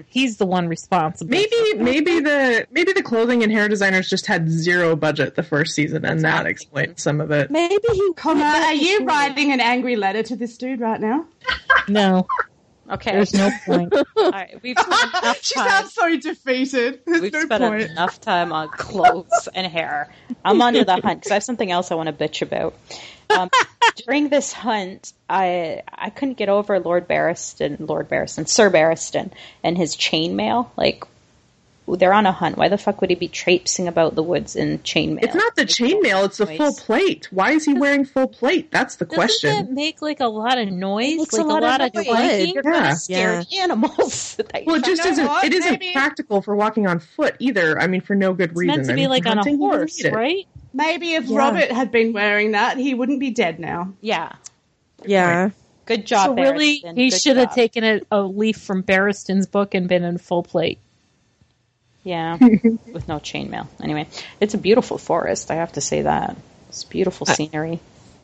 He's 0.07 0.37
the 0.37 0.45
one 0.45 0.67
responsible. 0.67 1.29
maybe 1.31 1.73
maybe 1.75 2.19
the 2.19 2.67
maybe 2.71 2.91
the 2.93 3.01
clothing 3.03 3.41
and 3.43 3.51
hair 3.51 3.69
designers 3.69 4.09
just 4.09 4.25
had 4.25 4.49
zero 4.49 4.95
budget 4.95 5.35
the 5.35 5.43
first 5.43 5.73
season, 5.75 6.03
and 6.05 6.19
That's 6.19 6.35
that 6.35 6.41
I'm 6.41 6.47
explains 6.47 7.01
some 7.01 7.21
of 7.21 7.31
it. 7.31 7.49
Maybe 7.51 7.75
he. 7.93 8.13
Connor, 8.15 8.43
are 8.43 8.73
you 8.73 9.05
writing 9.05 9.51
an 9.53 9.61
angry 9.61 9.95
letter 9.95 10.23
to 10.23 10.35
this 10.35 10.57
dude 10.57 10.81
right 10.81 10.99
now? 10.99 11.25
No, 11.87 12.27
Okay, 12.89 13.11
there's 13.13 13.33
no 13.33 13.49
point. 13.65 13.93
all 13.93 14.31
right. 14.31 14.57
We've 14.61 14.77
spent 14.77 15.13
enough 15.23 15.39
she 15.43 15.55
time. 15.55 15.69
sounds 15.69 15.93
so 15.93 16.15
defeated. 16.17 17.01
There's 17.05 17.21
We've 17.21 17.33
no 17.33 17.41
spent 17.45 17.61
point. 17.63 17.81
enough 17.83 18.19
time 18.21 18.51
on 18.53 18.69
clothes 18.69 19.49
and 19.53 19.67
hair. 19.67 20.13
I'm 20.45 20.61
on 20.61 20.73
to 20.73 20.85
the 20.85 20.93
hunt 20.93 21.19
because 21.19 21.31
I 21.31 21.35
have 21.35 21.43
something 21.43 21.69
else 21.71 21.91
I 21.91 21.95
want 21.95 22.07
to 22.07 22.13
bitch 22.13 22.41
about. 22.41 22.75
Um, 23.29 23.49
during 24.05 24.29
this 24.29 24.53
hunt, 24.53 25.13
I 25.29 25.83
I 25.91 26.09
couldn't 26.11 26.37
get 26.37 26.49
over 26.49 26.79
Lord 26.79 27.07
Barristan, 27.07 27.87
Lord 27.87 28.09
Barristan, 28.09 28.47
Sir 28.47 28.69
Barristan, 28.69 29.31
and 29.63 29.77
his 29.77 29.95
chainmail. 29.95 30.69
Like 30.77 31.03
they're 31.89 32.13
on 32.13 32.25
a 32.25 32.33
hunt. 32.33 32.57
Why 32.57 32.67
the 32.67 32.77
fuck 32.77 32.99
would 32.99 33.09
he 33.09 33.15
be 33.15 33.29
traipsing 33.29 33.87
about 33.87 34.13
the 34.13 34.21
woods 34.23 34.57
in 34.57 34.79
chainmail? 34.79 35.23
It's 35.23 35.35
not 35.35 35.55
the 35.55 35.61
Makes 35.61 35.77
chainmail; 35.77 36.25
it's 36.25 36.37
the 36.37 36.45
noise. 36.45 36.57
full 36.57 36.73
plate. 36.75 37.27
Why 37.31 37.51
is 37.51 37.63
he 37.65 37.73
wearing 37.73 38.03
full 38.05 38.27
plate? 38.27 38.71
That's 38.71 38.95
the 38.97 39.05
Doesn't 39.05 39.41
that 39.67 39.71
make 39.71 40.01
like 40.01 40.19
a 40.19 40.27
lot 40.27 40.57
of 40.57 40.69
noise? 40.69 41.17
makes 41.17 41.33
like 41.33 41.45
a 41.45 41.47
lot 41.47 41.79
of 41.81 41.93
noise. 41.93 42.47
You're 42.53 42.63
Yeah. 42.65 42.71
gonna 42.71 42.95
scare 42.95 43.43
animals. 43.59 44.35
that 44.51 44.63
Well, 44.65 44.75
it 44.77 44.83
just 44.85 45.05
isn't. 45.05 45.25
what? 45.25 45.45
It 45.45 45.53
isn't 45.53 45.71
Maybe- 45.79 45.91
practical 45.93 46.41
for 46.41 46.55
walking 46.57 46.87
on 46.87 46.99
foot 46.99 47.35
either. 47.39 47.79
I 47.79 47.87
mean, 47.87 48.01
for 48.01 48.15
no 48.15 48.33
good 48.33 48.51
It's 48.51 48.59
reason. 48.59 48.75
meant 48.75 48.87
to 48.87 48.91
I 48.91 48.95
be 48.95 49.01
mean, 49.01 49.09
like 49.09 49.25
on 49.25 49.33
a 49.33 49.35
hunting, 49.43 49.59
he 49.59 49.65
doesn't 49.67 50.03
horse, 50.03 50.05
right? 50.13 50.45
Maybe 50.77 51.15
if 51.15 51.25
Yeah. 51.25 51.37
Robert 51.39 51.71
had 51.71 51.91
been 51.91 52.13
wearing 52.13 52.51
that, 52.51 52.77
he 52.77 52.93
wouldn't 52.93 53.19
be 53.19 53.31
dead 53.31 53.59
now. 53.59 53.93
Yeah. 53.99 54.33
Yeah. 55.03 55.49
Good 55.85 56.05
job. 56.05 56.27
so 56.27 56.33
really, 56.35 56.81
Barristan. 56.81 56.97
he 56.97 57.09
Good 57.09 57.21
should 57.21 57.37
have 57.37 57.55
taken 57.55 57.83
a, 57.83 58.01
a 58.11 58.21
leaf 58.21 58.57
from 58.57 58.83
Barristan's 58.83 59.47
book 59.47 59.73
and 59.73 59.87
been 59.89 60.03
in 60.03 60.19
full 60.19 60.43
plate. 60.43 60.77
Yeah, 62.03 62.37
with 62.39 63.07
no 63.07 63.17
chainmail. 63.17 63.67
Anyway, 63.81 64.07
it's 64.39 64.53
a 64.53 64.57
beautiful 64.57 64.99
forest. 64.99 65.49
I 65.49 65.55
have 65.55 65.71
to 65.73 65.81
say 65.81 66.03
that 66.03 66.37
it's 66.69 66.83
beautiful 66.83 67.25
scenery. 67.25 67.79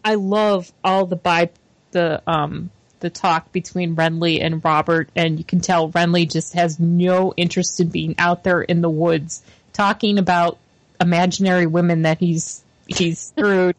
I 0.05 0.15
love 0.15 0.71
all 0.83 1.05
the 1.07 1.15
by 1.15 1.49
the 1.91 2.21
um 2.27 2.69
the 2.99 3.09
talk 3.09 3.51
between 3.51 3.95
Renly 3.95 4.41
and 4.43 4.63
Robert, 4.63 5.09
and 5.15 5.39
you 5.39 5.43
can 5.43 5.59
tell 5.59 5.89
Renly 5.89 6.31
just 6.31 6.53
has 6.53 6.79
no 6.79 7.33
interest 7.35 7.79
in 7.79 7.89
being 7.89 8.15
out 8.19 8.43
there 8.43 8.61
in 8.61 8.81
the 8.81 8.89
woods 8.89 9.41
talking 9.73 10.17
about 10.19 10.57
imaginary 11.01 11.65
women 11.65 12.03
that 12.03 12.19
he's 12.19 12.63
he's 12.87 13.19
screwed 13.19 13.75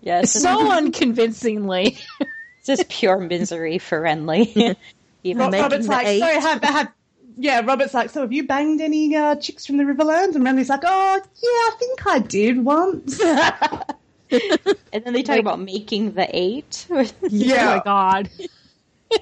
Yes, 0.00 0.30
so 0.32 0.70
unconvincingly. 0.72 1.98
it's 2.20 2.66
just 2.66 2.88
pure 2.88 3.18
misery 3.18 3.78
for 3.78 4.00
Renly. 4.00 4.76
Even 5.24 5.38
Rob- 5.42 5.52
Robert's 5.52 5.88
like, 5.88 6.06
eight. 6.06 6.20
so 6.20 6.40
have, 6.40 6.62
have, 6.62 6.92
yeah, 7.36 7.60
Robert's 7.64 7.92
like, 7.94 8.10
so 8.10 8.20
have 8.20 8.32
you 8.32 8.46
banged 8.46 8.80
any 8.80 9.14
uh, 9.16 9.34
chicks 9.36 9.66
from 9.66 9.76
the 9.76 9.82
Riverlands? 9.84 10.36
And 10.36 10.44
Renly's 10.46 10.68
like, 10.68 10.82
oh, 10.84 11.14
yeah, 11.16 11.22
I 11.42 11.72
think 11.78 12.06
I 12.06 12.18
did 12.20 12.64
once. 12.64 13.20
and 14.30 15.04
then 15.04 15.12
they 15.12 15.22
talk 15.24 15.40
about 15.40 15.60
making 15.60 16.12
the 16.12 16.28
eight. 16.34 16.86
Oh 16.90 17.04
my 17.22 17.82
god! 17.84 18.30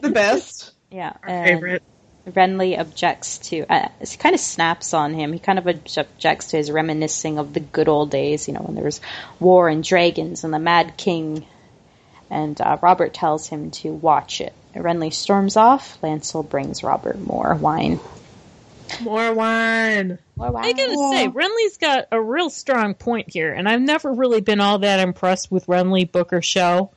the 0.02 0.10
best. 0.10 0.72
yeah, 0.90 1.14
Our 1.22 1.28
and 1.28 1.46
favorite. 1.48 1.82
Renly 2.26 2.78
objects 2.78 3.38
to. 3.38 3.64
Uh, 3.72 3.88
he 4.00 4.16
kind 4.16 4.34
of 4.34 4.40
snaps 4.40 4.92
on 4.94 5.14
him. 5.14 5.32
He 5.32 5.38
kind 5.38 5.58
of 5.58 5.66
objects 5.66 6.48
to 6.48 6.56
his 6.56 6.70
reminiscing 6.70 7.38
of 7.38 7.52
the 7.52 7.60
good 7.60 7.88
old 7.88 8.10
days. 8.10 8.48
You 8.48 8.54
know, 8.54 8.60
when 8.60 8.74
there 8.74 8.84
was 8.84 9.00
war 9.38 9.68
and 9.68 9.84
dragons 9.84 10.44
and 10.44 10.52
the 10.52 10.58
Mad 10.58 10.96
King. 10.96 11.46
And 12.28 12.60
uh, 12.60 12.78
Robert 12.82 13.14
tells 13.14 13.48
him 13.48 13.70
to 13.70 13.92
watch 13.92 14.40
it. 14.40 14.52
Renly 14.74 15.12
storms 15.12 15.56
off. 15.56 16.00
Lancel 16.02 16.48
brings 16.48 16.82
Robert 16.82 17.18
more 17.18 17.54
wine. 17.54 18.00
More 19.00 19.32
wine. 19.32 20.18
More 20.36 20.50
wine. 20.50 20.64
I 20.64 20.72
gotta 20.72 20.94
say, 21.12 21.28
Renly's 21.28 21.78
got 21.78 22.08
a 22.12 22.20
real 22.20 22.50
strong 22.50 22.94
point 22.94 23.30
here, 23.30 23.52
and 23.52 23.68
I've 23.68 23.80
never 23.80 24.12
really 24.12 24.40
been 24.40 24.60
all 24.60 24.78
that 24.80 25.00
impressed 25.00 25.50
with 25.50 25.66
Renly 25.66 26.10
Booker 26.10 26.42
show. 26.42 26.90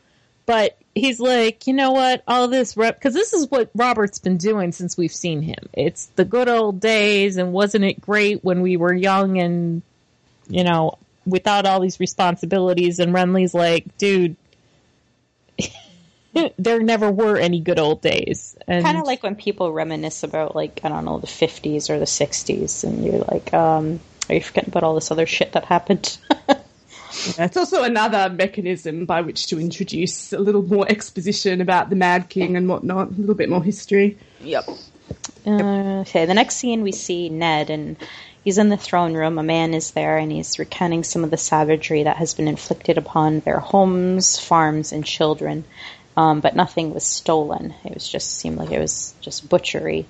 But 0.46 0.78
he's 1.00 1.20
like, 1.20 1.68
you 1.68 1.74
know 1.74 1.92
what? 1.92 2.24
All 2.28 2.48
this 2.48 2.78
rep, 2.78 2.96
because 2.96 3.14
this 3.14 3.34
is 3.34 3.50
what 3.50 3.72
Robert's 3.76 4.20
been 4.20 4.38
doing 4.38 4.72
since 4.72 4.98
we've 4.98 5.14
seen 5.14 5.42
him. 5.42 5.70
It's 5.74 6.08
the 6.16 6.26
good 6.26 6.50
old 6.50 6.80
days, 6.80 7.38
and 7.38 7.54
wasn't 7.54 7.86
it 7.86 8.02
great 8.02 8.44
when 8.44 8.62
we 8.62 8.78
were 8.78 8.94
young 8.94 9.40
and, 9.40 9.82
you 10.48 10.64
know, 10.64 10.98
without 11.26 11.66
all 11.66 11.80
these 11.80 12.00
responsibilities? 12.00 13.00
And 13.00 13.14
Renly's 13.14 13.54
like, 13.54 13.98
dude, 13.98 14.36
there 16.58 16.82
never 16.82 17.12
were 17.12 17.38
any 17.38 17.60
good 17.60 17.80
old 17.80 18.02
days. 18.02 18.56
And 18.68 18.84
kind 18.84 18.98
of 18.98 19.06
like 19.06 19.24
when 19.24 19.36
people 19.36 19.72
reminisce 19.72 20.24
about 20.24 20.56
like 20.56 20.82
I 20.84 20.90
don't 20.90 21.06
know 21.06 21.20
the 21.20 21.28
fifties 21.28 21.90
or 21.90 22.00
the 22.00 22.06
sixties, 22.06 22.84
and 22.84 23.04
you're 23.04 23.20
like, 23.20 23.54
um, 23.54 24.00
are 24.30 24.36
you 24.36 24.42
forgetting 24.42 24.70
about 24.70 24.84
all 24.84 24.96
this 24.96 25.12
other 25.12 25.26
shit 25.26 25.54
that 25.54 25.66
happened? 25.66 26.18
It's 27.12 27.58
also 27.58 27.84
another 27.84 28.30
mechanism 28.30 29.06
by 29.06 29.22
which 29.22 29.48
to 29.48 29.60
introduce 29.60 30.32
a 30.34 30.40
little 30.40 30.62
more 30.62 30.86
exposition 30.90 31.62
about 31.62 31.90
the 31.90 31.96
Mad 31.96 32.30
King 32.30 32.56
and 32.56 32.68
whatnot, 32.68 33.10
a 33.10 33.12
little 33.12 33.36
bit 33.36 33.50
more 33.50 33.64
history. 33.64 34.18
yep. 34.42 34.68
Uh, 35.46 36.02
okay, 36.02 36.26
the 36.26 36.34
next 36.34 36.56
scene 36.56 36.84
we 36.84 36.92
see 36.92 37.30
Ned, 37.30 37.70
and 37.70 37.98
he's 38.44 38.58
in 38.58 38.70
the 38.70 38.78
throne 38.78 39.14
room. 39.14 39.38
A 39.40 39.44
man 39.44 39.74
is 39.74 39.92
there, 39.92 40.18
and 40.18 40.32
he's 40.32 40.60
recounting 40.60 41.04
some 41.04 41.24
of 41.24 41.32
the 41.32 41.38
savagery 41.38 42.04
that 42.04 42.18
has 42.18 42.34
been 42.34 42.48
inflicted 42.48 42.98
upon 42.98 43.40
their 43.40 43.60
homes, 43.60 44.38
farms, 44.38 44.92
and 44.92 45.06
children. 45.06 45.64
Um, 46.16 46.42
but 46.42 46.56
nothing 46.56 46.94
was 46.94 47.06
stolen. 47.06 47.74
It 47.86 47.94
was 47.94 48.08
just 48.08 48.38
seemed 48.38 48.58
like 48.58 48.72
it 48.72 48.80
was 48.80 49.14
just 49.22 49.48
butchery. 49.48 50.06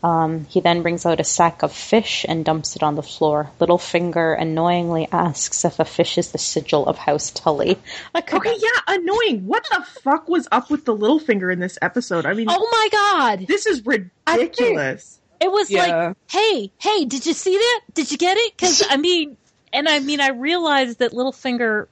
Um, 0.00 0.44
he 0.48 0.60
then 0.60 0.82
brings 0.82 1.04
out 1.04 1.18
a 1.18 1.24
sack 1.24 1.62
of 1.64 1.72
fish 1.72 2.24
and 2.28 2.44
dumps 2.44 2.76
it 2.76 2.84
on 2.84 2.94
the 2.94 3.02
floor. 3.02 3.50
Littlefinger 3.60 4.40
annoyingly 4.40 5.08
asks 5.10 5.64
if 5.64 5.80
a 5.80 5.84
fish 5.84 6.18
is 6.18 6.30
the 6.30 6.38
sigil 6.38 6.86
of 6.86 6.96
House 6.96 7.32
Tully. 7.32 7.76
I 8.14 8.20
could 8.20 8.36
Okay, 8.46 8.54
yeah, 8.58 8.80
annoying. 8.94 9.46
What 9.46 9.66
the 9.70 9.84
fuck 10.02 10.28
was 10.28 10.46
up 10.52 10.70
with 10.70 10.84
the 10.84 10.94
little 10.94 11.18
finger 11.18 11.50
in 11.50 11.58
this 11.58 11.78
episode? 11.82 12.26
I 12.26 12.34
mean, 12.34 12.46
oh 12.48 12.68
my 12.70 12.88
god! 12.92 13.46
this 13.48 13.66
is 13.66 13.84
ridiculous. 13.84 15.18
It 15.40 15.50
was 15.50 15.70
Yeah. 15.70 15.86
like, 16.08 16.16
hey, 16.30 16.70
hey, 16.78 17.04
did 17.04 17.24
you 17.26 17.32
see 17.32 17.56
that? 17.56 17.80
Did 17.94 18.10
you 18.10 18.18
get 18.18 18.36
it? 18.36 18.56
Because 18.56 18.82
I 18.88 18.96
mean, 18.98 19.36
and 19.72 19.88
I 19.88 19.98
mean, 20.00 20.20
I 20.20 20.30
realized 20.30 20.98
that 21.00 21.12
Littlefinger 21.12 21.86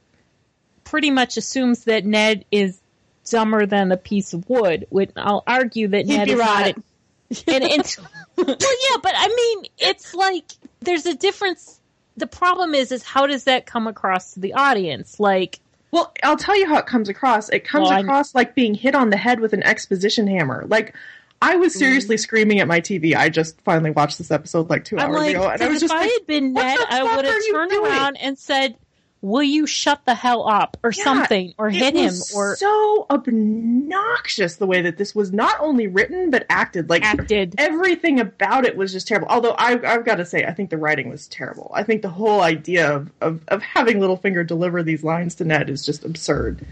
pretty 0.85 1.11
much 1.11 1.37
assumes 1.37 1.85
that 1.85 2.05
Ned 2.05 2.45
is 2.51 2.81
dumber 3.31 3.67
than 3.67 3.91
a 3.93 3.97
piece 3.97 4.33
of 4.33 4.49
wood. 4.49 4.87
Which 4.91 5.11
I'll 5.17 5.43
argue 5.47 5.89
that 5.89 6.07
He'd 6.07 6.17
Ned 6.17 6.27
be 6.27 6.33
is 6.35 6.39
right. 6.39 6.77
not. 6.77 6.85
And 7.31 7.65
it's 7.65 7.99
well, 8.37 8.47
yeah, 8.49 8.97
but 9.03 9.15
I 9.17 9.29
mean, 9.29 9.67
it's 9.79 10.15
like 10.15 10.45
there's 10.81 11.07
a 11.07 11.15
difference. 11.15 11.81
The 12.17 12.27
problem 12.27 12.75
is, 12.75 12.93
is 12.93 13.03
how 13.03 13.27
does 13.27 13.45
that 13.45 13.67
come 13.67 13.87
across 13.87 14.35
to 14.35 14.41
the 14.41 14.55
audience? 14.55 15.21
Like, 15.21 15.61
Well, 15.91 16.13
I'll 16.23 16.37
tell 16.37 16.57
you 16.57 16.67
how 16.67 16.79
it 16.79 16.87
comes 16.87 17.09
across. 17.09 17.49
It 17.51 17.65
comes 17.65 17.91
Well, 17.91 18.01
across 18.01 18.35
like 18.35 18.55
being 18.55 18.75
hit 18.75 18.95
on 18.95 19.11
the 19.11 19.17
head 19.17 19.41
with 19.41 19.53
an 19.53 19.63
exposition 19.63 20.27
hammer. 20.27 20.65
Like 20.67 20.95
I 21.43 21.57
was 21.57 21.73
mm-hmm. 21.73 21.81
seriously 21.81 22.17
screaming 22.17 22.61
at 22.61 22.69
my 22.69 22.81
TV. 22.81 23.15
I 23.15 23.29
just 23.29 23.61
finally 23.63 23.91
watched 23.91 24.19
this 24.19 24.31
episode 24.31 24.71
like 24.71 24.85
2 24.85 24.99
I'm 24.99 25.11
hours 25.11 25.17
like, 25.17 25.37
ago, 25.37 25.49
and 25.49 25.63
I 25.63 25.69
was 25.69 25.81
just 25.81 25.85
if 25.85 25.91
just 25.91 25.95
I 25.95 26.01
like, 26.01 26.13
had 26.13 26.27
been 26.27 26.53
Ned, 26.53 26.79
I 26.89 27.17
would 27.17 27.25
have 27.25 27.43
turned 27.51 27.73
around 27.73 28.17
and 28.17 28.39
said, 28.39 28.77
"Will 29.27 29.43
you 29.43 29.67
shut 29.67 30.05
the 30.05 30.15
hell 30.15 30.49
up?" 30.49 30.77
or 30.85 30.93
Yeah, 30.93 31.05
something, 31.05 31.55
or 31.59 31.69
it 31.69 31.75
hit 31.75 31.97
him, 31.97 32.15
or 32.35 32.57
so 32.57 33.07
obnoxious 33.11 34.57
the 34.57 34.67
way 34.67 34.83
that 34.83 34.99
this 34.99 35.15
was 35.15 35.33
not 35.33 35.57
only 35.61 35.89
written 35.89 36.31
but 36.31 36.47
acted. 36.49 36.89
Like 36.89 37.03
acted. 37.05 37.55
everything 37.59 38.21
about 38.21 38.65
it 38.65 38.77
was 38.77 38.93
just 38.93 39.09
terrible. 39.09 39.29
Although 39.29 39.57
I've, 39.59 39.85
I've 39.85 40.05
got 40.05 40.17
to 40.17 40.25
say, 40.25 40.45
I 40.45 40.53
think 40.53 40.71
the 40.71 40.79
writing 40.79 41.11
was 41.11 41.27
terrible. 41.27 41.73
I 41.75 41.83
think 41.83 42.03
the 42.03 42.09
whole 42.09 42.41
idea 42.41 42.95
of, 42.95 43.11
of, 43.21 43.41
of 43.49 43.63
having 43.63 43.99
Littlefinger 43.99 44.47
deliver 44.47 44.83
these 44.83 45.03
lines 45.03 45.35
to 45.37 45.45
Ned 45.45 45.71
is 45.71 45.85
just 45.85 46.05
absurd. 46.05 46.65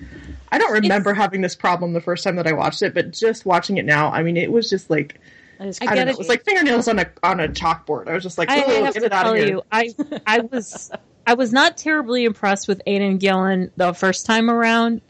I 0.52 0.58
don't 0.58 0.72
remember 0.72 1.14
having 1.14 1.40
this 1.40 1.56
problem 1.56 1.92
the 1.92 2.00
first 2.00 2.22
time 2.22 2.36
that 2.36 2.46
I 2.46 2.52
watched 2.52 2.82
it, 2.82 2.94
but 2.94 3.10
just 3.10 3.44
watching 3.44 3.78
it 3.78 3.84
now, 3.84 4.10
I 4.12 4.22
mean, 4.22 4.36
it 4.36 4.52
was 4.52 4.70
just 4.70 4.90
like 4.90 5.18
I, 5.58 5.64
don't 5.64 6.06
know, 6.06 6.12
it 6.12 6.18
was 6.18 6.28
like 6.28 6.44
fingernails 6.44 6.88
on 6.88 6.98
a 6.98 7.10
on 7.22 7.40
a 7.40 7.48
chalkboard. 7.48 8.08
I 8.08 8.12
was 8.12 8.22
just 8.22 8.38
like, 8.38 8.50
I, 8.50 8.56
I 8.56 8.58
have 8.58 8.94
get 8.94 9.00
to 9.00 9.06
it 9.06 9.12
out 9.12 9.26
of 9.26 9.32
tell 9.32 9.34
here. 9.34 9.46
you, 9.48 9.62
I 9.72 9.94
I 10.26 10.40
was 10.40 10.90
I 11.26 11.34
was 11.34 11.52
not 11.52 11.76
terribly 11.76 12.24
impressed 12.24 12.68
with 12.68 12.82
Aidan 12.86 13.18
Gillen 13.18 13.70
the 13.76 13.92
first 13.92 14.26
time 14.26 14.50
around, 14.50 15.00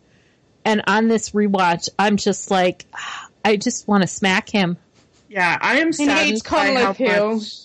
and 0.64 0.82
on 0.86 1.08
this 1.08 1.30
rewatch, 1.30 1.88
I'm 1.98 2.16
just 2.16 2.50
like, 2.50 2.86
I 3.44 3.56
just 3.56 3.86
want 3.86 4.02
to 4.02 4.06
smack 4.06 4.48
him. 4.48 4.78
Yeah, 5.28 5.58
I 5.60 5.80
am 5.80 5.88
He 5.88 5.92
saddened 6.06 6.42
by 6.48 6.74
how 6.82 6.92
Hill. 6.94 7.34
much. 7.36 7.58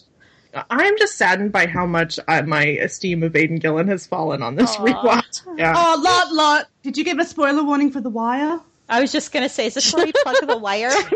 I'm 0.70 0.98
just 0.98 1.16
saddened 1.16 1.52
by 1.52 1.68
how 1.68 1.86
much 1.86 2.20
uh, 2.28 2.42
my 2.42 2.64
esteem 2.66 3.22
of 3.24 3.36
Aidan 3.36 3.58
Gillen 3.60 3.88
has 3.88 4.08
fallen 4.08 4.42
on 4.42 4.56
this 4.56 4.76
rewatch. 4.78 5.42
Yeah. 5.58 5.74
Oh, 5.78 6.02
lot, 6.04 6.34
lot. 6.34 6.66
Did 6.82 6.98
you 6.98 7.04
give 7.04 7.20
a 7.20 7.26
spoiler 7.26 7.64
warning 7.64 7.92
for 7.92 8.02
The 8.02 8.10
Wire? 8.10 8.60
I 8.92 9.02
was 9.02 9.12
just 9.12 9.32
gonna 9.32 9.50
say, 9.50 9.68
is 9.68 9.76
this 9.76 9.94
where 9.94 10.04
we 10.08 10.12
plug 10.24 10.36
the 10.48 10.58
wire? 10.58 10.90
I've 10.90 11.12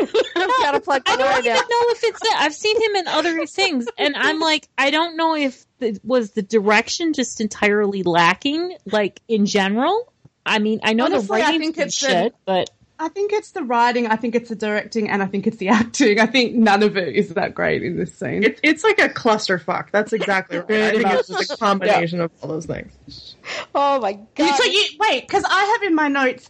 got 0.62 0.70
to 0.72 0.80
plug 0.80 1.02
I 1.06 1.16
the 1.16 1.22
don't 1.24 1.28
wire 1.28 1.38
even 1.40 1.54
down. 1.56 1.64
know 1.68 1.80
if 1.90 2.04
it's 2.04 2.20
that. 2.20 2.38
I've 2.42 2.54
seen 2.54 2.80
him 2.80 2.94
in 2.94 3.08
other 3.08 3.44
things, 3.46 3.86
and 3.98 4.14
I'm 4.16 4.38
like, 4.38 4.68
I 4.78 4.90
don't 4.92 5.16
know 5.16 5.34
if 5.34 5.66
it 5.84 6.00
was 6.04 6.32
the 6.32 6.42
direction 6.42 7.12
just 7.12 7.40
entirely 7.40 8.02
lacking, 8.02 8.76
like 8.86 9.20
in 9.28 9.46
general. 9.46 10.12
I 10.46 10.58
mean, 10.58 10.80
I 10.82 10.92
know 10.94 11.04
Honestly, 11.06 11.26
the 11.26 11.34
I 11.34 11.46
writing's 11.50 11.60
think 11.62 11.76
been 11.76 11.86
it's 11.88 12.00
the- 12.00 12.06
shit, 12.08 12.34
but 12.44 12.70
I 12.98 13.08
think 13.08 13.32
it's 13.32 13.50
the 13.50 13.62
writing, 13.64 14.06
I 14.06 14.16
think 14.16 14.34
it's 14.36 14.48
the 14.50 14.54
directing, 14.54 15.10
and 15.10 15.22
I 15.22 15.26
think 15.26 15.46
it's 15.48 15.56
the 15.56 15.68
acting. 15.68 16.20
I 16.20 16.26
think 16.26 16.54
none 16.54 16.82
of 16.82 16.96
it 16.96 17.14
is 17.16 17.30
that 17.30 17.54
great 17.54 17.82
in 17.82 17.96
this 17.96 18.14
scene. 18.14 18.44
It, 18.44 18.60
it's 18.62 18.84
like 18.84 18.98
a 19.00 19.08
clusterfuck. 19.08 19.86
That's 19.90 20.12
exactly 20.12 20.58
right. 20.58 20.64
I 20.64 20.66
Pretty 20.66 20.98
think 21.02 21.10
it's 21.14 21.28
much. 21.28 21.38
just 21.40 21.52
a 21.52 21.56
combination 21.56 22.20
of 22.20 22.30
all 22.40 22.48
those 22.50 22.66
things. 22.66 23.36
oh 23.74 24.00
my 24.00 24.10
You- 24.10 24.26
god! 24.36 24.56
so 24.56 24.64
you, 24.64 24.84
wait, 25.00 25.26
because 25.26 25.44
I 25.48 25.64
have 25.64 25.82
in 25.88 25.94
my 25.96 26.08
notes, 26.08 26.48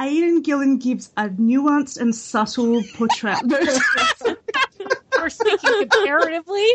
Aidan 0.00 0.42
Gillen 0.42 0.78
gives 0.78 1.10
a 1.16 1.28
nuanced 1.28 1.98
and 2.00 2.14
subtle 2.14 2.82
portrayal. 2.96 3.40
we're 5.18 5.28
speaking 5.30 5.88
comparatively. 5.88 6.66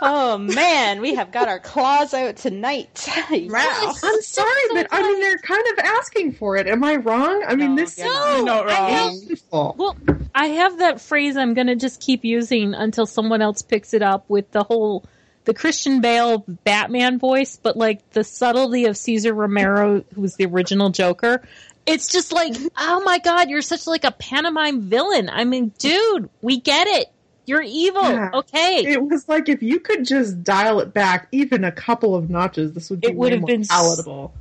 oh 0.00 0.38
man, 0.38 1.00
we 1.00 1.14
have 1.14 1.30
got 1.32 1.48
our 1.48 1.58
claws 1.60 2.14
out 2.14 2.36
tonight. 2.36 3.08
Wow. 3.30 3.94
I'm 4.02 4.22
sorry, 4.22 4.60
but 4.74 4.86
I 4.90 5.02
mean 5.02 5.20
they're 5.20 5.38
kind 5.38 5.64
of 5.72 5.78
asking 5.84 6.32
for 6.34 6.56
it. 6.56 6.66
Am 6.66 6.82
I 6.84 6.96
wrong? 6.96 7.44
I 7.46 7.54
mean 7.54 7.74
No, 7.74 7.82
this 7.82 7.98
you're 7.98 8.06
is 8.08 8.44
not. 8.44 8.66
not 8.66 8.68
I 8.68 8.90
have, 8.90 9.12
wrong. 9.52 9.74
well, 9.76 9.96
I 10.34 10.46
have 10.46 10.78
that 10.78 11.00
phrase 11.00 11.36
I'm 11.36 11.54
going 11.54 11.66
to 11.68 11.76
just 11.76 12.00
keep 12.00 12.24
using 12.24 12.74
until 12.74 13.06
someone 13.06 13.42
else 13.42 13.62
picks 13.62 13.94
it 13.94 14.02
up 14.02 14.24
with 14.28 14.50
the 14.52 14.62
whole 14.64 15.04
the 15.44 15.54
Christian 15.54 16.00
Bale 16.00 16.44
Batman 16.46 17.18
voice, 17.18 17.58
but 17.60 17.76
like 17.76 18.08
the 18.10 18.22
subtlety 18.22 18.84
of 18.86 18.96
Cesar 18.96 19.34
Romero, 19.34 20.04
who 20.14 20.20
was 20.20 20.36
the 20.36 20.46
original 20.46 20.90
Joker. 20.90 21.42
It's 21.84 22.06
just 22.06 22.32
like, 22.32 22.54
oh 22.78 23.02
my 23.04 23.18
god, 23.18 23.50
you're 23.50 23.60
such 23.60 23.88
like 23.88 24.04
a 24.04 24.12
pantomime 24.12 24.82
villain. 24.82 25.28
I 25.28 25.42
mean, 25.42 25.72
dude, 25.78 26.30
we 26.40 26.60
get 26.60 26.86
it. 26.86 27.08
You're 27.46 27.62
evil. 27.62 28.02
Yeah. 28.02 28.30
Okay. 28.34 28.84
It 28.86 29.02
was 29.02 29.28
like 29.28 29.48
if 29.48 29.62
you 29.62 29.80
could 29.80 30.04
just 30.06 30.44
dial 30.44 30.78
it 30.80 30.94
back 30.94 31.26
even 31.32 31.64
a 31.64 31.72
couple 31.72 32.14
of 32.14 32.30
notches, 32.30 32.72
this 32.72 32.88
would 32.90 33.00
be 33.00 33.08
It 33.08 33.16
would 33.16 33.32
have 33.32 33.40
more 33.40 33.46
been 33.48 33.60
s- 33.62 33.68
palatable. 33.68 34.32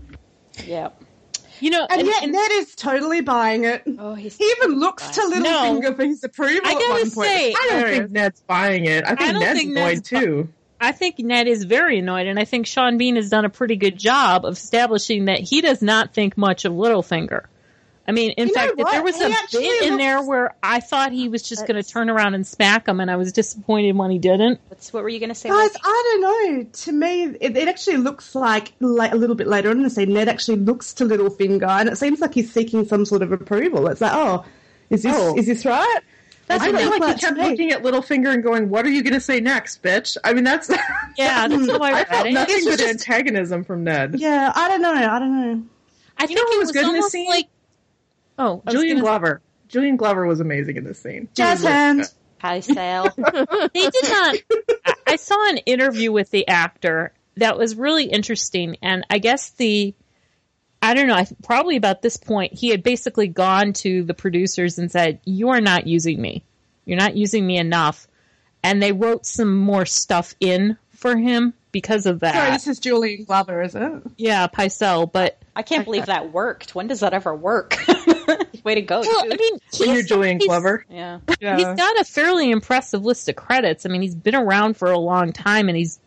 Yep. 0.65 1.01
you 1.59 1.69
know, 1.71 1.85
and 1.89 1.99
and- 2.01 2.07
yet 2.07 2.23
and- 2.23 2.31
Ned 2.31 2.51
is 2.53 2.75
totally 2.75 3.21
buying 3.21 3.63
it. 3.65 3.83
Oh, 3.99 4.13
he's 4.13 4.35
He 4.37 4.43
even 4.57 4.79
looks 4.79 5.07
to 5.11 5.21
Littlefinger 5.21 5.81
No. 5.81 5.93
for 5.95 6.05
his 6.05 6.23
approval 6.23 6.61
I 6.65 6.71
at 6.71 6.77
gotta 6.79 6.91
one 6.93 7.11
point. 7.11 7.27
say, 7.29 7.53
I 7.53 7.67
don't 7.71 7.89
think 7.89 8.11
Ned's 8.11 8.41
buying 8.41 8.85
it. 8.85 9.03
I 9.05 9.15
think 9.15 9.19
don't 9.31 9.39
Ned's 9.39 9.59
think 9.59 9.71
annoyed 9.71 9.83
Ned's 9.95 10.09
too. 10.09 10.49
I 10.79 10.91
think 10.91 11.19
Ned 11.19 11.47
is 11.47 11.63
very 11.65 11.99
annoyed, 11.99 12.25
and 12.27 12.39
I 12.39 12.45
think 12.45 12.65
Sean 12.65 12.97
Bean 12.97 13.15
has 13.15 13.29
done 13.29 13.45
a 13.45 13.49
pretty 13.49 13.75
good 13.75 13.97
job 13.99 14.45
of 14.45 14.53
establishing 14.53 15.25
that 15.25 15.39
he 15.39 15.61
does 15.61 15.81
not 15.83 16.13
think 16.13 16.37
much 16.37 16.65
of 16.65 16.73
Littlefinger. 16.73 17.43
I 18.07 18.11
mean, 18.13 18.31
in 18.31 18.47
You 18.47 18.53
fact, 18.53 18.73
if 18.77 18.87
there 18.91 19.03
was 19.03 19.15
He 19.15 19.23
a 19.23 19.29
actually 19.29 19.63
bit 19.63 19.83
in 19.83 19.89
looks- 19.91 20.03
there 20.03 20.21
where 20.23 20.55
I 20.63 20.79
thought 20.79 21.11
he 21.11 21.29
was 21.29 21.43
just 21.43 21.67
going 21.67 21.81
to 21.81 21.87
turn 21.87 22.09
around 22.09 22.33
and 22.33 22.45
smack 22.45 22.87
him, 22.87 22.99
and 22.99 23.11
I 23.11 23.15
was 23.15 23.31
disappointed 23.31 23.95
when 23.95 24.09
he 24.11 24.17
didn't. 24.17 24.59
What's, 24.69 24.91
what 24.91 25.03
were 25.03 25.09
you 25.09 25.19
gonna 25.19 25.35
say? 25.35 25.49
Guys, 25.49 25.71
Mike? 25.73 25.81
I 25.85 26.19
don't 26.19 26.21
know. 26.57 26.63
To 26.71 26.91
me, 26.91 27.23
it, 27.39 27.55
it 27.55 27.67
actually 27.67 27.97
looks 27.97 28.33
like, 28.33 28.73
like 28.79 29.11
a 29.11 29.15
little 29.15 29.35
bit 29.35 29.47
later 29.47 29.69
on 29.69 29.77
in 29.77 29.83
the 29.83 29.89
scene, 29.89 30.13
Ned 30.13 30.27
actually 30.29 30.57
looks 30.57 30.93
to 30.95 31.05
Littlefinger, 31.05 31.67
and 31.79 31.89
it 31.89 31.97
seems 31.97 32.19
like 32.19 32.33
he's 32.33 32.51
seeking 32.51 32.85
some 32.87 33.05
sort 33.05 33.21
of 33.21 33.31
approval. 33.31 33.87
It's 33.87 34.01
like, 34.01 34.13
oh, 34.13 34.45
is 34.89 35.03
this 35.03 35.15
Oh. 35.15 35.37
is 35.37 35.45
this 35.45 35.63
right? 35.63 35.99
That's 36.47 36.63
I 36.63 36.71
what 36.71 36.75
it 36.75 36.81
feel 36.81 36.99
like 36.99 37.15
he 37.15 37.21
kept 37.21 37.37
looking 37.37 37.71
at 37.71 37.83
Littlefinger 37.83 38.33
and 38.33 38.43
going, 38.43 38.69
"What 38.69 38.85
are 38.85 38.89
you 38.89 39.03
going 39.03 39.13
to 39.13 39.21
say 39.21 39.39
next, 39.39 39.81
bitch?" 39.83 40.17
I 40.23 40.33
mean, 40.33 40.43
that's 40.43 40.69
Yeah, 41.17 41.47
that's 41.47 41.69
how 41.69 41.77
I 41.79 41.99
I 42.01 42.03
felt 42.03 42.25
it. 42.27 42.33
nothing 42.33 42.55
It's 42.57 42.65
but 42.65 42.79
just- 42.79 43.07
antagonism 43.07 43.63
from 43.63 43.83
Ned. 43.85 44.15
Yeah, 44.17 44.51
I 44.55 44.67
don't 44.67 44.81
know. 44.81 44.91
I 44.91 45.19
don't 45.19 45.39
know. 45.39 45.63
I 46.17 46.23
You 46.23 46.27
think 46.27 46.39
know 46.39 46.43
it 46.55 46.57
was 46.59 46.67
was 46.67 46.71
good 46.71 46.85
in 46.87 46.93
this 46.93 47.09
scene? 47.11 47.29
like. 47.29 47.47
Oh, 48.41 48.63
Julian 48.69 48.97
gonna- 48.97 49.07
Glover. 49.07 49.41
Julian 49.67 49.95
Glover 49.95 50.25
was 50.25 50.39
amazing 50.39 50.75
in 50.77 50.83
this 50.83 50.99
scene. 50.99 51.29
Jazz 51.33 51.63
was 51.63 51.71
really 51.71 52.03
Hi, 52.39 52.59
Sale. 52.59 53.13
they 53.17 53.89
did 53.89 54.03
not. 54.03 54.35
I- 54.85 54.93
I 55.07 55.15
saw 55.17 55.49
an 55.49 55.57
interview 55.59 56.11
with 56.11 56.31
the 56.31 56.47
actor 56.47 57.13
that 57.37 57.57
was 57.57 57.75
really 57.75 58.05
interesting, 58.05 58.77
and 58.81 59.05
I 59.09 59.19
guess 59.19 59.51
the, 59.51 59.93
I 60.81 60.93
don't 60.93 61.07
know, 61.07 61.15
I, 61.15 61.27
probably 61.43 61.75
about 61.75 62.01
this 62.01 62.17
point, 62.17 62.53
he 62.53 62.69
had 62.69 62.81
basically 62.81 63.27
gone 63.27 63.73
to 63.73 64.03
the 64.03 64.13
producers 64.13 64.77
and 64.79 64.89
said, 64.91 65.19
"You 65.25 65.49
are 65.49 65.61
not 65.61 65.85
using 65.85 66.21
me. 66.21 66.43
You're 66.85 66.97
not 66.97 67.15
using 67.17 67.45
me 67.45 67.57
enough," 67.57 68.07
and 68.63 68.81
they 68.81 68.91
wrote 68.93 69.25
some 69.25 69.55
more 69.55 69.85
stuff 69.85 70.33
in 70.39 70.77
for 70.91 71.17
him 71.17 71.53
because 71.73 72.05
of 72.05 72.21
that. 72.21 72.33
Sorry, 72.33 72.51
this 72.51 72.67
is 72.67 72.79
Julian 72.79 73.25
Glover, 73.25 73.61
is 73.61 73.75
it? 73.75 73.91
yeah, 74.17 74.47
Pycelle, 74.47 75.11
but 75.11 75.37
I 75.55 75.63
can't 75.63 75.83
believe 75.85 76.05
that 76.05 76.31
worked. 76.31 76.73
When 76.73 76.87
does 76.87 77.01
that 77.01 77.13
ever 77.13 77.35
work? 77.35 77.77
Way 78.63 78.75
to 78.75 78.81
go, 78.81 79.01
well, 79.01 79.23
dude. 79.23 79.33
I 79.33 79.35
mean, 79.37 79.53
When 79.79 79.89
you're 79.89 79.95
he's- 79.97 80.07
Julian 80.07 80.37
he's- 80.39 80.47
Glover. 80.47 80.85
yeah. 80.89 81.19
He's 81.27 81.65
got 81.65 81.99
a 81.99 82.03
fairly 82.03 82.51
impressive 82.51 83.03
list 83.03 83.27
of 83.29 83.35
credits. 83.35 83.85
I 83.85 83.89
mean, 83.89 84.01
he's 84.01 84.15
been 84.15 84.35
around 84.35 84.77
for 84.77 84.91
a 84.91 84.97
long 84.99 85.31
time, 85.33 85.67
and 85.69 85.77
he's, 85.77 85.99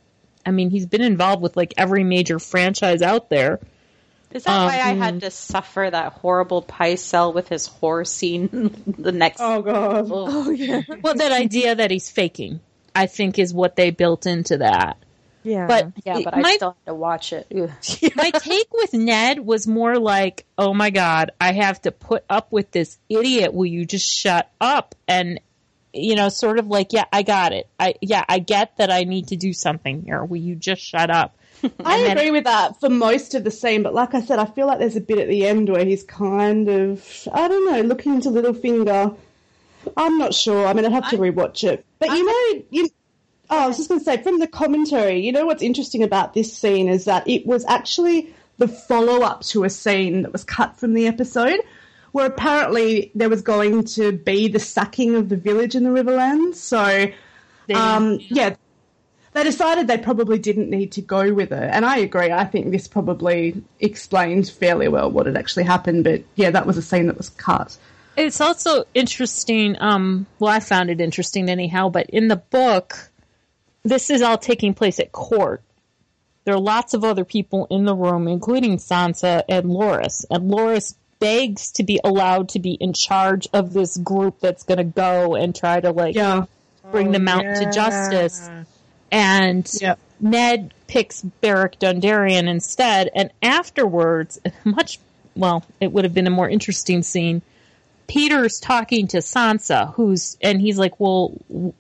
I 0.47 0.51
mean, 0.51 0.71
he's 0.71 0.87
been 0.87 1.03
involved 1.03 1.43
with 1.43 1.57
like 1.57 1.75
every 1.77 2.05
major 2.05 2.39
franchise 2.39 3.03
out 3.03 3.29
there. 3.31 3.61
Is 4.33 4.45
that 4.45 4.65
why 4.65 4.79
I 4.81 4.91
Um, 4.93 4.99
had 4.99 5.21
to 5.21 5.31
suffer 5.31 5.89
that 5.91 6.13
horrible 6.15 6.61
Pycelle 6.63 7.33
with 7.33 7.49
his 7.49 7.67
horror 7.69 8.05
scene 8.05 8.83
the 8.99 9.13
next? 9.13 9.41
Oh 9.41 9.63
god. 9.63 10.09
oh 10.11 10.51
yeah. 10.51 10.83
Well, 11.03 11.15
that 11.15 11.31
idea 11.33 11.75
that 11.77 11.91
he's 11.93 12.11
faking, 12.11 12.59
I 12.97 13.07
think, 13.07 13.39
is 13.39 13.55
what 13.55 13.77
they 13.77 13.91
built 13.91 14.27
into 14.27 14.59
that. 14.59 14.97
Yeah. 15.45 15.67
But 15.67 15.93
Yeah, 16.05 16.21
but 16.25 16.37
my, 16.37 16.49
I 16.49 16.57
still 16.57 16.71
have 16.71 16.85
to 16.87 16.95
watch 16.95 17.33
it. 17.33 17.47
Ugh. 17.55 17.71
my 18.17 18.31
take 18.31 18.73
with 18.73 18.93
Ned 18.95 19.41
was 19.41 19.67
more 19.67 19.99
like, 19.99 20.47
"Oh 20.59 20.75
my 20.75 20.91
god, 20.91 21.33
I 21.41 21.53
have 21.53 21.81
to 21.83 21.93
put 21.93 22.25
up 22.29 22.51
with 22.51 22.71
this 22.71 22.99
idiot. 23.09 23.53
Will 23.55 23.67
you 23.67 23.85
just 23.85 24.11
shut 24.11 24.51
up?" 24.61 24.95
And 25.07 25.41
you 25.93 26.17
know, 26.17 26.29
sort 26.29 26.59
of 26.59 26.67
like, 26.67 26.93
"Yeah, 26.93 27.05
I 27.13 27.23
got 27.23 27.53
it. 27.53 27.69
I 27.79 27.95
yeah, 28.01 28.25
I 28.29 28.39
get 28.41 28.77
that 28.79 28.91
I 28.91 29.05
need 29.05 29.29
to 29.29 29.37
do 29.37 29.53
something 29.53 30.03
here. 30.03 30.25
Will 30.25 30.41
you 30.41 30.55
just 30.57 30.83
shut 30.83 31.11
up?" 31.11 31.37
I 31.85 32.03
then- 32.03 32.17
agree 32.17 32.31
with 32.31 32.45
that 32.45 32.81
for 32.81 32.89
most 32.91 33.35
of 33.35 33.45
the 33.45 33.51
scene, 33.51 33.83
but 33.83 33.95
like 33.95 34.15
I 34.15 34.23
said, 34.23 34.39
I 34.39 34.47
feel 34.47 34.67
like 34.67 34.79
there's 34.79 34.97
a 34.97 35.01
bit 35.01 35.19
at 35.19 35.29
the 35.29 35.47
end 35.47 35.69
where 35.69 35.85
he's 35.85 36.03
kind 36.03 36.69
of, 36.69 37.29
I 37.33 37.49
don't 37.49 37.71
know, 37.71 37.81
looking 37.83 38.21
to 38.23 38.29
Littlefinger. 38.31 39.17
I'm 39.97 40.19
not 40.19 40.35
sure. 40.35 40.67
I 40.67 40.73
mean, 40.73 40.85
I'd 40.85 40.93
have 40.93 41.11
to 41.11 41.19
rewatch 41.19 41.63
it. 41.65 41.85
But 41.99 42.11
you 42.11 42.25
know, 42.25 42.63
you, 42.71 42.89
oh, 43.55 43.65
I 43.65 43.67
was 43.67 43.77
just 43.77 43.89
going 43.89 44.01
to 44.01 44.05
say, 44.05 44.23
from 44.23 44.39
the 44.39 44.47
commentary, 44.47 45.21
you 45.21 45.33
know 45.33 45.47
what's 45.47 45.63
interesting 45.63 46.03
about 46.03 46.35
this 46.35 46.53
scene 46.53 46.89
is 46.89 47.05
that 47.07 47.27
it 47.29 47.47
was 47.47 47.65
actually 47.67 48.35
the 48.59 48.69
follow 48.69 49.23
up 49.23 49.43
to 49.43 49.65
a 49.65 49.71
scene 49.71 50.23
that 50.23 50.33
was 50.33 50.45
cut 50.45 50.77
from 50.77 50.95
the 50.95 51.07
episode. 51.07 51.61
Where 52.13 52.27
apparently 52.27 53.11
there 53.17 53.29
was 53.29 53.43
going 53.43 53.87
to 53.87 54.13
be 54.13 54.47
the 54.47 54.61
sacking 54.61 55.17
of 55.17 55.29
the 55.29 55.37
village 55.37 55.75
in 55.75 55.83
the 55.83 55.91
Riverlands. 55.91 56.55
So, 56.55 57.07
um, 57.75 58.21
yeah, 58.21 58.55
they 59.33 59.43
decided 59.43 59.89
they 59.89 59.99
probably 59.99 60.39
didn't 60.39 60.71
need 60.71 60.93
to 60.93 61.03
go 61.03 61.35
with 61.35 61.51
it. 61.51 61.71
And 61.73 61.85
I 61.85 61.97
agree. 61.97 62.31
I 62.31 62.45
think 62.45 62.71
this 62.71 62.87
probably 62.87 63.61
explains 63.81 64.49
fairly 64.49 64.87
well 64.87 65.11
what 65.11 65.27
had 65.27 65.37
actually 65.37 65.65
happened. 65.65 66.05
But 66.05 66.23
yeah, 66.37 66.51
that 66.51 66.67
was 66.67 66.77
a 66.77 66.83
scene 66.83 67.09
that 67.09 67.17
was 67.17 67.31
cut. 67.31 67.77
It's 68.17 68.41
also 68.41 68.85
interesting. 68.95 69.77
Um, 69.81 70.27
well, 70.39 70.53
I 70.53 70.61
found 70.61 70.91
it 70.91 71.01
interesting 71.01 71.49
anyhow. 71.49 71.89
But 71.89 72.11
in 72.11 72.29
the 72.29 72.37
book, 72.37 73.11
this 73.85 74.11
is 74.11 74.23
all 74.23 74.39
taking 74.39 74.75
place 74.75 74.99
at 74.99 75.13
court, 75.13 75.63
there 76.45 76.55
are 76.55 76.61
lots 76.61 76.95
of 76.95 77.05
other 77.05 77.25
people 77.25 77.67
in 77.71 77.85
the 77.85 77.95
room, 77.95 78.29
including 78.29 78.77
Sansa 78.79 79.43
and 79.49 79.67
Loras. 79.67 80.25
And 80.31 80.51
Loras 80.51 80.95
begs 81.19 81.71
to 81.73 81.83
be 81.85 82.01
allowed 82.05 82.51
to 82.51 82.59
be 82.59 82.73
in 82.73 82.93
charge 82.93 83.49
of 83.53 83.73
this 83.73 83.97
group 83.97 84.41
that's 84.41 84.63
going 84.65 84.79
to 84.79 84.85
go 84.85 85.35
and 85.37 85.55
try 85.55 85.81
to 85.81 85.91
like 85.91 86.15
Yeah. 86.15 86.45
bring 86.91 87.13
the 87.13 87.19
Mount 87.19 87.45
to 87.57 87.69
oh, 87.69 87.71
justice. 87.71 88.51
And 89.11 89.71
Yep. 89.81 89.99
Ned 90.21 90.75
picks 90.87 91.23
Beric 91.23 91.79
Dondarrion 91.79 92.49
instead. 92.49 93.11
And 93.15 93.31
afterwards, 93.43 94.39
much 94.65 94.99
well, 95.37 95.65
it 95.81 95.93
would 95.93 96.05
have 96.05 96.15
been 96.15 96.27
a 96.27 96.31
more 96.31 96.49
interesting 96.49 97.03
scene. 97.03 97.43
Peter's 98.07 98.61
talking 98.61 99.09
to 99.09 99.19
Sansa, 99.19 99.93
who's 99.95 100.37
and 100.43 100.61
he's 100.61 100.79
like, 100.79 101.01
"Well, 101.01 101.33
w- 101.49 101.73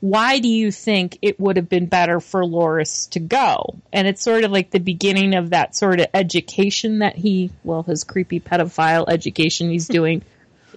why 0.00 0.38
do 0.38 0.48
you 0.48 0.70
think 0.70 1.18
it 1.22 1.40
would 1.40 1.56
have 1.56 1.68
been 1.68 1.86
better 1.86 2.20
for 2.20 2.42
Loras 2.42 3.10
to 3.10 3.20
go?" 3.20 3.76
And 3.92 4.06
it's 4.06 4.22
sort 4.22 4.44
of 4.44 4.50
like 4.50 4.70
the 4.70 4.80
beginning 4.80 5.34
of 5.34 5.50
that 5.50 5.74
sort 5.74 6.00
of 6.00 6.06
education 6.14 7.00
that 7.00 7.16
he, 7.16 7.50
well, 7.64 7.82
his 7.82 8.04
creepy 8.04 8.40
pedophile 8.40 9.08
education 9.08 9.70
he's 9.70 9.88
doing. 9.98 10.22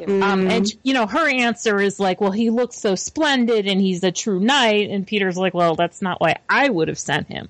Um, 0.08 0.48
and 0.48 0.68
you 0.84 0.94
know, 0.94 1.06
her 1.06 1.30
answer 1.30 1.80
is 1.80 2.00
like, 2.00 2.22
"Well, 2.22 2.32
he 2.32 2.50
looks 2.50 2.78
so 2.78 2.96
splendid, 2.96 3.68
and 3.68 3.80
he's 3.80 4.04
a 4.04 4.12
true 4.12 4.40
knight." 4.40 4.90
And 4.90 5.06
Peter's 5.06 5.38
like, 5.38 5.54
"Well, 5.54 5.76
that's 5.76 6.02
not 6.02 6.20
why 6.20 6.38
I 6.50 6.70
would 6.70 6.88
have 6.88 7.00
sent 7.00 7.28
him." 7.28 7.50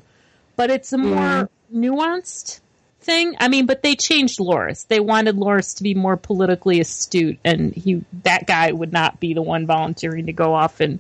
But 0.56 0.70
it's 0.70 0.92
a 0.92 0.98
more 0.98 1.50
nuanced 1.74 2.60
thing. 3.02 3.36
I 3.40 3.48
mean, 3.48 3.66
but 3.66 3.82
they 3.82 3.96
changed 3.96 4.40
Loras. 4.40 4.88
They 4.88 5.00
wanted 5.00 5.36
Loras 5.36 5.78
to 5.78 5.84
be 5.84 5.94
more 5.94 6.18
politically 6.18 6.80
astute, 6.80 7.40
and 7.44 7.74
he 7.74 8.04
that 8.24 8.48
guy 8.48 8.72
would 8.72 8.92
not 8.92 9.20
be 9.20 9.34
the 9.34 9.42
one 9.42 9.66
volunteering 9.66 10.26
to 10.26 10.34
go 10.34 10.54
off 10.54 10.80
and 10.80 11.00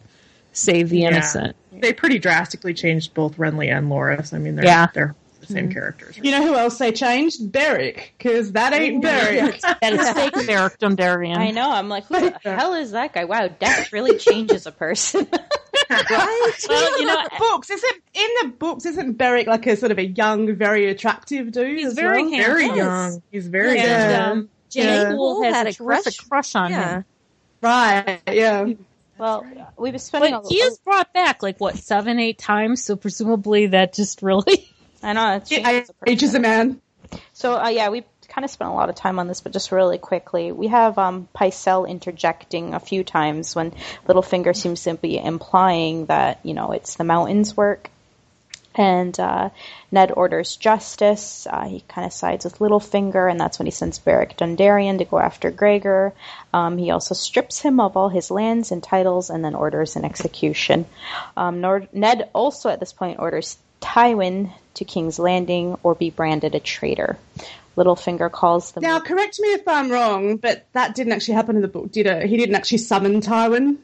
save 0.53 0.89
the 0.89 0.99
Yeah. 0.99 1.07
innocent. 1.09 1.55
They 1.71 1.93
pretty 1.93 2.19
drastically 2.19 2.73
changed 2.73 3.13
both 3.13 3.37
Renly 3.37 3.69
and 3.75 3.89
Loras. 3.89 4.33
I 4.33 4.37
mean, 4.37 4.55
they're 4.55 4.65
Yeah. 4.65 4.87
they're 4.93 5.15
the 5.39 5.47
same 5.47 5.71
characters. 5.73 6.19
You 6.21 6.29
know 6.31 6.45
who 6.45 6.55
else 6.55 6.77
they 6.77 6.91
changed? 6.91 7.51
Beric, 7.51 8.13
because 8.17 8.51
that 8.51 8.73
ain't 8.73 9.01
Beric. 9.01 9.59
That 9.81 9.93
is 9.93 10.09
fake 10.11 10.33
Beric 10.45 10.77
Dondarrion. 10.77 11.37
I 11.37 11.49
know. 11.51 11.71
I'm 11.71 11.89
like, 11.89 12.05
who 12.05 12.19
the 12.19 12.37
hell 12.43 12.75
is 12.75 12.91
that 12.91 13.13
guy? 13.13 13.25
Wow, 13.25 13.47
death 13.47 13.91
really 13.91 14.17
changes 14.17 14.65
a 14.67 14.71
person. 14.71 15.27
Right? 15.89 16.51
Well, 16.69 16.99
you 17.01 17.05
know, 17.05 17.21
the 17.23 17.31
books 17.37 17.69
isn't 17.69 17.93
in 18.13 18.27
the 18.43 18.47
books 18.57 18.85
isn't 18.85 19.13
Beric 19.17 19.45
like 19.47 19.67
a 19.67 19.75
sort 19.75 19.91
of 19.91 19.97
a 19.97 20.05
young, 20.05 20.55
very 20.55 20.89
attractive 20.89 21.51
dude? 21.51 21.79
He's 21.79 21.93
very 21.93 22.21
well? 22.23 22.31
handsome. 22.31 22.53
Very 22.53 22.77
young. 22.77 23.23
He's 23.29 23.47
very 23.47 23.77
and 23.79 23.87
young. 23.89 23.89
Yeah. 23.89 24.31
um, 24.31 24.49
Yeah. 24.71 24.83
Jeyne 25.03 25.15
Poole 25.17 25.35
Poole 25.35 25.43
has 25.43 25.53
had 25.55 25.67
a 25.67 25.69
a 25.71 25.73
crush. 25.73 26.17
crush 26.19 26.55
on 26.55 26.71
Yeah. 26.71 26.89
him. 26.95 27.05
Right, 27.61 28.21
yeah. 28.31 28.67
Well, 29.21 29.45
we 29.77 29.91
were 29.91 29.99
spending. 29.99 30.31
But 30.31 30.45
a, 30.45 30.49
he 30.49 30.55
is 30.55 30.79
brought 30.79 31.13
back 31.13 31.43
like 31.43 31.59
what 31.59 31.77
seven, 31.77 32.19
eight 32.19 32.39
times. 32.39 32.83
So 32.83 32.95
presumably 32.95 33.67
that 33.67 33.93
just 33.93 34.23
really. 34.23 34.67
I 35.03 35.13
know 35.13 35.35
it 35.35 35.51
It 35.51 35.63
changes 35.63 35.89
a 35.89 36.09
ages 36.09 36.35
a 36.35 36.39
man. 36.39 36.81
So 37.33 37.53
uh, 37.53 37.69
yeah, 37.69 37.89
we 37.89 38.03
kind 38.27 38.43
of 38.45 38.49
spent 38.49 38.71
a 38.71 38.73
lot 38.73 38.89
of 38.89 38.95
time 38.95 39.19
on 39.19 39.27
this, 39.27 39.41
but 39.41 39.53
just 39.53 39.71
really 39.71 39.99
quickly, 39.99 40.51
we 40.51 40.67
have 40.67 40.97
um, 40.97 41.27
Pycelle 41.35 41.87
interjecting 41.87 42.73
a 42.73 42.79
few 42.79 43.03
times 43.03 43.55
when 43.55 43.73
Littlefinger 44.07 44.55
seems 44.55 44.83
to 44.83 44.95
be 44.95 45.17
implying 45.17 46.07
that 46.07 46.39
you 46.43 46.55
know 46.55 46.71
it's 46.71 46.95
the 46.95 47.03
mountains' 47.03 47.55
work, 47.55 47.91
and 48.75 49.19
uh, 49.19 49.49
Ned 49.91 50.11
orders 50.15 50.55
justice. 50.55 51.47
Uh, 51.49 51.67
he 51.67 51.83
kind 51.87 52.05
of 52.05 52.13
sides 52.13 52.45
with 52.45 52.59
Littlefinger, 52.59 53.29
and 53.29 53.39
that's 53.39 53.59
when 53.59 53.65
he 53.65 53.71
sends 53.71 53.99
Beric 53.99 54.37
Dondarrion 54.37 54.97
to 54.99 55.05
go 55.05 55.19
after 55.19 55.51
Gregor. 55.51 56.13
Um, 56.53 56.77
he 56.77 56.91
also 56.91 57.13
strips 57.13 57.59
him 57.59 57.79
of 57.79 57.97
all 57.97 58.09
his 58.09 58.31
lands 58.31 58.71
and 58.71 58.81
titles, 58.81 59.29
and 59.29 59.43
then 59.43 59.55
orders 59.55 59.95
an 59.95 60.05
execution. 60.05 60.85
Um, 61.35 61.61
Nord- 61.61 61.93
Ned 61.93 62.29
also 62.33 62.69
at 62.69 62.79
this 62.79 62.93
point 62.93 63.19
orders 63.19 63.57
Tywin 63.81 64.51
to 64.75 64.85
King's 64.85 65.19
Landing 65.19 65.77
or 65.83 65.95
be 65.95 66.09
branded 66.09 66.55
a 66.55 66.59
traitor. 66.59 67.17
Littlefinger 67.77 68.31
calls 68.31 68.71
them. 68.71 68.83
Now, 68.83 68.99
correct 68.99 69.39
me 69.39 69.49
if 69.49 69.67
I'm 69.67 69.89
wrong, 69.91 70.37
but 70.37 70.67
that 70.73 70.93
didn't 70.93 71.13
actually 71.13 71.35
happen 71.35 71.55
in 71.55 71.61
the 71.61 71.67
book, 71.67 71.91
did 71.91 72.05
it? 72.05 72.25
He 72.27 72.37
didn't 72.37 72.55
actually 72.55 72.79
summon 72.79 73.21
Tywin. 73.21 73.77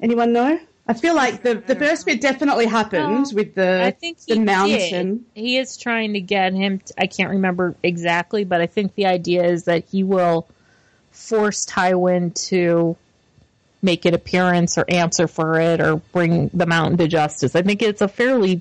Anyone 0.00 0.32
know? 0.32 0.58
I 0.86 0.92
feel 0.92 1.14
like 1.14 1.42
the 1.42 1.54
the 1.54 1.74
first 1.76 2.04
bit 2.04 2.20
definitely 2.20 2.66
happened 2.66 3.24
Well, 3.24 3.30
with 3.34 3.54
the 3.54 3.82
I 3.84 3.90
think 3.90 4.18
he 4.26 4.34
the 4.34 4.40
mountain. 4.40 5.24
did. 5.34 5.42
He 5.42 5.56
is 5.56 5.78
trying 5.78 6.12
to 6.12 6.20
get 6.20 6.52
him. 6.52 6.80
To, 6.80 6.94
I 7.00 7.06
can't 7.06 7.30
remember 7.30 7.74
exactly, 7.82 8.44
but 8.44 8.60
I 8.60 8.66
think 8.66 8.94
the 8.94 9.06
idea 9.06 9.44
is 9.44 9.64
that 9.64 9.84
he 9.90 10.02
will 10.04 10.46
force 11.10 11.64
Tywin 11.64 12.34
to 12.48 12.96
make 13.80 14.04
an 14.04 14.12
appearance 14.14 14.76
or 14.76 14.84
answer 14.88 15.26
for 15.26 15.58
it 15.58 15.80
or 15.80 15.96
bring 16.12 16.50
the 16.52 16.66
mountain 16.66 16.98
to 16.98 17.08
justice. 17.08 17.54
I 17.56 17.62
think 17.62 17.80
it's 17.80 18.02
a 18.02 18.08
fairly 18.08 18.60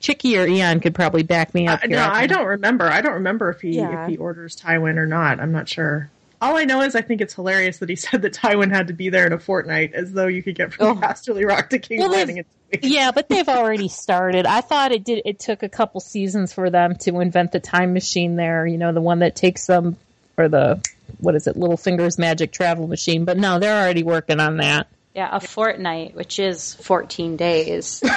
Chicky 0.00 0.36
or 0.38 0.46
Eon 0.46 0.80
could 0.80 0.94
probably 0.94 1.22
back 1.22 1.54
me 1.54 1.66
up. 1.66 1.82
Uh, 1.82 1.88
here. 1.88 1.96
no, 1.96 2.06
I 2.10 2.20
think- 2.20 2.32
don't 2.32 2.46
remember. 2.46 2.84
I 2.86 3.00
don't 3.00 3.14
remember 3.14 3.48
if 3.50 3.62
he 3.62 3.76
Yeah. 3.76 4.02
if 4.04 4.10
he 4.10 4.16
orders 4.18 4.54
Tywin 4.54 4.96
or 4.98 5.06
not. 5.06 5.40
I'm 5.40 5.52
not 5.52 5.66
sure. 5.68 6.10
All 6.40 6.56
I 6.56 6.64
know 6.64 6.82
is 6.82 6.94
I 6.94 7.00
think 7.00 7.20
it's 7.20 7.34
hilarious 7.34 7.78
that 7.78 7.88
he 7.88 7.96
said 8.04 8.22
that 8.22 8.34
Tywin 8.34 8.70
had 8.70 8.88
to 8.88 8.92
be 8.92 9.08
there 9.08 9.26
in 9.26 9.32
a 9.32 9.38
fortnight, 9.38 9.94
as 9.94 10.12
though 10.12 10.26
you 10.26 10.42
could 10.42 10.54
get 10.54 10.72
from 10.74 10.86
Oh. 10.86 10.94
Casterly 11.00 11.46
Rock 11.46 11.70
to 11.70 11.78
King's 11.78 12.00
Well, 12.00 12.10
Landing. 12.10 12.38
in 12.38 12.44
two 12.44 12.48
weeks. 12.72 12.86
Yeah, 12.88 13.10
but 13.12 13.28
they've 13.28 13.48
already 13.48 13.88
started. 13.88 14.46
I 14.46 14.60
thought 14.60 14.92
it 14.92 15.04
did. 15.04 15.22
It 15.24 15.38
took 15.38 15.62
a 15.62 15.68
couple 15.68 16.00
seasons 16.00 16.52
for 16.52 16.70
them 16.70 16.96
to 16.96 17.20
invent 17.20 17.52
the 17.52 17.60
time 17.60 17.92
machine. 17.94 18.36
There, 18.36 18.66
you 18.66 18.78
know, 18.78 18.92
the 18.92 19.00
one 19.00 19.20
that 19.20 19.36
takes 19.36 19.66
them, 19.66 19.96
or 20.36 20.48
the 20.48 20.84
what 21.18 21.34
is 21.36 21.46
it, 21.46 21.56
Littlefinger's 21.56 22.18
magic 22.18 22.50
travel 22.52 22.86
machine. 22.88 23.24
But 23.24 23.38
no, 23.38 23.58
they're 23.58 23.80
already 23.80 24.02
working 24.02 24.40
on 24.40 24.56
that. 24.58 24.88
Yeah, 25.14 25.28
a 25.30 25.38
fortnight, 25.38 26.16
which 26.16 26.40
is 26.40 26.74
14 26.74 27.36
days. 27.36 28.02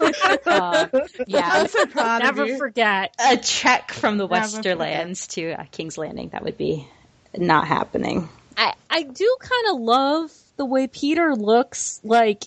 uh, 0.00 0.86
yeah, 1.26 1.48
I'm 1.52 1.68
so 1.68 1.86
proud 1.86 2.22
of 2.22 2.36
Never 2.36 2.46
you. 2.46 2.58
forget. 2.58 3.14
a 3.18 3.36
check 3.36 3.92
from 3.92 4.18
the 4.18 4.26
Never 4.26 4.46
forget. 4.46 4.78
Westerlands 4.78 5.28
to 5.30 5.52
uh, 5.52 5.64
King's 5.70 5.98
Landing. 5.98 6.30
That 6.30 6.42
would 6.44 6.58
be 6.58 6.86
not 7.36 7.66
happening. 7.66 8.28
I 8.56 8.74
I 8.90 9.02
do 9.02 9.36
kind 9.40 9.74
of 9.76 9.80
love 9.80 10.32
the 10.56 10.64
way 10.64 10.86
Peter 10.86 11.34
looks. 11.34 12.00
Like, 12.02 12.44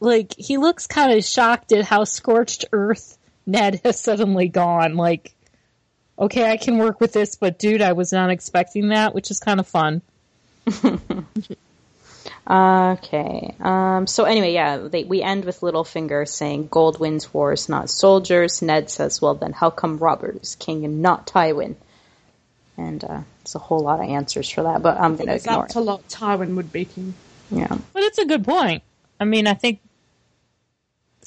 like 0.00 0.34
he 0.36 0.56
looks 0.58 0.86
kind 0.86 1.12
of 1.12 1.24
shocked 1.24 1.72
at 1.72 1.84
how 1.84 2.04
scorched 2.04 2.64
earth 2.72 3.18
Ned 3.46 3.80
has 3.84 4.00
suddenly 4.00 4.48
gone. 4.48 4.96
Like, 4.96 5.34
okay, 6.18 6.50
I 6.50 6.56
can 6.56 6.78
work 6.78 7.00
with 7.00 7.12
this, 7.12 7.36
but 7.36 7.58
dude, 7.58 7.82
I 7.82 7.92
was 7.92 8.12
not 8.12 8.30
expecting 8.30 8.88
that, 8.88 9.14
which 9.14 9.30
is 9.30 9.40
kind 9.40 9.60
of 9.60 9.66
fun. 9.66 10.02
Okay. 12.50 13.54
Um, 13.60 14.08
so 14.08 14.24
anyway, 14.24 14.52
yeah, 14.52 14.78
they, 14.78 15.04
we 15.04 15.22
end 15.22 15.44
with 15.44 15.60
Littlefinger 15.60 16.26
saying 16.26 16.66
gold 16.68 16.98
wins 16.98 17.32
wars, 17.32 17.68
not 17.68 17.88
soldiers. 17.88 18.60
Ned 18.60 18.90
says, 18.90 19.22
well, 19.22 19.34
then 19.36 19.52
how 19.52 19.70
come 19.70 19.98
Robert 19.98 20.42
is 20.42 20.56
king 20.56 20.84
and 20.84 21.00
not 21.00 21.28
Tywin? 21.28 21.76
And 22.76 23.04
uh, 23.04 23.20
it's 23.42 23.54
a 23.54 23.60
whole 23.60 23.80
lot 23.80 24.00
of 24.00 24.08
answers 24.08 24.50
for 24.50 24.64
that, 24.64 24.82
but 24.82 24.98
I'm 24.98 25.14
going 25.14 25.28
to 25.28 25.34
It's 25.34 25.44
ignore 25.44 25.64
up 25.64 25.70
it. 25.70 25.72
to 25.74 25.80
lot 25.80 26.08
Tywin 26.08 26.56
would 26.56 26.72
be 26.72 26.86
king. 26.86 27.14
Yeah. 27.50 27.76
But 27.92 28.02
it's 28.02 28.18
a 28.18 28.24
good 28.24 28.44
point. 28.44 28.82
I 29.20 29.24
mean, 29.24 29.46
I 29.46 29.54
think 29.54 29.80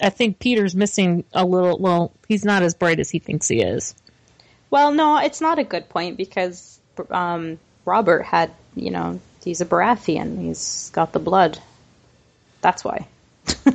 I 0.02 0.10
think 0.10 0.40
Peter's 0.40 0.76
missing 0.76 1.24
a 1.32 1.46
little. 1.46 1.78
Well, 1.78 2.12
he's 2.28 2.44
not 2.44 2.64
as 2.64 2.74
bright 2.74 3.00
as 3.00 3.10
he 3.12 3.20
thinks 3.20 3.48
he 3.48 3.62
is. 3.62 3.94
Well, 4.72 4.92
no, 4.92 5.18
it's 5.20 5.40
not 5.40 5.60
a 5.60 5.64
good 5.64 5.88
point 5.90 6.18
because 6.18 6.80
um, 7.12 7.60
Robert 7.86 8.24
had, 8.24 8.52
you 8.76 8.90
know, 8.90 9.20
he's 9.44 9.62
a 9.62 9.66
Baratheon. 9.66 10.39
He's 10.41 10.89
got 10.94 11.14
the 11.14 11.20
blood. 11.20 11.60
That's 12.62 12.84
why. 12.84 13.08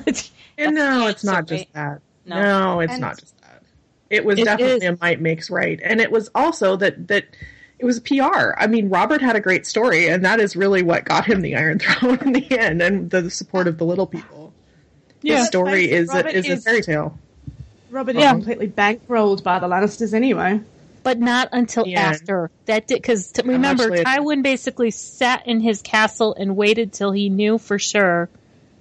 And 0.60 0.74
no, 0.74 1.06
it's 1.06 1.22
not 1.22 1.36
Absolutely. 1.38 1.64
just 1.66 1.74
that. 1.74 2.00
No. 2.26 2.42
No, 2.42 2.80
it's 2.80 2.92
And- 2.94 3.00
not 3.00 3.16
just 3.20 3.40
that. 3.42 3.62
It 4.10 4.24
was 4.24 4.40
It 4.40 4.46
definitely 4.46 4.84
is. 4.88 4.94
a 4.94 4.98
might 5.00 5.20
makes 5.20 5.50
right, 5.50 5.78
and 5.84 6.00
it 6.00 6.10
was 6.10 6.30
also 6.34 6.74
that 6.76 7.06
that 7.08 7.26
it 7.78 7.84
was 7.84 8.00
PR. 8.00 8.54
I 8.56 8.66
mean, 8.66 8.88
Robert 8.88 9.20
had 9.22 9.36
a 9.36 9.40
great 9.40 9.66
story, 9.66 10.08
and 10.08 10.24
that 10.24 10.40
is 10.40 10.56
really 10.56 10.82
what 10.82 11.04
got 11.04 11.26
him 11.26 11.42
the 11.42 11.54
Iron 11.54 11.78
Throne 11.78 12.18
in 12.22 12.32
the 12.32 12.58
end, 12.58 12.82
and 12.82 13.08
the 13.08 13.30
support 13.30 13.68
of 13.68 13.78
the 13.78 13.84
little 13.84 14.06
people. 14.08 14.52
Yeah. 15.22 15.38
His 15.38 15.46
story 15.46 15.88
is 15.90 16.08
Robert 16.08 16.26
a, 16.32 16.36
is, 16.38 16.46
is- 16.48 16.58
a 16.58 16.62
fairy 16.70 16.82
tale. 16.82 17.16
Robert 17.90 18.16
Yeah. 18.16 18.30
is 18.30 18.32
completely 18.32 18.66
bankrolled 18.68 19.44
by 19.44 19.60
the 19.60 19.68
Lannisters 19.68 20.12
anyway. 20.12 20.60
But 21.08 21.20
not 21.20 21.48
until 21.52 21.86
Yeah. 21.86 22.02
after 22.02 22.50
that 22.66 22.86
did 22.86 22.96
because 22.96 23.32
remember 23.42 23.88
Tywin 23.88 24.42
basically 24.42 24.90
sat 24.90 25.46
in 25.46 25.60
his 25.60 25.80
castle 25.80 26.34
and 26.38 26.54
waited 26.54 26.92
till 26.92 27.12
he 27.12 27.30
knew 27.30 27.56
for 27.56 27.78
sure 27.78 28.28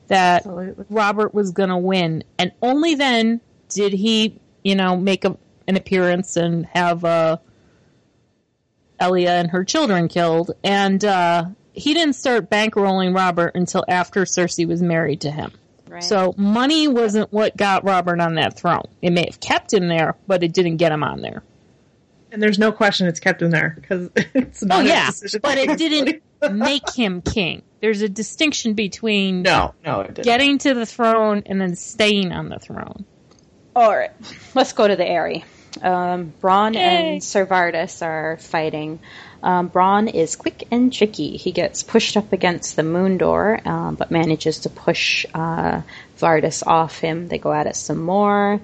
that 0.07 0.45
Absolutely. 0.45 0.84
Robert 0.89 1.34
was 1.34 1.51
going 1.51 1.69
to 1.69 1.78
win, 1.78 2.25
and 2.38 2.51
only 2.61 2.95
then 2.95 3.39
did 3.69 3.93
he, 3.93 4.41
you 4.61 4.75
know, 4.75 4.97
make 4.97 5.23
a, 5.23 5.38
an 5.69 5.78
appearance 5.78 6.36
and 6.36 6.65
have 6.65 7.05
uh, 7.05 7.38
Elia 8.99 9.32
and 9.32 9.51
her 9.51 9.63
children 9.63 10.09
killed. 10.09 10.51
And 10.65 11.05
uh, 11.05 11.45
he 11.71 11.93
didn't 11.93 12.15
start 12.15 12.49
bankrolling 12.49 13.15
Robert 13.15 13.55
until 13.55 13.86
after 13.88 14.25
Cersei 14.25 14.67
was 14.67 14.82
married 14.82 15.21
to 15.21 15.32
him. 15.32 15.53
Right. 15.88 16.03
So 16.03 16.36
money 16.36 16.89
wasn't 16.89 17.32
what 17.32 17.55
got 17.55 17.86
Robert 17.86 18.19
on 18.19 18.36
that 18.36 18.59
throne. 18.59 18.84
It 19.01 19.11
may 19.11 19.23
have 19.28 19.39
kept 19.39 19.73
him 19.73 19.88
there, 19.88 20.17
but 20.28 20.43
it 20.43 20.51
didn't 20.51 20.75
get 20.75 20.91
him 20.91 21.05
on 21.05 21.21
there. 21.21 21.41
And 22.32 22.41
there's 22.41 22.59
no 22.59 22.71
question 22.71 23.07
it's 23.07 23.19
kept 23.19 23.41
him 23.41 23.51
there 23.51 23.73
because 23.80 24.09
it's 24.15 24.63
not 24.63 24.80
Oh 24.80 24.82
his 24.82 24.89
yeah, 24.89 25.05
decision 25.07 25.39
but 25.41 25.57
it 25.57 25.78
didn't 25.78 26.21
make 26.57 26.89
him 26.93 27.21
king. 27.21 27.61
there's 27.80 28.01
a 28.01 28.09
distinction 28.09 28.73
between 28.73 29.41
No, 29.43 29.73
no, 29.86 30.01
it 30.01 30.07
didn't. 30.15 30.25
getting 30.25 30.57
to 30.59 30.73
the 30.73 30.86
throne 30.86 31.43
and 31.45 31.59
then 31.61 31.75
staying 31.75 32.32
on 32.32 32.49
the 32.49 32.59
throne. 32.59 33.05
All 33.75 33.95
right, 33.95 34.11
let's 34.55 34.73
go 34.73 34.88
to 34.88 34.95
the 34.95 35.05
Eyrie. 35.07 35.45
Um, 35.82 36.34
Bronn 36.41 36.73
Yay. 36.73 37.13
and 37.13 37.23
Ser 37.23 37.45
Vardis 37.45 38.01
are 38.03 38.38
fighting. 38.38 38.99
Um, 39.43 39.69
Bronn 39.69 40.11
is 40.11 40.36
quick 40.36 40.67
and 40.71 40.91
tricky. 40.91 41.38
He 41.38 41.51
gets 41.51 41.84
pushed 41.84 42.17
up 42.17 42.34
against 42.34 42.75
the 42.75 42.82
moon 42.82 43.19
door, 43.19 43.59
um, 43.65 43.93
but 43.93 44.09
manages 44.09 44.59
to 44.61 44.69
push 44.69 45.28
uh, 45.36 45.82
Vardis 46.17 46.65
off 46.65 46.97
him. 46.97 47.28
They 47.28 47.38
go 47.38 47.53
at 47.53 47.67
it 47.67 47.75
some 47.75 47.99
more. 47.99 48.59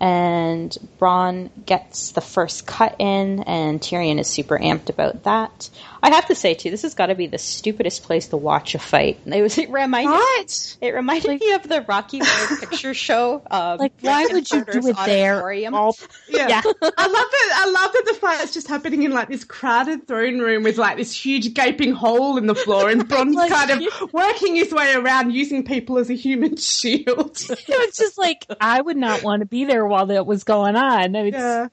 And 0.00 0.76
Bronn 1.00 1.50
gets 1.66 2.12
the 2.12 2.20
first 2.20 2.66
cut 2.66 2.96
in, 2.98 3.42
and 3.44 3.80
Tyrion 3.80 4.18
is 4.18 4.28
super 4.28 4.58
amped 4.58 4.90
about 4.90 5.24
that. 5.24 5.70
I 6.04 6.10
have 6.10 6.26
to 6.26 6.34
say, 6.34 6.52
too, 6.52 6.70
this 6.70 6.82
has 6.82 6.92
got 6.94 7.06
to 7.06 7.14
be 7.14 7.26
the 7.26 7.38
stupidest 7.38 8.02
place 8.02 8.28
to 8.28 8.36
watch 8.36 8.74
a 8.74 8.78
fight. 8.78 9.18
It 9.24 9.40
was 9.40 9.56
it 9.56 9.70
reminded 9.70 10.10
What? 10.10 10.76
it 10.82 10.90
reminded 10.94 11.40
me 11.40 11.52
of 11.54 11.66
the 11.66 11.80
Rocky 11.88 12.20
Horror 12.22 12.58
Picture 12.60 12.92
Show. 12.92 13.42
Um, 13.50 13.78
Like, 13.78 13.92
why 14.02 14.26
would 14.30 14.50
you 14.50 14.64
do 14.66 14.86
it 14.88 14.96
there? 15.06 15.40
All 15.74 15.96
Yeah. 16.28 16.48
Yeah. 16.48 16.60
I 16.82 17.06
love 17.06 17.26
that. 17.30 17.54
I 17.56 17.70
love 17.70 17.92
that 17.94 18.04
the 18.06 18.14
fight's 18.20 18.52
just 18.52 18.68
happening 18.68 19.04
in 19.04 19.12
like 19.12 19.28
this 19.28 19.44
crowded 19.44 20.06
throne 20.06 20.40
room 20.40 20.62
with 20.62 20.76
like 20.76 20.98
this 20.98 21.12
huge 21.14 21.54
gaping 21.54 21.92
hole 21.92 22.36
in 22.36 22.46
the 22.46 22.54
floor, 22.54 22.90
and 22.90 23.08
Bronn's 23.08 23.34
Like, 23.44 23.50
kind 23.50 23.70
of 23.70 24.12
working 24.12 24.56
his 24.56 24.72
way 24.72 24.92
around 24.94 25.30
using 25.32 25.64
people 25.64 25.96
as 25.96 26.10
a 26.10 26.14
human 26.14 26.56
shield. 26.56 27.38
it 27.48 27.68
was 27.68 27.96
just 27.96 28.18
like 28.18 28.44
I 28.60 28.80
would 28.80 28.98
not 28.98 29.22
want 29.22 29.40
to 29.40 29.46
be 29.46 29.64
there 29.64 29.86
while 29.86 30.04
that 30.06 30.26
was 30.26 30.44
going 30.44 30.76
on. 30.76 31.14
It's 31.14 31.34
yeah. 31.34 31.68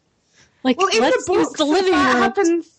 like 0.64 0.78
Well, 0.78 0.88
in 0.88 1.02
let's 1.02 1.26
the 1.26 1.34
use 1.34 1.48
books, 1.48 1.58
the 1.58 1.66
living 1.66 1.92
fight 1.92 2.14
room. 2.14 2.24
happens. 2.24 2.71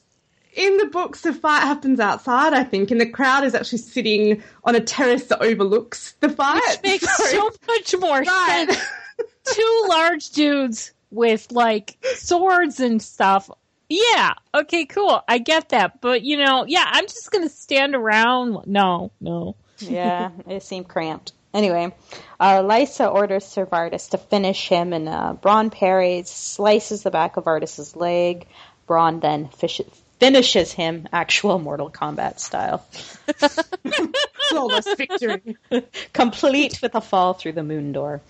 In 0.55 0.77
the 0.77 0.87
books, 0.87 1.23
the 1.23 1.33
fight 1.33 1.61
happens 1.63 1.99
outside, 1.99 2.53
I 2.53 2.63
think, 2.65 2.91
and 2.91 3.01
the 3.01 3.09
crowd 3.09 3.45
is 3.45 3.55
actually 3.55 3.79
sitting 3.79 4.43
on 4.65 4.75
a 4.75 4.81
terrace 4.81 5.25
that 5.29 5.41
overlooks 5.43 6.13
the 6.21 6.29
fight. 6.29 6.61
Which 6.83 6.83
makes 6.83 7.17
So- 7.31 7.51
so 7.51 7.51
much 7.67 7.95
more 7.99 8.21
Right. 8.21 8.67
sense. 8.71 8.85
Two 9.55 9.85
large 9.89 10.31
dudes 10.31 10.93
with 11.11 11.51
like 11.53 11.97
swords 12.17 12.81
and 12.81 13.01
stuff. 13.03 13.51
Yeah, 13.89 14.35
okay, 14.55 14.87
cool. 14.87 15.23
I 15.29 15.39
get 15.39 15.71
that. 15.71 16.01
But 16.01 16.23
you 16.23 16.37
know, 16.37 16.65
yeah, 16.67 16.85
I'm 16.87 17.07
just 17.07 17.31
gonna 17.31 17.49
stand 17.49 17.95
around. 17.95 18.67
No, 18.67 19.11
no. 19.21 19.57
yeah, 19.81 20.31
it 20.49 20.63
seemed 20.63 20.89
cramped. 20.89 21.33
Anyway, 21.53 21.93
uh, 22.41 22.63
Lysa 22.63 23.13
orders 23.13 23.45
Sir 23.45 23.67
Vardis 23.67 24.11
to 24.11 24.19
finish 24.19 24.69
him, 24.69 24.93
and 24.95 25.09
uh, 25.09 25.35
Bronn 25.43 25.71
parries, 25.73 26.29
slices 26.31 27.03
the 27.03 27.11
back 27.11 27.37
of 27.37 27.45
Vardis's 27.45 27.95
leg. 27.97 28.47
Bronn 28.89 29.21
then 29.21 29.49
fish- 29.49 29.81
finishes 30.23 30.73
him, 30.73 31.09
actual 31.13 31.59
Mortal 31.59 31.91
Kombat 31.91 32.39
style, 32.39 32.79
flawless 34.51 34.87
victory. 34.95 35.57
complete 36.13 36.81
with 36.83 36.95
a 36.95 37.01
fall 37.01 37.35
through 37.35 37.53
the 37.53 37.63
moon 37.63 37.93
door. 37.93 38.21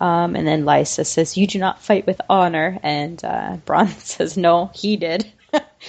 Um, 0.00 0.36
and 0.36 0.46
then 0.46 0.64
Lysa 0.64 1.06
says, 1.06 1.36
"You 1.36 1.46
do 1.46 1.58
not 1.58 1.82
fight 1.82 2.06
with 2.06 2.20
honor," 2.28 2.78
and 2.82 3.22
uh, 3.24 3.56
Bronn 3.66 3.88
says, 4.00 4.36
"No, 4.36 4.70
he 4.74 4.96
did." 4.96 5.30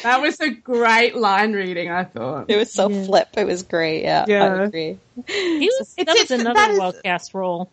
That 0.03 0.21
was 0.21 0.39
a 0.39 0.49
great 0.49 1.15
line 1.15 1.51
reading, 1.51 1.91
I 1.91 2.05
thought. 2.05 2.45
it 2.49 2.55
was 2.57 2.71
so 2.71 2.87
flip. 2.89 3.27
It 3.35 3.45
was 3.45 3.63
great. 3.63 4.03
Yeah, 4.03 4.23
I 4.29 4.63
agree. 4.63 4.97
He 5.27 5.69
was 5.79 5.93
It's- 5.97 6.05
that 6.05 6.07
was 6.07 6.15
it's- 6.15 6.27
that 6.29 6.39
another 6.39 6.79
well 6.79 6.93
cast 7.03 7.33
role. 7.33 7.69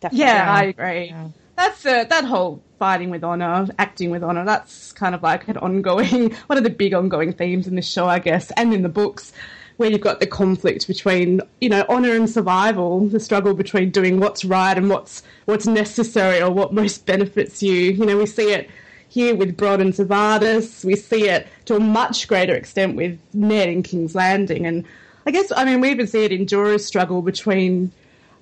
Definitely. 0.00 0.24
Yeah, 0.26 0.52
I 0.52 0.64
agree. 0.64 1.14
That's 1.60 1.84
uh, 1.84 2.04
that 2.04 2.24
whole 2.24 2.62
fighting 2.78 3.10
with 3.10 3.22
honor, 3.22 3.68
acting 3.78 4.08
with 4.08 4.22
honor. 4.24 4.46
That's 4.46 4.92
kind 4.92 5.14
of 5.14 5.22
like 5.22 5.46
an 5.46 5.58
ongoing, 5.58 6.34
one 6.46 6.56
of 6.56 6.64
the 6.64 6.70
big 6.70 6.94
ongoing 6.94 7.34
themes 7.34 7.66
in 7.66 7.74
this 7.74 7.86
show, 7.86 8.06
I 8.06 8.18
guess, 8.18 8.50
and 8.52 8.72
in 8.72 8.82
the 8.82 8.88
books, 8.88 9.34
where 9.76 9.90
you've 9.90 10.00
got 10.00 10.20
the 10.20 10.26
conflict 10.26 10.86
between 10.86 11.42
you 11.60 11.68
know 11.68 11.84
honor 11.86 12.14
and 12.14 12.30
survival, 12.30 13.06
the 13.08 13.20
struggle 13.20 13.52
between 13.52 13.90
doing 13.90 14.20
what's 14.20 14.42
right 14.42 14.74
and 14.78 14.88
what's 14.88 15.22
what's 15.44 15.66
necessary 15.66 16.40
or 16.40 16.50
what 16.50 16.72
most 16.72 17.04
benefits 17.12 17.62
you. 17.62 17.74
You 17.74 18.06
know, 18.06 18.16
we 18.16 18.24
see 18.24 18.54
it 18.54 18.70
here 19.10 19.34
with 19.34 19.58
Bronn 19.58 19.82
and 19.82 19.94
Ser 19.94 20.06
Vardis. 20.06 20.82
We 20.82 20.96
see 20.96 21.28
it 21.28 21.46
to 21.66 21.76
a 21.76 21.80
much 21.80 22.26
greater 22.26 22.54
extent 22.54 22.96
with 22.96 23.18
Ned 23.34 23.68
in 23.68 23.82
King's 23.82 24.14
Landing, 24.14 24.64
and 24.64 24.86
I 25.26 25.30
guess 25.30 25.52
I 25.54 25.66
mean 25.66 25.82
we 25.82 25.90
even 25.90 26.06
see 26.06 26.24
it 26.24 26.32
in 26.32 26.46
Jorah's 26.46 26.86
struggle 26.86 27.20
between 27.20 27.92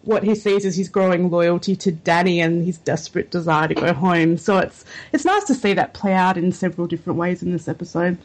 what 0.09 0.25
he 0.25 0.35
sees 0.35 0.65
is 0.65 0.75
his 0.75 0.89
growing 0.89 1.31
loyalty 1.31 1.77
to 1.77 1.93
Dany 1.93 2.39
and 2.39 2.65
his 2.65 2.79
desperate 2.79 3.31
desire 3.31 3.69
to 3.69 3.75
go 3.75 3.93
home. 3.93 4.39
So 4.39 4.57
it's 4.57 4.85
it's 5.13 5.27
nice 5.27 5.45
to 5.45 5.55
see 5.55 5.75
that 5.75 5.93
play 5.93 6.15
out 6.15 6.39
in 6.39 6.51
several 6.51 6.87
different 6.87 7.19
ways 7.19 7.43
in 7.43 7.53
this 7.53 7.69
episode. 7.69 8.17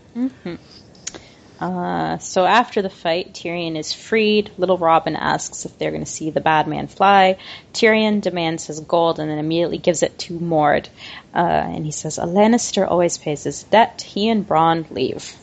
Uh, 1.59 2.17
so 2.19 2.45
after 2.45 2.81
the 2.81 2.89
fight, 2.89 3.33
Tyrion 3.33 3.77
is 3.77 3.91
freed. 3.91 4.51
Little 4.57 4.77
Robin 4.77 5.17
asks 5.17 5.65
if 5.65 5.77
they're 5.77 5.91
going 5.91 6.03
to 6.03 6.09
see 6.09 6.29
the 6.29 6.41
bad 6.41 6.67
man 6.67 6.87
fly. 6.87 7.37
Tyrion 7.73 8.21
demands 8.21 8.67
his 8.67 8.79
gold 8.79 9.19
and 9.19 9.29
then 9.29 9.37
immediately 9.37 9.77
gives 9.77 10.03
it 10.03 10.17
to 10.19 10.39
Mord. 10.39 10.87
Uh, 11.35 11.37
and 11.37 11.85
he 11.85 11.91
says, 11.91 12.17
A 12.17 12.23
Lannister 12.23 12.89
always 12.89 13.17
pays 13.17 13.43
his 13.43 13.63
debt. 13.63 14.01
He 14.01 14.29
and 14.29 14.47
Bronn 14.47 14.89
leave. 14.89 15.35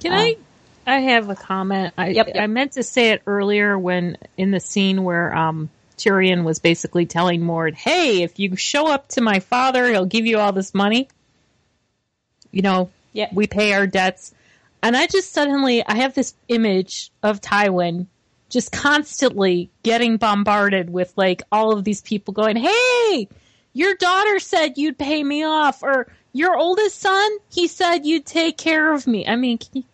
Can 0.00 0.12
I? 0.12 0.36
I 0.88 1.00
have 1.00 1.28
a 1.28 1.34
comment. 1.34 1.92
I 1.98 2.08
Yep, 2.08 2.28
yep. 2.28 2.36
I 2.42 2.46
meant 2.46 2.72
to 2.72 2.82
say 2.82 3.10
it 3.10 3.22
earlier 3.26 3.78
when 3.78 4.16
in 4.36 4.50
the 4.50 4.60
scene 4.60 5.04
where 5.04 5.36
um, 5.36 5.68
Tyrion 5.98 6.44
was 6.44 6.58
basically 6.60 7.04
telling 7.04 7.42
Mord, 7.42 7.74
"Hey, 7.74 8.22
if 8.22 8.38
you 8.38 8.56
show 8.56 8.90
up 8.90 9.08
to 9.08 9.20
my 9.20 9.40
father, 9.40 9.86
he'll 9.90 10.06
give 10.06 10.24
you 10.26 10.38
all 10.38 10.52
this 10.52 10.72
money. 10.74 11.08
You 12.50 12.62
know, 12.62 12.90
Yeah. 13.12 13.28
we 13.32 13.46
pay 13.46 13.74
our 13.74 13.86
debts." 13.86 14.32
And 14.82 14.96
I 14.96 15.06
just 15.06 15.32
suddenly 15.32 15.84
I 15.84 15.96
have 15.96 16.14
this 16.14 16.34
image 16.48 17.10
of 17.22 17.40
Tywin 17.40 18.06
just 18.48 18.72
constantly 18.72 19.68
getting 19.82 20.16
bombarded 20.16 20.88
with 20.88 21.12
like 21.16 21.42
all 21.52 21.72
of 21.72 21.84
these 21.84 22.00
people 22.00 22.32
going, 22.32 22.56
"Hey, 22.56 23.28
your 23.74 23.94
daughter 23.96 24.38
said 24.38 24.78
you'd 24.78 24.96
pay 24.96 25.22
me 25.22 25.44
off," 25.44 25.82
or 25.82 26.06
your 26.32 26.56
oldest 26.56 26.98
son, 26.98 27.30
he 27.52 27.66
said 27.66 28.06
you'd 28.06 28.24
take 28.24 28.56
care 28.56 28.92
of 28.94 29.06
me. 29.06 29.26
I 29.26 29.36
mean, 29.36 29.58
can 29.58 29.68
you 29.74 29.84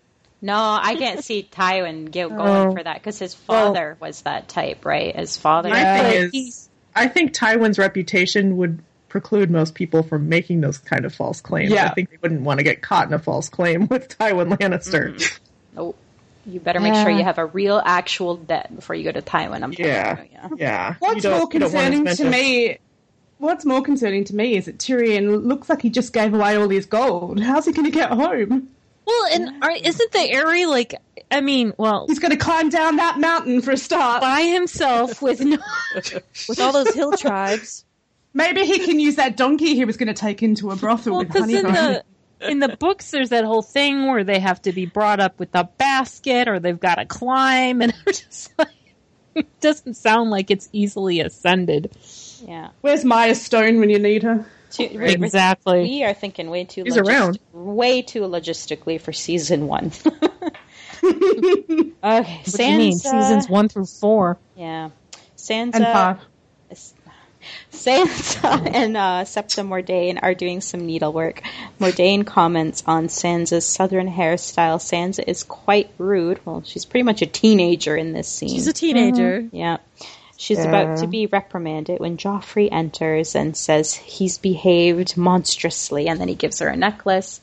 No, 0.45 0.79
I 0.83 0.95
can't 0.97 1.25
see 1.25 1.49
Tywin 1.51 2.13
go- 2.13 2.27
oh. 2.27 2.29
going 2.37 2.69
Oh. 2.69 2.73
for 2.73 2.83
that 2.83 2.97
because 3.01 3.19
his 3.19 3.35
father 3.35 3.97
was 3.99 4.21
that 4.23 4.47
type, 4.49 4.85
right? 4.85 5.17
His 5.17 5.37
father. 5.39 5.71
My 5.71 5.83
thing 6.01 6.31
is, 6.35 6.69
I 6.95 7.09
think 7.09 7.33
Tywin's 7.33 7.79
reputation 7.79 8.57
would 8.59 8.83
preclude 9.09 9.51
most 9.51 9.75
people 9.75 10.03
from 10.03 10.29
making 10.29 10.61
those 10.61 10.77
kind 10.79 11.05
of 11.05 11.15
false 11.15 11.41
claims. 11.41 11.71
Yeah. 11.71 11.87
I 11.87 11.95
think 11.95 12.11
they 12.11 12.19
wouldn't 12.21 12.43
want 12.43 12.59
to 12.59 12.65
get 12.65 12.83
caught 12.83 13.07
in 13.09 13.15
a 13.15 13.19
false 13.19 13.49
claim 13.49 13.87
with 13.91 14.19
Tywin 14.19 14.57
Lannister. 14.59 15.39
Oh, 15.77 15.95
you 16.47 16.61
better 16.61 16.79
make 16.81 16.95
sure 16.95 17.09
you 17.09 17.25
have 17.25 17.39
a 17.39 17.47
real, 17.47 17.81
actual 17.83 18.37
debt 18.37 18.75
before 18.75 18.95
you 18.97 19.05
go 19.05 19.13
to 19.13 19.23
Tywin. 19.23 19.63
I'm 19.63 19.73
telling 19.73 19.93
Yeah, 19.93 20.23
you, 20.23 20.29
yeah. 20.33 20.49
yeah. 20.59 20.95
What's 20.99 21.25
more 21.25 21.49
you 21.53 21.59
don't 21.61 21.73
want 21.73 21.95
his 21.95 22.03
concerning 22.03 22.05
to 22.17 22.25
mental- 22.25 22.31
me? 22.31 22.79
What's 23.39 23.65
more 23.65 23.83
concerning 23.83 24.25
to 24.25 24.35
me 24.37 24.57
is 24.57 24.67
that 24.67 24.79
Tyrion 24.79 25.45
looks 25.47 25.69
like 25.71 25.81
he 25.83 25.89
just 25.91 26.13
gave 26.13 26.35
away 26.35 26.57
all 26.57 26.69
his 26.69 26.85
gold. 26.87 27.41
How's 27.41 27.65
he 27.67 27.73
going 27.73 27.87
to 27.87 27.91
get 27.91 28.11
home? 28.11 28.69
Well, 29.07 29.27
and 29.33 29.63
are, 29.63 29.71
isn't 29.73 30.13
the 30.13 30.31
Eyrie 30.33 30.67
like? 30.67 30.95
I 31.31 31.41
mean, 31.41 31.73
well, 31.79 32.07
He's 32.09 32.19
going 32.19 32.31
to 32.31 32.37
climb 32.37 32.69
down 32.71 32.97
that 32.97 33.19
mountain 33.19 33.61
for 33.61 33.73
a 33.73 33.77
start. 33.77 34.21
by 34.21 34.43
himself 34.43 35.21
with 35.21 35.41
no. 35.41 35.59
with 36.49 36.61
all 36.61 36.73
those 36.73 36.95
hill 36.95 37.17
tribes. 37.17 37.85
Maybe 38.33 38.65
he 38.67 38.81
can 38.81 38.99
use 38.99 39.17
that 39.17 39.37
donkey 39.37 39.75
he 39.75 39.85
was 39.85 39.97
going 39.97 40.09
to 40.09 40.15
take 40.15 40.43
into 40.43 40.71
a 40.71 40.77
brothel 40.77 41.13
Well, 41.13 41.21
with 41.21 41.29
because 41.33 41.49
in 41.51 41.65
honeycomb. 41.67 42.03
the 42.41 42.51
in 42.51 42.59
the 42.59 42.77
books, 42.77 43.11
there's 43.11 43.31
that 43.31 43.45
whole 43.45 43.63
thing 43.63 44.07
where 44.07 44.25
they 44.25 44.39
have 44.41 44.61
to 44.63 44.73
be 44.73 44.87
brought 44.87 45.21
up 45.21 45.39
with 45.39 45.49
a 45.55 45.65
basket, 45.65 46.49
or 46.49 46.59
they've 46.61 46.79
got 46.81 46.97
to 46.97 47.07
climb, 47.07 47.81
and 47.81 47.93
I'm 48.07 48.13
just 48.13 48.53
like, 48.59 48.69
it 49.35 49.61
doesn't 49.61 49.95
sound 49.95 50.31
like 50.31 50.51
it's 50.51 50.69
easily 50.73 51.21
ascended. 51.21 51.91
yeah. 52.47 52.71
Where's 52.81 53.05
Mya 53.05 53.35
Stone 53.35 53.81
when 53.81 53.89
you 53.91 53.99
need 53.99 54.23
her? 54.25 54.45
Too- 54.75 55.01
Exactly. 55.01 55.83
We 55.83 56.05
are 56.05 56.15
thinking 56.15 56.51
way 56.51 56.65
too 56.65 56.83
He's 56.85 56.97
around. 56.97 57.39
way 57.53 58.03
too 58.03 58.23
logistically 58.23 59.01
for 59.01 59.13
season 59.13 59.67
one. 59.69 59.93
okay, 61.03 61.93
What 62.01 62.45
do 62.45 62.65
you 62.65 62.79
mean? 62.79 62.99
Seasons 62.99 63.49
one 63.49 63.69
through 63.69 63.87
four. 63.87 64.39
Yeah, 64.57 64.91
Sansa 65.37 65.75
And 65.75 65.85
five. 65.85 66.19
Sansa 67.73 68.67
and 68.75 68.97
uh, 68.97 69.25
Septa 69.25 69.61
Mordane 69.63 70.19
are 70.23 70.35
doing 70.35 70.61
some 70.61 70.87
needlework. 70.87 71.43
Mordane 71.79 72.27
comments 72.27 72.83
on 72.87 73.09
Sansa's 73.09 73.67
southern 73.67 74.09
hairstyle. 74.09 74.79
Sansa 74.79 75.23
is 75.27 75.43
quite 75.43 75.91
rude. 75.99 76.41
Well, 76.45 76.63
she's 76.65 76.85
pretty 76.85 77.05
much 77.05 77.21
a 77.23 77.27
teenager 77.27 77.97
in 77.97 78.13
this 78.13 78.29
scene. 78.29 78.49
She's 78.49 78.67
a 78.67 78.73
teenager. 78.73 79.47
Yeah. 79.53 79.79
She's 80.37 80.65
about 80.65 80.99
to 80.99 81.07
be 81.07 81.27
reprimanded 81.27 82.01
when 82.01 82.17
Joffrey 82.17 82.69
enters 82.71 83.35
and 83.35 83.57
says 83.57 83.95
he's 83.95 84.39
behaved 84.39 85.17
monstrously, 85.17 86.09
and 86.09 86.21
then 86.21 86.29
he 86.29 86.35
gives 86.35 86.59
her 86.59 86.69
a 86.69 86.77
necklace. 86.77 87.41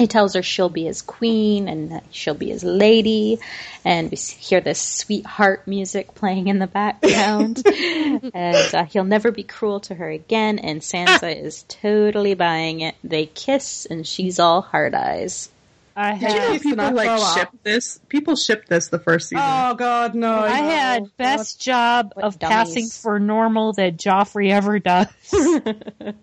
He 0.00 0.06
tells 0.06 0.34
her 0.34 0.42
she'll 0.42 0.70
be 0.70 0.84
his 0.84 1.02
queen 1.02 1.68
and 1.68 2.00
she'll 2.10 2.32
be 2.32 2.48
his 2.48 2.64
lady, 2.64 3.38
and 3.84 4.10
we 4.10 4.16
hear 4.16 4.62
this 4.62 4.80
sweetheart 4.80 5.66
music 5.66 6.14
playing 6.14 6.48
in 6.48 6.58
the 6.58 6.66
background. 6.66 7.62
and 7.66 8.74
uh, 8.74 8.84
he'll 8.84 9.04
never 9.04 9.30
be 9.30 9.42
cruel 9.42 9.80
to 9.80 9.94
her 9.94 10.08
again, 10.08 10.58
and 10.58 10.80
Sansa 10.80 11.44
is 11.44 11.64
totally 11.68 12.32
buying 12.32 12.80
it. 12.80 12.94
They 13.04 13.26
kiss, 13.26 13.86
and 13.86 14.06
she's 14.06 14.38
all 14.38 14.62
hard 14.62 14.94
eyes. 14.94 15.50
I 15.96 16.16
Did 16.16 16.22
you 16.32 16.40
had 16.40 16.62
People 16.62 16.92
like 16.92 17.06
throw 17.06 17.22
up. 17.22 17.38
ship 17.38 17.48
this. 17.62 17.98
People 18.08 18.36
ship 18.36 18.66
this 18.66 18.88
the 18.88 18.98
first 18.98 19.28
season. 19.28 19.44
Oh 19.46 19.74
God, 19.74 20.14
no! 20.14 20.32
I 20.40 20.58
had 20.58 21.02
no. 21.02 21.10
best 21.16 21.60
job 21.60 22.12
What 22.14 22.24
of 22.24 22.38
dummies. 22.38 22.54
passing 22.54 22.88
for 22.88 23.18
normal 23.18 23.72
that 23.74 23.96
Joffrey 23.96 24.50
ever 24.50 24.78
does. 24.78 25.06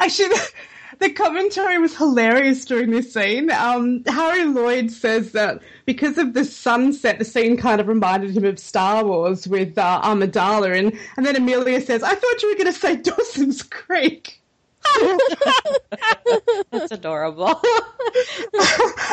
Actually, 0.00 0.28
the, 0.28 0.48
the 1.00 1.10
commentary 1.10 1.78
was 1.78 1.96
hilarious 1.96 2.64
during 2.64 2.90
this 2.90 3.12
scene. 3.12 3.50
Um, 3.50 4.02
Harry 4.06 4.44
Lloyd 4.44 4.90
says 4.90 5.32
that 5.32 5.60
because 5.84 6.18
of 6.18 6.34
the 6.34 6.44
sunset, 6.44 7.18
the 7.18 7.24
scene 7.24 7.56
kind 7.56 7.80
of 7.80 7.88
reminded 7.88 8.36
him 8.36 8.44
of 8.44 8.58
Star 8.58 9.04
Wars 9.04 9.46
with 9.46 9.76
uh, 9.76 10.00
Amidala, 10.02 10.76
and 10.78 10.98
and 11.16 11.26
then 11.26 11.36
Emilia 11.36 11.80
says, 11.80 12.02
"I 12.02 12.14
thought 12.14 12.42
you 12.42 12.48
were 12.50 12.56
going 12.64 12.72
to 12.72 12.78
say 12.78 12.96
Dawson's 12.96 13.62
Creek." 13.62 14.37
That's 16.70 16.92
adorable. 16.92 17.48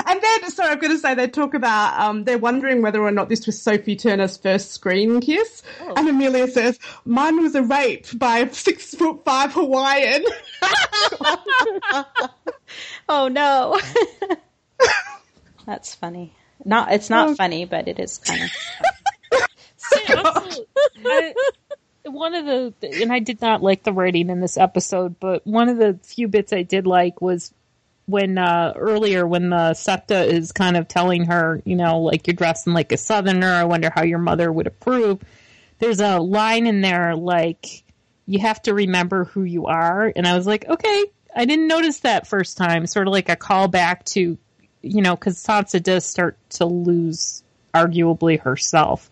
and 0.08 0.22
then, 0.22 0.50
sorry, 0.52 0.70
I'm 0.72 0.80
going 0.80 0.92
to 0.94 0.98
say 1.00 1.14
they 1.16 1.28
talk 1.28 1.54
about 1.54 2.00
um, 2.00 2.24
they're 2.24 2.38
wondering 2.38 2.82
whether 2.82 3.02
or 3.02 3.12
not 3.12 3.30
this 3.30 3.46
was 3.46 3.62
Sophie 3.62 3.96
Turner's 3.96 4.38
first 4.38 4.72
screen 4.74 5.22
kiss, 5.22 5.62
and 5.96 6.08
Emilia 6.10 6.48
says, 6.48 6.80
"Mine 7.06 7.42
was 7.42 7.56
a 7.56 7.64
rape 7.64 8.08
by 8.18 8.40
a 8.40 8.54
six 8.54 8.94
foot 8.96 9.24
five 9.26 9.54
Hawaiian." 9.54 10.24
oh 13.10 13.28
no. 13.28 13.80
That's 15.66 15.96
funny. 15.96 16.34
Not 16.64 16.92
it's 16.92 17.10
not 17.10 17.30
Oh. 17.30 17.36
funny, 17.36 17.66
but 17.66 17.88
it 17.88 18.00
is 18.00 18.18
kind 18.20 18.44
of 18.44 18.50
Also, 20.26 20.66
I- 21.06 21.34
one 22.06 22.34
of 22.34 22.46
the 22.46 23.02
and 23.02 23.12
I 23.12 23.20
did 23.20 23.42
not 23.42 23.64
like 23.64 23.84
the 23.84 23.94
writing 23.94 24.30
in 24.30 24.40
this 24.40 24.58
episode, 24.58 25.20
but 25.20 25.46
one 25.46 25.70
of 25.70 25.78
the 25.78 26.00
few 26.04 26.28
bits 26.28 26.54
I 26.54 26.64
did 26.64 26.88
like 26.88 27.22
was 27.22 27.54
when 28.06 28.38
uh 28.38 28.74
earlier 28.76 29.26
when 29.26 29.50
the 29.50 29.74
septa 29.74 30.24
is 30.24 30.52
kind 30.52 30.78
of 30.78 30.88
telling 30.88 31.26
her, 31.26 31.62
you 31.66 31.76
know, 31.76 32.00
like 32.00 32.28
you're 32.28 32.36
dressing 32.36 32.74
like 32.74 32.92
a 32.92 32.98
southerner, 32.98 33.52
I 33.52 33.66
wonder 33.66 33.90
how 33.94 34.04
your 34.04 34.20
mother 34.20 34.52
would 34.52 34.68
approve. 34.68 35.22
There's 35.80 36.00
a 36.00 36.20
line 36.20 36.68
in 36.68 36.82
there 36.82 37.16
like 37.16 37.84
you 38.28 38.40
have 38.40 38.62
to 38.64 38.74
remember 38.74 39.26
who 39.26 39.44
you 39.44 39.68
are. 39.68 40.12
And 40.16 40.28
I 40.28 40.36
was 40.36 40.48
like, 40.48 40.68
okay, 40.68 41.06
I 41.36 41.46
didn't 41.46 41.68
notice 41.68 42.00
that 42.00 42.28
first 42.28 42.58
time, 42.58 42.88
sort 42.88 43.08
of 43.08 43.14
like 43.14 43.30
a 43.30 43.36
callback 43.36 44.04
to 44.14 44.38
you 44.82 45.02
know, 45.02 45.16
because 45.16 45.44
Sansa 45.44 45.82
does 45.82 46.06
start 46.06 46.38
to 46.52 46.66
lose 46.66 47.44
arguably 47.74 48.40
herself 48.40 49.10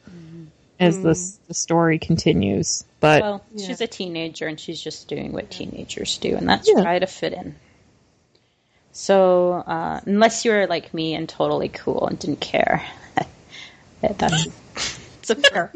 as 0.84 1.02
this 1.02 1.40
the 1.48 1.54
story 1.54 2.00
continues. 2.00 2.84
But 3.00 3.22
well, 3.22 3.44
she's 3.58 3.82
a 3.82 3.88
teenager 3.88 4.48
and 4.48 4.60
she's 4.60 4.82
just 4.82 5.08
doing 5.08 5.32
what 5.34 5.50
teenagers 5.52 6.18
do, 6.18 6.36
and 6.36 6.48
that's 6.48 6.68
Yeah. 6.68 6.82
try 6.82 7.00
to 7.00 7.08
fit 7.08 7.34
in. 7.34 7.56
So, 8.92 9.54
uh, 9.54 10.02
unless 10.06 10.46
you're 10.46 10.68
like 10.68 10.94
me 10.94 11.16
and 11.16 11.28
totally 11.28 11.70
cool 11.70 12.08
and 12.08 12.20
didn't 12.20 12.42
care, 12.42 12.86
that's 14.02 14.46
it's 15.20 15.30
a 15.30 15.36
fair. 15.36 15.74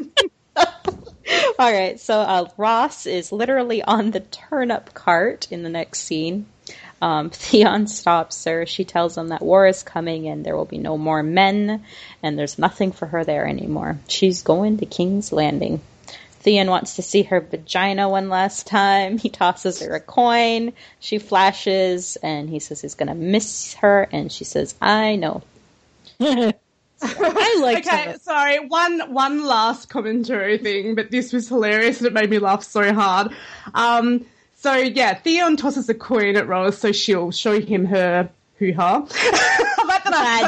All 1.58 1.72
right, 1.72 1.98
so 2.00 2.20
uh, 2.20 2.48
Ros 2.56 3.06
is 3.06 3.32
literally 3.32 3.82
on 3.82 4.12
the 4.12 4.20
turnip 4.20 4.94
cart 4.94 5.48
in 5.50 5.62
the 5.62 5.68
next 5.68 6.00
scene. 6.00 6.46
Um, 7.00 7.30
Theon 7.32 7.86
stops 7.86 8.44
her. 8.44 8.66
She 8.66 8.84
tells 8.84 9.16
him 9.16 9.28
that 9.28 9.42
war 9.42 9.66
is 9.66 9.82
coming 9.82 10.28
and 10.28 10.44
there 10.44 10.56
will 10.56 10.64
be 10.64 10.78
no 10.78 10.98
more 10.98 11.22
men, 11.22 11.84
and 12.22 12.38
there's 12.38 12.58
nothing 12.58 12.92
for 12.92 13.06
her 13.06 13.24
there 13.24 13.46
anymore. 13.46 13.98
She's 14.08 14.42
going 14.42 14.78
to 14.78 14.86
King's 14.86 15.32
Landing. 15.32 15.80
Theon 16.40 16.70
wants 16.70 16.96
to 16.96 17.02
see 17.02 17.24
her 17.24 17.40
vagina 17.40 18.08
one 18.08 18.28
last 18.28 18.66
time. 18.66 19.18
He 19.18 19.28
tosses 19.28 19.80
her 19.80 19.94
a 19.94 20.00
coin. 20.00 20.72
She 21.00 21.18
flashes, 21.18 22.16
and 22.22 22.48
he 22.48 22.60
says 22.60 22.80
he's 22.80 22.94
going 22.94 23.08
to 23.08 23.14
miss 23.14 23.74
her, 23.74 24.08
and 24.12 24.30
she 24.30 24.44
says, 24.44 24.74
I 24.80 25.16
know. 25.16 25.42
I 27.00 27.60
like 27.60 27.86
Okay, 27.86 28.16
sorry. 28.22 28.58
One 28.66 29.12
one 29.12 29.44
last 29.44 29.88
commentary 29.88 30.58
thing, 30.58 30.94
but 30.94 31.10
this 31.10 31.32
was 31.32 31.48
hilarious 31.48 31.98
and 31.98 32.08
it 32.08 32.12
made 32.12 32.30
me 32.30 32.38
laugh 32.38 32.64
so 32.64 32.92
hard. 32.92 33.32
Um, 33.74 34.26
so 34.58 34.74
yeah, 34.74 35.14
Theon 35.14 35.56
tosses 35.56 35.88
a 35.88 35.94
coin 35.94 36.36
at 36.36 36.46
Ros, 36.46 36.78
so 36.78 36.92
she'll 36.92 37.30
show 37.30 37.60
him 37.60 37.86
her 37.86 38.30
hoo 38.58 38.72
ha. 38.74 39.06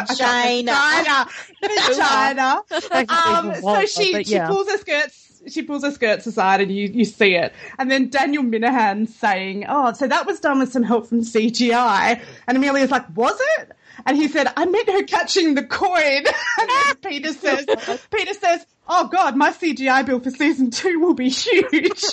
Vagina. 0.06 1.26
Vagina. 1.62 2.62
Vagina. 2.88 3.04
Um, 3.08 3.54
so 3.54 3.86
she, 3.86 4.24
she 4.24 4.34
yeah. 4.34 4.48
pulls 4.48 4.70
her 4.70 4.78
skirts. 4.78 5.42
She 5.48 5.62
pulls 5.62 5.84
her 5.84 5.90
skirts 5.90 6.26
aside, 6.26 6.60
and 6.60 6.70
you, 6.70 6.88
you 6.88 7.04
see 7.04 7.34
it. 7.34 7.54
And 7.78 7.90
then 7.90 8.10
Daniel 8.10 8.42
Minahan 8.42 9.08
saying, 9.08 9.64
"Oh, 9.68 9.92
so 9.92 10.06
that 10.06 10.26
was 10.26 10.40
done 10.40 10.58
with 10.58 10.70
some 10.72 10.82
help 10.82 11.06
from 11.06 11.22
CGI." 11.22 12.20
And 12.46 12.56
Emilia's 12.56 12.90
like, 12.90 13.04
"Was 13.16 13.40
it?" 13.58 13.72
And 14.06 14.16
he 14.16 14.28
said, 14.28 14.52
"I 14.56 14.66
meant 14.66 14.90
her 14.90 15.02
catching 15.04 15.54
the 15.54 15.64
coin." 15.64 16.24
and 16.60 17.02
Peter 17.02 17.32
says, 17.32 17.64
"Peter 18.10 18.34
says, 18.34 18.66
oh 18.90 19.08
God, 19.08 19.36
my 19.36 19.52
CGI 19.52 20.04
bill 20.04 20.20
for 20.20 20.30
season 20.30 20.70
two 20.70 21.00
will 21.00 21.14
be 21.14 21.30
huge." 21.30 22.02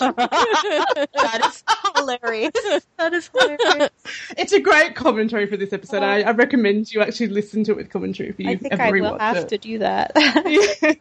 That 1.18 1.42
is 1.46 1.64
hilarious. 1.96 2.88
That 2.98 3.14
is 3.14 3.30
hilarious. 3.34 3.90
it's 4.38 4.54
a 4.54 4.60
great 4.60 4.96
commentary 4.96 5.48
for 5.48 5.58
this 5.58 5.74
episode. 5.74 6.04
I, 6.04 6.22
I 6.22 6.32
recommend 6.32 6.94
you 6.94 7.02
actually 7.02 7.28
listen 7.28 7.64
to 7.66 7.72
it 7.72 7.78
with 7.78 7.90
commentary 7.90 8.30
if 8.30 8.40
you 8.40 8.50
I 8.50 8.56
think 8.56 8.74
ever 8.74 8.84
I 8.84 8.92
will 8.92 9.18
have 9.18 9.38
it. 9.38 9.50
to 9.50 9.58
do 9.58 9.80
that. 9.80 10.16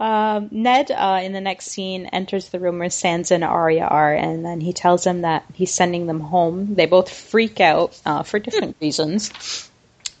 um, 0.00 0.48
Ned, 0.50 0.90
uh, 0.90 1.20
in 1.22 1.32
the 1.32 1.40
next 1.40 1.66
scene, 1.66 2.06
enters 2.06 2.50
the 2.50 2.60
room 2.60 2.78
where 2.78 2.88
Sansa 2.88 3.32
and 3.32 3.44
Arya 3.44 3.84
are, 3.84 4.14
and 4.14 4.44
then 4.44 4.60
he 4.60 4.72
tells 4.72 5.04
them 5.04 5.22
that 5.22 5.44
he's 5.54 5.72
sending 5.72 6.06
them 6.06 6.20
home. 6.20 6.74
They 6.74 6.86
both 6.86 7.10
freak 7.10 7.60
out 7.60 7.98
uh, 8.04 8.22
for 8.22 8.38
different 8.38 8.76
reasons. 8.80 9.70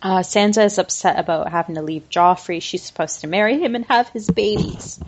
Uh, 0.02 0.18
Sansa 0.20 0.64
is 0.66 0.78
upset 0.78 1.18
about 1.18 1.50
having 1.50 1.74
to 1.76 1.82
leave 1.82 2.08
Joffrey. 2.10 2.60
She's 2.62 2.82
supposed 2.82 3.22
to 3.22 3.26
marry 3.26 3.58
him 3.58 3.74
and 3.74 3.84
have 3.86 4.08
his 4.10 4.28
babies. 4.30 5.00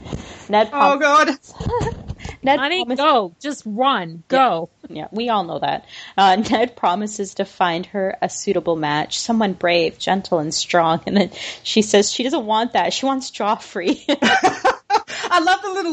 Ned, 0.48 0.68
Oh 0.72 0.96
prom- 0.96 0.98
God. 0.98 1.28
Ned 2.42 2.58
Honey, 2.58 2.84
promises- 2.84 3.04
go. 3.04 3.34
Just 3.40 3.62
run. 3.66 4.24
Go. 4.28 4.70
yeah, 4.88 5.08
we 5.12 5.28
all 5.28 5.44
know 5.44 5.58
that. 5.58 5.84
Uh, 6.16 6.36
Ned 6.36 6.74
promises 6.74 7.34
to 7.34 7.44
find 7.44 7.86
her 7.86 8.16
a 8.22 8.28
suitable 8.30 8.76
match, 8.76 9.18
someone 9.20 9.52
brave, 9.52 9.98
gentle, 9.98 10.38
and 10.38 10.52
strong. 10.54 11.00
And 11.06 11.16
then 11.16 11.30
she 11.62 11.82
says 11.82 12.10
she 12.10 12.22
doesn't 12.22 12.46
want 12.46 12.72
that. 12.72 12.92
She 12.92 13.06
wants 13.06 13.30
Joffrey. 13.30 14.00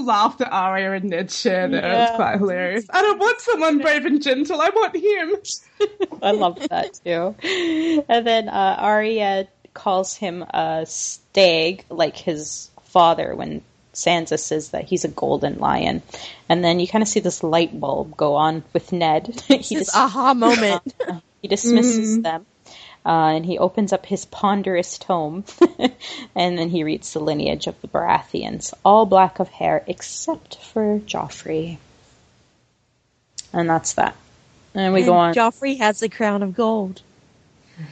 I 0.10 0.26
at 0.26 0.30
the 0.30 0.30
little 0.30 0.30
laugh 0.30 0.38
that 0.40 0.52
Arya 0.52 0.92
and 0.94 1.10
Ned 1.10 1.32
share 1.32 1.68
there. 1.68 1.82
Yeah. 1.82 2.08
It's 2.08 2.16
quite 2.16 2.38
hilarious. 2.38 2.86
I 2.90 3.02
don't 3.02 3.20
want 3.20 3.42
someone 3.42 3.80
brave 3.80 4.06
and 4.06 4.22
gentle. 4.22 4.62
I 4.62 4.70
want 4.70 4.96
him. 4.96 5.36
I 6.22 6.32
love 6.32 6.60
that 6.70 7.00
too. 7.04 7.36
And 8.10 8.26
then 8.26 8.50
uh, 8.50 8.76
Arya 8.80 9.48
calls 9.74 10.16
him 10.16 10.44
a 10.44 10.86
stag, 10.88 11.86
like 11.90 12.18
his 12.18 12.70
father, 12.84 13.36
when 13.36 13.62
Sansa 13.94 14.40
says 14.40 14.70
that 14.70 14.86
he's 14.86 15.06
a 15.06 15.10
golden 15.10 15.60
lion. 15.60 16.02
And 16.50 16.64
then 16.64 16.80
you 16.80 16.88
kind 16.88 17.02
of 17.02 17.08
see 17.08 17.20
this 17.20 17.44
light 17.44 17.78
bulb 17.80 18.16
go 18.16 18.36
on 18.36 18.64
with 18.74 18.92
Ned. 18.92 19.28
he, 19.48 19.58
This 19.58 19.70
dis- 19.70 19.96
aha 19.96 20.34
moment. 20.34 20.94
he 21.42 21.48
dismisses 21.48 22.22
them. 22.22 22.46
Uh, 23.06 23.34
and 23.36 23.46
he 23.46 23.60
opens 23.60 23.94
up 23.94 24.06
his 24.06 24.26
ponderous 24.26 24.98
tome, 24.98 25.44
and 26.36 26.58
then 26.58 26.70
he 26.70 26.84
reads 26.84 27.14
the 27.14 27.20
lineage 27.20 27.68
of 27.68 27.80
the 27.82 27.88
Baratheons, 27.88 28.74
all 28.84 29.06
black 29.06 29.38
of 29.40 29.48
hair 29.50 29.84
except 29.86 30.58
for 30.58 31.00
Joffrey. 31.00 31.78
And 33.54 33.70
that's 33.70 33.94
that. 33.94 34.16
And 34.74 34.94
we 34.94 35.02
And 35.02 35.08
go 35.08 35.14
on. 35.14 35.34
Joffrey 35.36 35.78
has 35.78 36.00
the 36.00 36.10
crown 36.10 36.42
of 36.42 36.56
gold. 36.56 37.02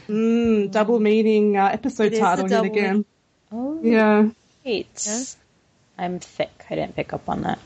Mm, 0.08 0.72
double 0.72 1.00
meaning 1.00 1.58
uh, 1.58 1.68
episode 1.68 2.08
It 2.08 2.14
is 2.14 2.20
title 2.20 2.50
yet 2.50 2.66
again. 2.66 3.06
oh, 3.52 3.80
Yeah. 3.84 4.30
Wait. 4.66 5.04
Yeah. 5.06 5.24
I'm 5.98 6.20
thick. 6.20 6.66
I 6.70 6.76
didn't 6.76 6.96
pick 6.96 7.14
up 7.14 7.30
on 7.30 7.42
that. 7.42 7.60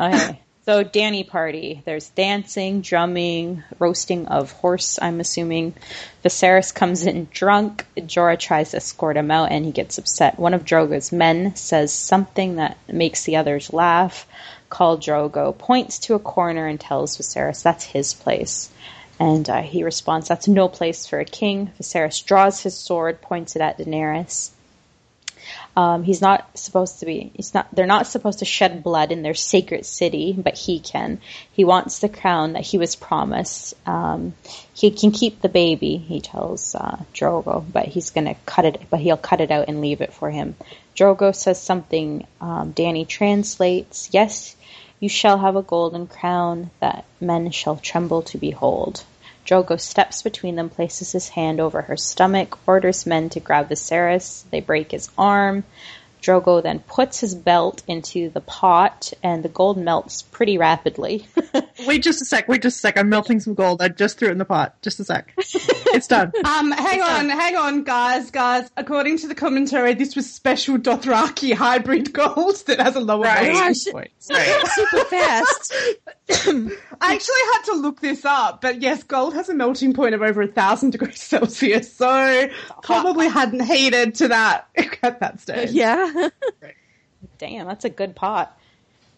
Okay. 0.00 0.40
So 0.66 0.84
Dany 0.84 1.26
party. 1.26 1.82
There's 1.86 2.10
dancing, 2.10 2.82
drumming, 2.82 3.64
roasting 3.78 4.28
of 4.28 4.52
horse, 4.52 4.98
I'm 5.00 5.18
assuming. 5.18 5.74
Viserys 6.22 6.74
comes 6.74 7.06
in 7.06 7.28
drunk. 7.30 7.86
Jorah 7.96 8.38
tries 8.38 8.72
to 8.72 8.76
escort 8.76 9.16
him 9.16 9.30
out 9.30 9.52
and 9.52 9.64
he 9.64 9.72
gets 9.72 9.96
upset. 9.96 10.38
One 10.38 10.52
of 10.52 10.66
Drogo's 10.66 11.12
men 11.12 11.56
says 11.56 11.94
something 11.94 12.56
that 12.56 12.76
makes 12.86 13.24
the 13.24 13.36
others 13.36 13.72
laugh. 13.72 14.26
Khal 14.70 14.98
Drogo 14.98 15.56
points 15.56 15.98
to 16.00 16.14
a 16.14 16.18
corner 16.18 16.66
and 16.66 16.78
tells 16.78 17.16
Viserys 17.16 17.62
that's 17.62 17.84
his 17.84 18.12
place. 18.12 18.70
And 19.18 19.48
uh, 19.48 19.62
he 19.62 19.82
responds, 19.82 20.28
that's 20.28 20.46
no 20.46 20.68
place 20.68 21.06
for 21.06 21.20
a 21.20 21.24
king. 21.24 21.72
Viserys 21.80 22.24
draws 22.24 22.60
his 22.60 22.76
sword, 22.76 23.22
points 23.22 23.56
it 23.56 23.62
at 23.62 23.78
Daenerys. 23.78 24.50
Um, 25.76 26.02
he's 26.02 26.20
not 26.20 26.58
supposed 26.58 27.00
to 27.00 27.06
be. 27.06 27.30
He's 27.34 27.54
not. 27.54 27.72
They're 27.74 27.86
not 27.86 28.06
supposed 28.06 28.40
to 28.40 28.44
shed 28.44 28.82
blood 28.82 29.12
in 29.12 29.22
their 29.22 29.34
sacred 29.34 29.86
city, 29.86 30.34
but 30.36 30.58
he 30.58 30.80
can. 30.80 31.20
He 31.52 31.64
wants 31.64 32.00
the 32.00 32.08
crown 32.08 32.54
that 32.54 32.66
he 32.66 32.76
was 32.76 32.96
promised. 32.96 33.74
Um, 33.86 34.34
he 34.74 34.90
can 34.90 35.12
keep 35.12 35.40
the 35.40 35.48
baby. 35.48 35.96
He 35.96 36.20
tells 36.20 36.74
uh, 36.74 37.02
Drogo, 37.14 37.64
but 37.72 37.86
he's 37.86 38.10
gonna 38.10 38.34
cut 38.46 38.64
it. 38.64 38.82
But 38.90 39.00
he'll 39.00 39.16
cut 39.16 39.40
it 39.40 39.50
out 39.50 39.68
and 39.68 39.80
leave 39.80 40.00
it 40.00 40.12
for 40.12 40.30
him. 40.30 40.56
Drogo 40.96 41.34
says 41.34 41.62
something. 41.62 42.26
Um, 42.40 42.72
Dany 42.72 43.06
translates. 43.06 44.10
Yes, 44.12 44.56
you 44.98 45.08
shall 45.08 45.38
have 45.38 45.56
a 45.56 45.62
golden 45.62 46.08
crown 46.08 46.70
that 46.80 47.04
men 47.20 47.52
shall 47.52 47.76
tremble 47.76 48.22
to 48.22 48.38
behold. 48.38 49.04
Drogo 49.46 49.80
steps 49.80 50.22
between 50.22 50.56
them, 50.56 50.68
places 50.68 51.12
his 51.12 51.28
hand 51.30 51.60
over 51.60 51.82
her 51.82 51.96
stomach, 51.96 52.58
orders 52.66 53.06
men 53.06 53.28
to 53.30 53.40
grab 53.40 53.68
Viserys. 53.68 54.44
They 54.50 54.60
break 54.60 54.90
his 54.92 55.10
arm. 55.18 55.64
Drogo 56.22 56.62
then 56.62 56.80
puts 56.80 57.18
his 57.20 57.34
belt 57.34 57.82
into 57.88 58.28
the 58.28 58.42
pot, 58.42 59.10
and 59.22 59.42
the 59.42 59.48
gold 59.48 59.78
melts 59.78 60.20
pretty 60.20 60.58
rapidly. 60.58 61.26
Wait 61.86 62.02
just 62.02 62.20
a 62.20 62.26
sec. 62.26 62.46
Wait 62.46 62.60
just 62.60 62.76
a 62.76 62.80
sec. 62.80 62.98
I'm 62.98 63.08
melting 63.08 63.40
some 63.40 63.54
gold. 63.54 63.80
I 63.80 63.88
just 63.88 64.18
threw 64.18 64.28
it 64.28 64.32
in 64.32 64.36
the 64.38 64.44
pot. 64.44 64.76
Just 64.82 65.00
a 65.00 65.04
sec. 65.04 65.32
It's 65.38 66.06
done. 66.06 66.30
Um, 66.44 66.72
hang 66.72 67.00
on, 67.00 67.30
hang 67.30 67.56
on, 67.56 67.84
guys, 67.84 68.30
guys. 68.30 68.68
According 68.76 69.16
to 69.18 69.28
the 69.28 69.34
commentary, 69.34 69.94
this 69.94 70.14
was 70.14 70.30
special 70.30 70.76
Dothraki 70.76 71.54
hybrid 71.54 72.12
gold 72.12 72.56
that 72.66 72.80
has 72.80 72.96
a 72.96 73.00
lower 73.00 73.22
Right. 73.22 73.50
melting 73.54 73.82
Gosh. 73.84 73.92
point. 73.92 74.10
Super 74.18 75.04
fast. 75.06 75.74
I 77.00 77.14
actually 77.14 77.42
had 77.52 77.62
to 77.66 77.74
look 77.74 78.00
this 78.00 78.24
up, 78.24 78.60
but 78.60 78.80
yes, 78.80 79.02
gold 79.02 79.34
has 79.34 79.48
a 79.48 79.54
melting 79.54 79.94
point 79.94 80.14
of 80.14 80.22
over 80.22 80.42
a 80.42 80.46
thousand 80.46 80.90
degrees 80.90 81.20
Celsius, 81.20 81.92
so 81.92 82.48
probably 82.82 83.28
hadn't 83.28 83.64
heated 83.64 84.14
to 84.16 84.28
that 84.28 84.68
at 85.02 85.20
that 85.20 85.40
stage. 85.40 85.70
Yeah. 85.70 86.28
Damn, 87.38 87.66
that's 87.66 87.84
a 87.84 87.90
good 87.90 88.14
pot. 88.14 88.56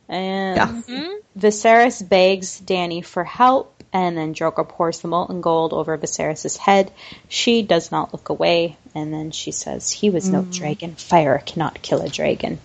And 0.08 0.56
Yeah. 0.56 0.68
Mm-hmm. 0.68 1.40
Viserys 1.40 2.08
begs 2.08 2.60
Dany 2.60 3.04
for 3.04 3.24
help, 3.24 3.82
and 3.92 4.16
then 4.16 4.34
Drogo 4.34 4.66
pours 4.66 5.00
the 5.00 5.08
molten 5.08 5.40
gold 5.40 5.72
over 5.72 5.96
Viserys' 5.98 6.56
head. 6.56 6.92
She 7.28 7.62
does 7.62 7.90
not 7.90 8.12
look 8.12 8.28
away, 8.28 8.76
and 8.94 9.12
then 9.12 9.30
she 9.32 9.52
says, 9.52 9.90
"He 9.90 10.10
was 10.10 10.28
no 10.28 10.42
mm. 10.42 10.52
dragon. 10.52 10.94
Fire 10.94 11.42
cannot 11.44 11.82
kill 11.82 12.00
a 12.00 12.08
dragon." 12.08 12.58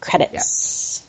Credits. 0.00 1.06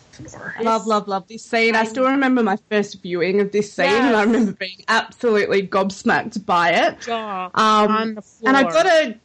Love, 0.61 0.87
love, 0.87 1.07
love 1.07 1.27
this 1.27 1.43
scene. 1.43 1.75
I 1.75 1.83
still 1.85 2.05
remember 2.05 2.43
my 2.43 2.57
first 2.69 3.01
viewing 3.01 3.41
of 3.41 3.51
this 3.51 3.71
scene, 3.73 3.85
and 3.87 4.15
I 4.15 4.23
remember 4.23 4.53
being 4.53 4.83
absolutely 4.87 5.67
gobsmacked 5.67 6.45
by 6.45 6.71
it. 6.71 7.07
Um, 7.53 7.91
on 7.91 8.15
the 8.15 8.21
floor. 8.21 8.49
and 8.49 8.57
I 8.57 8.63
gotta, 8.63 9.15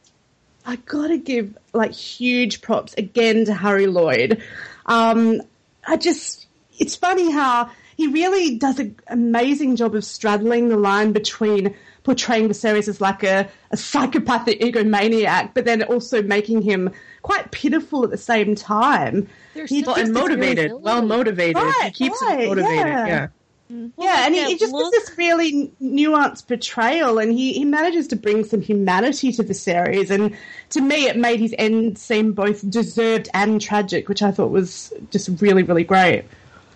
I 0.66 0.76
gotta 0.76 1.18
give 1.18 1.56
like 1.72 1.92
huge 1.92 2.60
props 2.62 2.94
again 2.94 3.44
to 3.46 3.54
Harry 3.54 3.86
Lloyd. 3.86 4.42
Um, 4.86 5.42
I 5.86 5.96
just, 5.96 6.46
it's 6.78 6.96
funny 6.96 7.30
how 7.30 7.70
he 7.96 8.08
really 8.08 8.56
does 8.58 8.78
an 8.78 8.96
amazing 9.08 9.76
job 9.76 9.94
of 9.94 10.04
straddling 10.04 10.68
the 10.68 10.76
line 10.76 11.12
between 11.12 11.74
portraying 12.04 12.48
Viserys 12.48 12.88
as 12.88 13.00
like 13.00 13.22
a, 13.22 13.48
a 13.70 13.76
psychopathic 13.76 14.60
egomaniac, 14.60 15.50
but 15.54 15.64
then 15.64 15.82
also 15.84 16.22
making 16.22 16.62
him 16.62 16.90
quite 17.22 17.50
pitiful 17.52 18.04
at 18.04 18.10
the 18.10 18.18
same 18.18 18.54
time. 18.54 19.28
There's 19.54 19.70
He 19.70 19.82
still- 19.82 19.94
just 19.94 20.06
and 20.06 20.14
motivated. 20.14 20.72
Well 20.72 21.02
motivated. 21.02 21.62
he 21.84 21.90
keeps 21.90 22.20
right, 22.22 22.40
it 22.40 22.48
motivated. 22.48 22.76
yeah. 22.86 23.06
Yeah. 23.06 23.26
Mm-hmm. 23.72 24.02
yeah, 24.02 24.26
and 24.26 24.34
he, 24.34 24.44
he 24.44 24.58
just 24.58 24.70
look- 24.72 24.92
does 24.92 25.06
this 25.06 25.16
really 25.16 25.72
nuanced 25.80 26.46
portrayal, 26.46 27.18
and 27.18 27.32
he, 27.32 27.54
he 27.54 27.64
manages 27.64 28.06
to 28.08 28.16
bring 28.16 28.44
some 28.44 28.60
humanity 28.60 29.32
to 29.32 29.42
the 29.42 29.54
series. 29.54 30.10
And 30.10 30.36
to 30.70 30.80
me, 30.82 31.06
it 31.06 31.16
made 31.16 31.40
his 31.40 31.54
end 31.56 31.96
seem 31.96 32.32
both 32.34 32.68
deserved 32.68 33.30
and 33.32 33.60
tragic, 33.62 34.10
which 34.10 34.22
I 34.22 34.30
thought 34.30 34.50
was 34.50 34.92
just 35.10 35.40
really, 35.40 35.62
really 35.62 35.84
great. 35.84 36.24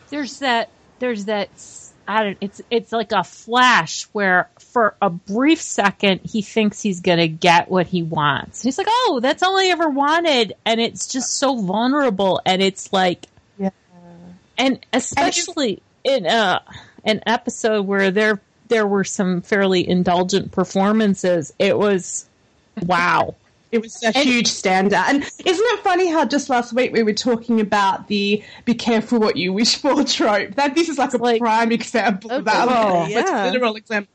there's 0.09 0.39
that 0.39 0.71
there's 1.01 1.27
that 1.27 1.51
I 2.09 2.23
don't 2.23 2.39
it's 2.41 2.61
it's 2.71 2.93
like 2.93 3.13
a 3.13 3.25
flash 3.25 4.05
where 4.13 4.49
for 4.59 4.95
a 5.03 5.11
brief 5.11 5.61
second 5.61 6.21
he 6.25 6.43
thinks 6.43 6.81
he's 6.81 7.01
gonna 7.01 7.29
get 7.29 7.71
what 7.71 7.87
he 7.87 8.03
wants. 8.03 8.63
He's 8.63 8.79
like, 8.79 8.87
Oh, 8.91 9.21
that's 9.23 9.43
all 9.43 9.57
I 9.59 9.67
ever 9.67 9.89
wanted 9.89 10.55
and 10.65 10.81
it's 10.81 11.09
just 11.09 11.35
so 11.39 11.57
vulnerable 11.61 12.41
and 12.47 12.63
it's 12.63 12.93
like 12.93 13.27
Yeah. 13.59 13.71
and 14.59 14.85
especially 14.93 15.83
in 16.05 16.27
uh 16.27 16.61
an 17.05 17.23
episode 17.27 17.87
where 17.87 18.11
there 18.11 18.41
there 18.69 18.87
were 18.87 19.05
some 19.05 19.43
fairly 19.43 19.89
indulgent 19.89 20.53
performances, 20.53 21.53
it 21.59 21.79
was 21.79 22.29
wow. 22.83 23.35
It 23.73 23.83
was 23.83 24.01
a 24.03 24.13
huge 24.13 24.47
standout. 24.49 25.09
And 25.09 25.23
isn't 25.25 25.45
it 25.45 25.81
funny 25.81 26.09
how 26.09 26.25
just 26.25 26.49
last 26.49 26.73
week 26.73 26.93
we 26.93 27.03
were 27.03 27.13
talking 27.13 27.61
about 27.61 28.07
the 28.09 28.43
"be 28.65 28.75
careful 28.75 29.19
what 29.19 29.37
you 29.37 29.53
wish 29.53 29.77
for" 29.77 30.05
trope? 30.05 30.55
That 30.55 30.75
this 30.75 30.89
is 30.89 30.99
like 30.99 31.13
a 31.15 31.17
like- 31.19 31.41
prime 31.41 31.73
example 31.73 32.31
of 32.31 32.45
that. 32.45 32.69
Okay, 32.69 32.75
oh, 32.77 33.05
It's 33.07 33.31
a 33.31 33.33
yeah. 33.33 33.51
literal 33.51 33.75
example. 33.77 34.13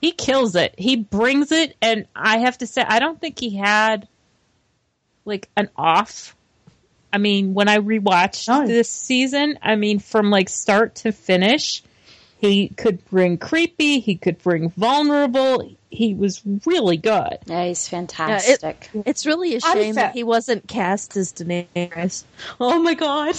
he 0.00 0.12
kills 0.12 0.54
it. 0.54 0.74
He 0.76 0.96
brings 0.96 1.52
it, 1.52 1.74
and 1.80 2.06
I 2.14 2.38
have 2.38 2.58
to 2.58 2.66
say, 2.66 2.82
I 2.82 2.98
don't 2.98 3.18
think 3.20 3.38
he 3.40 3.56
had 3.56 4.06
like 5.24 5.48
an 5.56 5.70
off. 5.76 6.36
I 7.12 7.18
mean, 7.18 7.54
when 7.54 7.68
I 7.68 7.78
rewatched 7.78 8.46
No. 8.46 8.66
this 8.66 8.90
season, 8.90 9.58
I 9.62 9.76
mean, 9.76 9.98
from 10.00 10.30
like 10.30 10.50
start 10.50 10.96
to 10.96 11.12
finish, 11.12 11.82
he 12.38 12.68
could 12.68 13.02
bring 13.06 13.38
creepy, 13.38 14.00
he 14.00 14.16
could 14.16 14.36
bring 14.42 14.68
vulnerable. 14.70 15.74
He 15.96 16.12
was 16.14 16.42
really 16.66 16.98
good. 16.98 17.38
Yeah, 17.46 17.64
he's 17.66 17.88
fantastic. 17.88 18.90
It's 19.06 19.24
really 19.24 19.54
a 19.54 19.60
I'm 19.64 19.76
shame 19.76 19.94
that 19.94 20.12
he 20.12 20.24
wasn't 20.24 20.68
cast 20.68 21.16
as 21.16 21.32
Daenerys. 21.32 22.24
oh 22.60 22.82
my 22.82 22.92
god. 22.92 23.34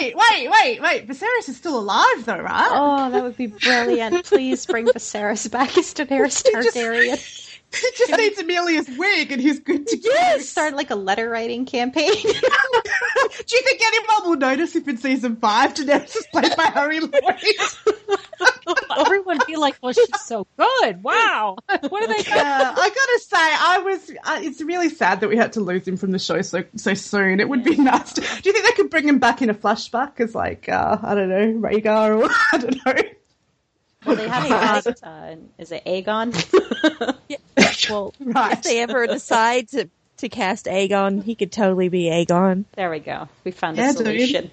wait, 0.00 0.14
wait, 0.16 0.50
wait, 0.50 0.80
wait. 0.82 1.06
Viserys 1.08 1.48
is 1.48 1.56
still 1.56 1.78
alive, 1.78 2.24
though, 2.24 2.38
right? 2.40 2.70
oh, 2.72 3.10
that 3.10 3.22
would 3.22 3.36
be 3.36 3.46
brilliant. 3.46 4.24
Please 4.26 4.66
bring 4.66 4.86
Viserys 4.86 5.50
back 5.50 5.76
as 5.78 5.94
Daenerys 5.94 6.44
just- 6.44 6.74
Targaryen. 6.76 7.40
He 7.74 7.90
just 7.96 8.16
needs 8.16 8.38
Emilia's 8.38 8.88
wig, 8.96 9.32
and 9.32 9.40
he's 9.40 9.58
good 9.60 9.86
to 9.86 9.96
go. 9.96 10.38
Start 10.38 10.74
like 10.74 10.90
a 10.90 10.94
letter 10.94 11.28
writing 11.28 11.66
campaign. 11.66 12.12
Do 12.24 13.56
you 13.56 13.62
think 13.62 13.80
anyone 13.82 14.30
will 14.30 14.36
notice 14.36 14.76
if 14.76 14.86
in 14.88 14.96
season 14.96 15.36
five 15.36 15.74
Daenerys 15.74 16.16
is 16.16 16.26
played 16.32 16.56
by 16.56 16.64
Harry 16.64 17.00
Lloyd? 17.00 17.12
Everyone 18.96 19.38
be 19.46 19.56
like, 19.56 19.76
"Well, 19.82 19.92
she's 19.92 20.08
so 20.24 20.46
good! 20.56 21.02
Wow, 21.02 21.56
what 21.66 22.02
are 22.02 22.06
they?" 22.06 22.22
Yeah, 22.28 22.74
I 22.76 22.88
gotta 22.88 23.20
say, 23.20 23.36
I 23.36 23.78
was. 23.84 24.10
Uh, 24.24 24.38
it's 24.42 24.60
really 24.62 24.88
sad 24.88 25.20
that 25.20 25.28
we 25.28 25.36
had 25.36 25.52
to 25.54 25.60
lose 25.60 25.86
him 25.86 25.96
from 25.96 26.12
the 26.12 26.18
show 26.18 26.42
so 26.42 26.64
so 26.76 26.94
soon. 26.94 27.40
It 27.40 27.48
would 27.48 27.64
be 27.64 27.76
nice. 27.76 28.12
To, 28.14 28.20
do 28.20 28.26
you 28.44 28.52
think 28.52 28.64
they 28.64 28.72
could 28.72 28.90
bring 28.90 29.08
him 29.08 29.18
back 29.18 29.42
in 29.42 29.50
a 29.50 29.54
flashback 29.54 30.20
as 30.20 30.34
like 30.34 30.68
uh, 30.68 30.98
I 31.02 31.14
don't 31.14 31.28
know 31.28 31.68
Rhaegar 31.68 32.22
or 32.22 32.30
I 32.52 32.58
don't 32.58 32.86
know? 32.86 33.02
Well, 34.04 34.16
they 34.16 34.28
have 34.28 34.44
cast, 34.48 35.02
uh, 35.04 35.36
is 35.58 35.72
it 35.72 35.84
Aegon? 35.84 36.32
Well, 37.88 38.14
Right. 38.20 38.52
if 38.52 38.62
they 38.62 38.80
ever 38.80 39.06
decide 39.06 39.68
to, 39.68 39.88
to 40.18 40.28
cast 40.28 40.66
Aegon, 40.66 41.22
he 41.22 41.34
could 41.34 41.52
totally 41.52 41.88
be 41.88 42.04
Aegon. 42.04 42.64
There 42.74 42.90
we 42.90 42.98
go. 42.98 43.28
We 43.44 43.50
found 43.50 43.76
Yeah, 43.76 43.90
a 43.90 43.92
solution. 43.92 44.50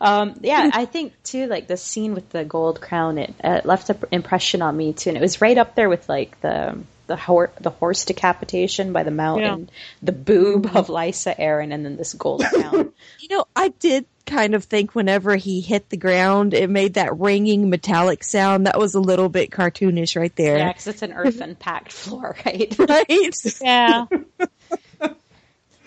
um, 0.00 0.34
yeah, 0.42 0.70
I 0.72 0.84
think 0.84 1.12
too, 1.22 1.46
like 1.46 1.66
the 1.66 1.76
scene 1.76 2.14
with 2.14 2.28
the 2.30 2.44
gold 2.44 2.80
crown, 2.80 3.18
it 3.18 3.34
uh, 3.42 3.60
left 3.64 3.90
an 3.90 3.98
impression 4.10 4.62
on 4.62 4.76
me 4.76 4.92
too, 4.92 5.10
and 5.10 5.16
it 5.16 5.20
was 5.20 5.40
right 5.40 5.56
up 5.56 5.74
there 5.74 5.88
with 5.88 6.08
like 6.08 6.40
the 6.40 6.78
the, 7.06 7.16
hor- 7.16 7.52
the 7.60 7.70
horse 7.70 8.04
decapitation 8.04 8.92
by 8.92 9.02
the 9.02 9.10
mountain, 9.10 9.70
the 10.02 10.12
boob 10.12 10.66
of 10.66 10.88
Lysa 10.88 11.34
Arryn, 11.38 11.72
and 11.72 11.82
then 11.84 11.96
this 11.96 12.12
gold 12.12 12.44
crown. 12.44 12.92
You 13.18 13.28
know, 13.36 13.44
I 13.56 13.68
did 13.68 14.04
kind 14.28 14.54
of 14.54 14.64
think 14.64 14.94
whenever 14.94 15.34
he 15.36 15.60
hit 15.60 15.88
the 15.88 15.96
ground, 15.96 16.54
it 16.54 16.70
made 16.70 16.94
that 16.94 17.18
ringing 17.18 17.68
metallic 17.70 18.22
sound. 18.22 18.66
That 18.66 18.78
was 18.78 18.94
a 18.94 19.00
little 19.00 19.28
bit 19.28 19.50
cartoonish 19.50 20.16
right 20.16 20.34
there. 20.36 20.58
yeah, 20.58 20.68
because 20.68 20.86
it's 20.86 21.02
an 21.02 21.12
earthen 21.12 21.54
packed 21.58 21.92
floor, 21.92 22.36
right? 22.46 22.74
Right? 22.78 23.34
Yeah. 23.60 24.04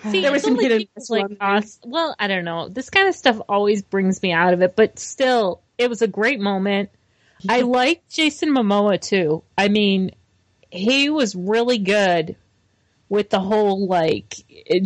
See, 0.10 0.22
There 0.22 0.32
was 0.32 0.42
some 0.42 0.54
only 0.54 0.64
hidden 0.66 0.80
people 0.80 1.04
like 1.10 1.38
us. 1.40 1.80
Well, 1.86 2.16
I 2.18 2.28
don't 2.28 2.44
know. 2.44 2.68
This 2.68 2.90
kind 2.90 3.08
of 3.08 3.16
stuff 3.16 3.40
always 3.48 3.84
brings 3.84 4.22
me 4.24 4.32
out 4.32 4.54
of 4.54 4.62
it, 4.64 4.76
but 4.76 4.98
still, 4.98 5.62
it 5.78 5.90
was 5.90 6.02
a 6.02 6.08
great 6.08 6.40
moment. 6.40 6.90
I 7.48 7.62
like 7.62 8.08
Jason 8.10 8.50
Momoa 8.50 9.00
too. 9.00 9.44
I 9.58 9.68
mean, 9.68 10.12
he 10.72 11.10
was 11.10 11.36
really 11.36 11.78
good 11.78 12.36
with 13.12 13.30
the 13.30 13.42
whole 13.42 13.88
like 13.88 14.36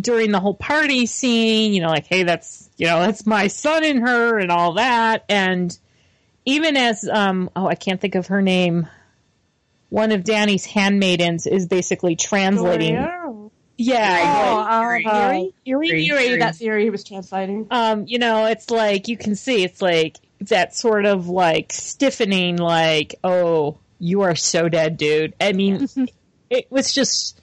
during 0.00 0.32
the 0.32 0.40
whole 0.40 0.52
party 0.52 1.06
scene. 1.06 1.72
You 1.72 1.80
know, 1.80 1.88
like, 1.88 2.06
hey, 2.06 2.24
that's 2.24 2.68
you 2.76 2.88
know, 2.88 2.98
that's 3.00 3.24
my 3.24 3.46
son 3.46 3.84
in 3.84 4.00
her 4.00 4.38
and 4.38 4.50
all 4.50 4.74
that, 4.74 5.24
and 5.28 5.76
even 6.44 6.76
as 6.76 7.08
um, 7.08 7.48
oh, 7.54 7.66
I 7.68 7.76
can't 7.76 8.00
think 8.00 8.16
of 8.16 8.26
her 8.26 8.42
name. 8.42 8.88
One 9.88 10.10
of 10.10 10.24
Dany's 10.24 10.64
handmaidens 10.66 11.46
is 11.46 11.66
basically 11.66 12.16
translating. 12.16 12.94
Yeah, 13.78 14.22
Oh, 14.24 14.58
uh, 14.58 14.80
Irri? 14.82 15.52
Irri, 15.64 16.08
Irri, 16.08 16.38
that 16.40 16.56
theory 16.56 16.82
he 16.84 16.90
was 16.90 17.04
translating. 17.04 17.68
um, 17.70 18.04
you 18.08 18.18
know, 18.18 18.46
it's 18.46 18.68
like 18.70 19.06
you 19.06 19.16
can 19.16 19.36
see 19.36 19.62
it's 19.62 19.80
like 19.80 20.16
that 20.40 20.74
sort 20.74 21.06
of 21.06 21.28
like 21.28 21.72
stiffening, 21.72 22.56
like, 22.56 23.14
oh, 23.22 23.78
you 24.00 24.22
are 24.22 24.34
so 24.34 24.68
dead, 24.68 24.96
dude. 24.96 25.34
I 25.40 25.52
mean, 25.52 25.86
it 26.50 26.66
was 26.70 26.92
just, 26.92 27.40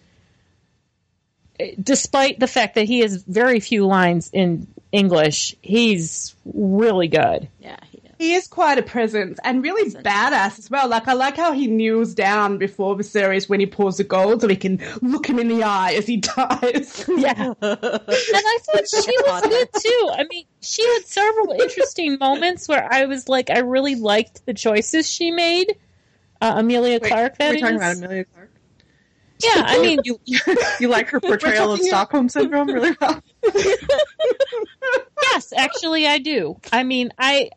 despite 1.82 2.40
the 2.40 2.48
fact 2.48 2.76
that 2.76 2.86
he 2.86 3.00
has 3.00 3.24
very 3.24 3.60
few 3.60 3.86
lines 3.86 4.30
in 4.34 4.68
English, 4.92 5.56
he's 5.62 6.36
really 6.46 7.08
good. 7.08 7.48
yeah, 7.60 7.78
he 7.92 8.00
did. 8.00 8.16
he 8.18 8.34
is 8.34 8.48
quite 8.48 8.78
a 8.78 8.84
presence 8.84 9.40
and 9.44 9.64
really 9.64 9.90
badass 9.92 10.60
as 10.60 10.70
well. 10.70 10.88
Like 10.88 11.08
I 11.08 11.14
like 11.14 11.38
how 11.38 11.54
he 11.54 11.68
kneels 11.68 12.14
down 12.14 12.58
before 12.58 12.96
Viserys 12.96 13.50
when 13.50 13.60
he 13.60 13.66
pours 13.66 13.98
the 13.98 14.04
gold, 14.04 14.42
so 14.42 14.48
he 14.48 14.56
can 14.56 14.80
look 15.02 15.28
him 15.28 15.40
in 15.40 15.48
the 15.48 15.64
eye 15.64 15.94
as 15.94 16.06
he 16.08 16.18
dies. 16.36 17.06
Yeah. 17.08 17.54
and 17.62 17.80
I 18.42 18.58
thought 18.62 18.88
she 18.88 19.18
was 19.18 19.42
good 19.44 19.70
too. 19.82 20.10
I 20.14 20.26
mean, 20.30 20.46
she 20.62 20.84
had 20.84 21.06
several 21.06 21.52
interesting 21.52 22.18
moments 22.20 22.68
where 22.68 22.88
I 22.92 23.06
was 23.06 23.28
like, 23.30 23.50
I 23.50 23.60
really 23.60 23.96
liked 23.96 24.46
the 24.46 24.54
choices 24.54 25.10
she 25.10 25.32
made. 25.32 25.76
Uh, 26.42 26.56
Emilia 26.58 27.00
Wait, 27.02 27.10
Clarke, 27.10 27.38
that 27.38 27.52
Are 27.52 27.54
we 27.54 27.62
talking 27.62 27.76
about 27.78 27.96
Emilia 27.98 28.26
Clarke? 28.26 28.50
Yeah, 29.40 29.64
I 29.66 29.82
mean, 29.82 30.00
You, 30.04 30.20
you 30.80 30.88
like 30.88 31.10
her 31.10 31.20
portrayal 31.20 31.74
of 31.74 31.82
Stockholm 31.82 32.30
syndrome 32.30 32.68
really 32.68 32.96
well? 33.00 33.22
yes, 35.24 35.54
actually, 35.56 36.08
I 36.08 36.20
do. 36.20 36.60
I 36.72 36.84
mean, 36.84 37.12
I 37.18 37.50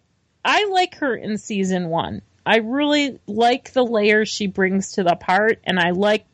I 0.45 0.67
like 0.67 0.97
her 0.97 1.15
in 1.15 1.39
season 1.39 1.89
one. 1.89 2.23
I 2.45 2.59
really 2.59 3.19
like 3.27 3.73
the 3.73 3.85
layers 3.85 4.29
she 4.29 4.47
brings 4.47 4.93
to 4.93 5.05
the 5.05 5.17
part, 5.17 5.61
and 5.65 5.79
I 5.79 5.91
like. 5.91 6.25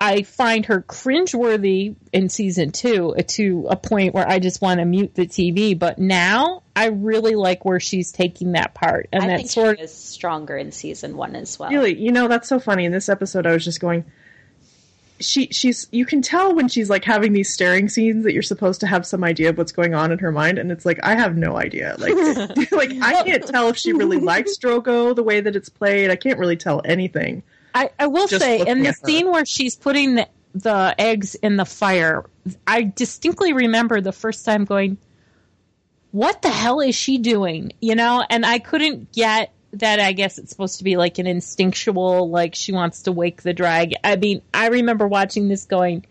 I 0.00 0.22
find 0.22 0.66
her 0.66 0.82
cringeworthy 0.82 1.94
in 2.12 2.28
season 2.28 2.72
two 2.72 3.14
to 3.28 3.66
a 3.70 3.76
point 3.76 4.12
where 4.12 4.28
I 4.28 4.38
just 4.38 4.60
want 4.60 4.80
to 4.80 4.84
mute 4.84 5.14
the 5.14 5.26
TV. 5.26 5.78
But 5.78 5.98
now 5.98 6.62
I 6.76 6.86
really 6.88 7.36
like 7.36 7.64
where 7.64 7.80
she's 7.80 8.12
taking 8.12 8.52
that 8.52 8.74
part, 8.74 9.08
and 9.12 9.22
I 9.22 9.28
that 9.28 9.36
think 9.38 9.50
sort 9.50 9.78
she 9.78 9.84
is 9.84 9.94
stronger 9.94 10.56
in 10.56 10.72
season 10.72 11.16
one 11.16 11.36
as 11.36 11.58
well. 11.58 11.70
Really, 11.70 11.96
you 11.96 12.12
know, 12.12 12.28
that's 12.28 12.48
so 12.48 12.58
funny. 12.58 12.84
In 12.84 12.92
this 12.92 13.08
episode, 13.08 13.46
I 13.46 13.52
was 13.52 13.64
just 13.64 13.80
going. 13.80 14.04
She, 15.20 15.46
she's. 15.46 15.86
You 15.92 16.04
can 16.04 16.22
tell 16.22 16.54
when 16.54 16.68
she's 16.68 16.90
like 16.90 17.04
having 17.04 17.32
these 17.32 17.54
staring 17.54 17.88
scenes 17.88 18.24
that 18.24 18.32
you're 18.32 18.42
supposed 18.42 18.80
to 18.80 18.88
have 18.88 19.06
some 19.06 19.22
idea 19.22 19.50
of 19.50 19.58
what's 19.58 19.72
going 19.72 19.94
on 19.94 20.10
in 20.10 20.18
her 20.18 20.32
mind, 20.32 20.58
and 20.58 20.72
it's 20.72 20.84
like 20.84 20.98
I 21.04 21.14
have 21.14 21.36
no 21.36 21.56
idea. 21.56 21.96
Like, 22.00 22.14
like 22.72 22.92
I 23.00 23.22
can't 23.22 23.46
tell 23.46 23.68
if 23.68 23.76
she 23.76 23.92
really 23.92 24.18
likes 24.18 24.58
Drogo 24.58 25.14
the 25.14 25.22
way 25.22 25.40
that 25.40 25.54
it's 25.54 25.68
played. 25.68 26.10
I 26.10 26.16
can't 26.16 26.38
really 26.38 26.56
tell 26.56 26.82
anything. 26.84 27.44
I, 27.74 27.90
I 27.98 28.06
will 28.06 28.28
Just 28.28 28.44
say, 28.44 28.60
in 28.66 28.82
the 28.82 28.88
at 28.88 28.96
her. 29.02 29.06
scene 29.06 29.30
where 29.30 29.44
she's 29.44 29.74
putting 29.76 30.14
the, 30.14 30.28
the 30.54 30.94
eggs 30.98 31.34
in 31.34 31.56
the 31.56 31.64
fire, 31.64 32.24
I 32.66 32.82
distinctly 32.82 33.52
remember 33.52 34.00
the 34.00 34.12
first 34.12 34.44
time 34.44 34.64
going, 34.64 34.98
"What 36.12 36.42
the 36.42 36.50
hell 36.50 36.80
is 36.80 36.94
she 36.94 37.18
doing?" 37.18 37.72
You 37.80 37.94
know, 37.96 38.24
and 38.30 38.46
I 38.46 38.58
couldn't 38.60 39.12
get 39.12 39.52
that. 39.72 39.98
I 39.98 40.12
guess 40.12 40.38
it's 40.38 40.50
supposed 40.50 40.78
to 40.78 40.84
be 40.84 40.96
like 40.96 41.18
an 41.18 41.26
instinctual, 41.26 42.30
like 42.30 42.54
she 42.54 42.70
wants 42.72 43.02
to 43.02 43.12
wake 43.12 43.42
the 43.42 43.52
dragon. 43.52 43.98
I 44.04 44.16
mean, 44.16 44.42
I 44.52 44.68
remember 44.68 45.08
watching 45.08 45.48
this 45.48 45.64
going. 45.64 46.06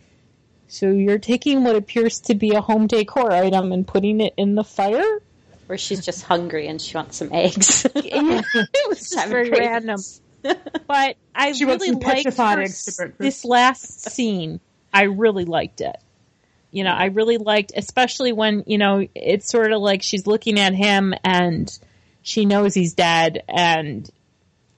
So 0.68 0.90
you're 0.90 1.20
taking 1.20 1.64
what 1.64 1.76
appears 1.76 2.20
to 2.22 2.36
be 2.36 2.52
a 2.56 2.62
home 2.62 2.88
decor 2.88 3.32
item 3.32 3.72
and 3.72 3.86
putting 3.88 4.20
it 4.22 4.34
in 4.38 4.56
the 4.56 4.64
fire? 4.64 5.22
Or 5.70 5.78
she's 5.78 6.04
just 6.04 6.24
hungry 6.24 6.68
and 6.68 6.82
she 6.82 6.96
wants 6.98 7.18
some 7.18 7.30
eggs. 7.32 7.86
it 7.96 8.90
was 8.90 9.10
just 9.12 9.28
very 9.28 9.50
cravings. 9.50 9.60
random. 9.70 10.02
But 10.88 11.16
I 11.34 11.54
She 11.54 11.66
really 11.66 11.92
liked 11.92 12.26
her 12.38 12.60
eggs 12.62 12.84
for 12.86 12.92
s- 12.92 12.96
breakfast. 12.98 13.20
this 13.20 13.46
last 13.46 14.02
scene. 14.12 14.60
I 14.94 15.04
really 15.04 15.46
liked 15.46 15.82
it. 15.82 15.96
You 16.72 16.84
know, 16.84 16.92
I 16.92 17.06
really 17.06 17.38
liked, 17.38 17.72
especially 17.76 18.32
when 18.34 18.64
you 18.68 18.78
know 18.78 19.08
it's 19.16 19.50
sort 19.50 19.72
of 19.72 19.82
like 19.82 20.02
she's 20.04 20.28
looking 20.28 20.60
at 20.60 20.74
him 20.74 21.14
and 21.24 21.72
she 22.22 22.46
knows 22.46 22.74
he's 22.74 22.94
dead, 22.94 23.44
and 23.48 24.10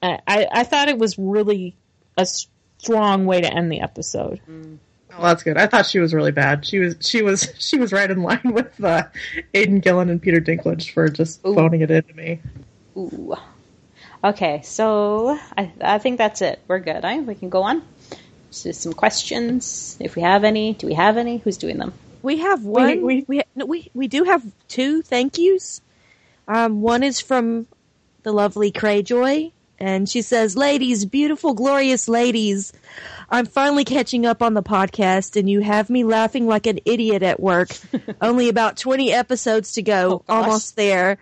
I, 0.02 0.18
I 0.26 0.46
I 0.52 0.64
thought 0.64 0.88
it 0.88 0.98
was 0.98 1.18
really 1.18 1.74
a 2.16 2.26
strong 2.26 3.24
way 3.26 3.40
to 3.40 3.52
end 3.52 3.70
the 3.72 3.80
episode. 3.80 4.40
Oh, 4.48 5.22
that's 5.22 5.42
good. 5.42 5.56
I 5.56 5.66
thought 5.66 5.86
she 5.86 5.98
was 5.98 6.12
really 6.12 6.32
bad. 6.32 6.66
She 6.66 6.78
was. 6.78 6.96
She 7.00 7.22
was. 7.22 7.48
She 7.58 7.78
was 7.78 7.92
right 7.92 8.10
in 8.10 8.22
line 8.22 8.40
with 8.52 8.82
uh, 8.84 9.04
Aidan 9.54 9.80
Gillen 9.80 10.10
and 10.10 10.20
Peter 10.20 10.40
Dinklage 10.40 10.92
for 10.92 11.08
just 11.08 11.42
phoning 11.42 11.80
it 11.80 11.90
into 11.90 12.14
me. 12.14 12.40
Ooh. 12.96 13.34
Okay, 14.30 14.62
so 14.64 15.38
I, 15.56 15.72
I 15.80 15.98
think 15.98 16.18
that's 16.18 16.42
it. 16.42 16.60
We're 16.66 16.80
good. 16.80 17.04
I 17.04 17.18
we 17.20 17.34
can 17.34 17.48
go 17.48 17.62
on. 17.62 17.82
So 18.50 18.72
some 18.72 18.92
questions, 18.92 19.96
if 20.00 20.16
we 20.16 20.22
have 20.22 20.42
any. 20.44 20.72
Do 20.74 20.86
we 20.86 20.94
have 20.94 21.16
any? 21.16 21.36
Who's 21.38 21.58
doing 21.58 21.78
them? 21.78 21.92
We 22.22 22.38
have 22.38 22.64
one. 22.64 23.02
we- 23.02 23.24
We 23.28 23.42
no, 23.54 23.66
we 23.66 23.90
we 23.94 24.08
do 24.08 24.24
have 24.24 24.42
two 24.68 25.02
thank 25.02 25.38
yous. 25.38 25.80
Um, 26.48 26.80
one 26.80 27.02
is 27.02 27.20
from 27.20 27.66
the 28.22 28.32
lovely 28.32 28.72
Crayjoy, 28.72 29.52
and 29.78 30.08
she 30.08 30.22
says, 30.22 30.56
"Ladies, 30.56 31.04
beautiful, 31.04 31.54
glorious 31.54 32.08
ladies, 32.08 32.72
I'm 33.30 33.46
finally 33.46 33.84
catching 33.84 34.26
up 34.26 34.42
on 34.42 34.54
the 34.54 34.62
podcast, 34.62 35.36
and 35.38 35.48
you 35.50 35.60
have 35.60 35.90
me 35.90 36.02
laughing 36.04 36.46
like 36.46 36.66
an 36.66 36.80
idiot 36.84 37.22
at 37.22 37.38
work. 37.40 37.76
Only 38.20 38.48
about 38.48 38.76
20 38.76 39.12
episodes 39.12 39.72
to 39.72 39.82
go, 39.82 40.22
gosh. 40.26 40.46
almost 40.46 40.76
there. 40.76 41.18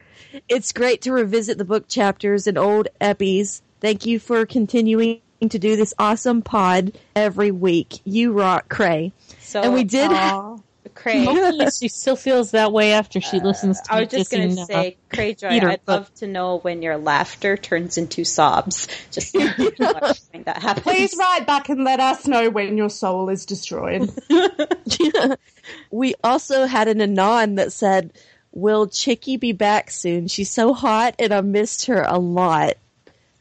It's 0.49 0.72
great 0.72 1.03
to 1.03 1.12
revisit 1.12 1.59
the 1.59 1.64
book 1.64 1.89
chapters 1.89 2.47
and 2.47 2.57
old 2.59 2.89
epis. 3.01 3.61
Thank 3.80 4.07
you 4.07 4.18
for 4.18 4.47
continuing." 4.47 5.20
To 5.51 5.59
do 5.59 5.76
this 5.76 5.93
awesome 5.99 6.41
pod 6.41 6.97
every 7.14 7.51
week. 7.51 7.99
You 8.05 8.32
rock, 8.32 8.70
Cray. 8.70 9.12
So 9.41 9.61
And 9.61 9.74
we 9.74 9.85
did- 9.85 10.11
aw, 10.11 10.57
Craig. 10.95 11.26
Hopefully, 11.26 11.66
she 11.78 11.89
still 11.89 12.16
feels 12.16 12.53
that 12.53 12.72
way 12.72 12.93
after 12.93 13.20
she 13.20 13.41
listens 13.41 13.78
to 13.82 13.93
I 13.93 13.97
me 13.97 14.05
was 14.05 14.11
just 14.11 14.30
going 14.30 14.49
dissing, 14.51 14.55
to 14.57 14.62
uh, 14.62 14.64
say, 14.66 14.97
Crayjoy, 15.11 15.49
Peter, 15.51 15.68
I'd 15.68 15.80
but- 15.85 15.93
love 15.93 16.14
to 16.14 16.26
know 16.28 16.59
when 16.61 16.80
your 16.80 16.97
laughter 16.97 17.59
turns 17.59 17.99
into 17.99 18.24
sobs. 18.24 18.89
Just 19.11 19.35
when 19.35 19.49
that 19.78 20.59
happens. 20.62 20.82
Please 20.85 21.14
write 21.18 21.47
back 21.47 21.68
and 21.68 21.85
let 21.85 22.01
us 22.01 22.26
know 22.26 22.49
when 22.49 22.78
your 22.78 22.89
soul 22.89 23.28
is 23.28 23.45
destroyed. 23.45 24.11
we 25.91 26.14
also 26.24 26.64
had 26.64 26.89
an 26.89 27.03
anon 27.03 27.57
that 27.57 27.72
said, 27.72 28.12
"Will 28.55 28.86
Chicky 28.86 29.36
be 29.36 29.52
back 29.52 29.90
soon? 29.90 30.28
She's 30.28 30.50
so 30.50 30.72
hot, 30.72 31.14
and 31.18 31.32
I 31.34 31.40
missed 31.42 31.86
her 31.86 32.02
a 32.02 32.18
lot." 32.18 32.74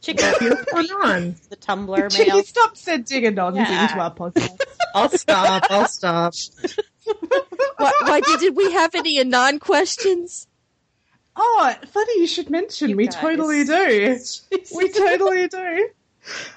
Chicken, 0.02 0.34
What's 0.50 0.66
going 0.72 0.88
on? 1.06 1.36
the 1.50 1.56
Tumblr 1.56 2.12
Chicky, 2.12 2.30
mail. 2.30 2.44
stop 2.44 2.76
sending 2.76 3.24
anons 3.24 3.56
Yeah. 3.56 3.84
into 3.84 4.00
our 4.00 4.14
podcast. 4.14 4.60
I'll 4.94 5.10
stop. 5.10 5.64
I'll 5.70 5.88
stop. 5.88 6.34
Why, 7.78 7.92
why 8.02 8.20
did, 8.22 8.40
did 8.42 8.56
we 8.56 8.72
have 8.74 8.96
any 8.96 9.20
anon 9.20 9.60
questions? 9.60 10.48
Oh, 11.36 11.74
funny 11.92 12.20
you 12.20 12.28
should 12.28 12.50
mention. 12.50 12.90
You 12.92 12.98
we 12.98 13.06
guys. 13.08 13.16
totally 13.16 13.64
do. 13.64 14.18
we 14.76 14.90
totally 14.90 15.48
do. 15.48 15.90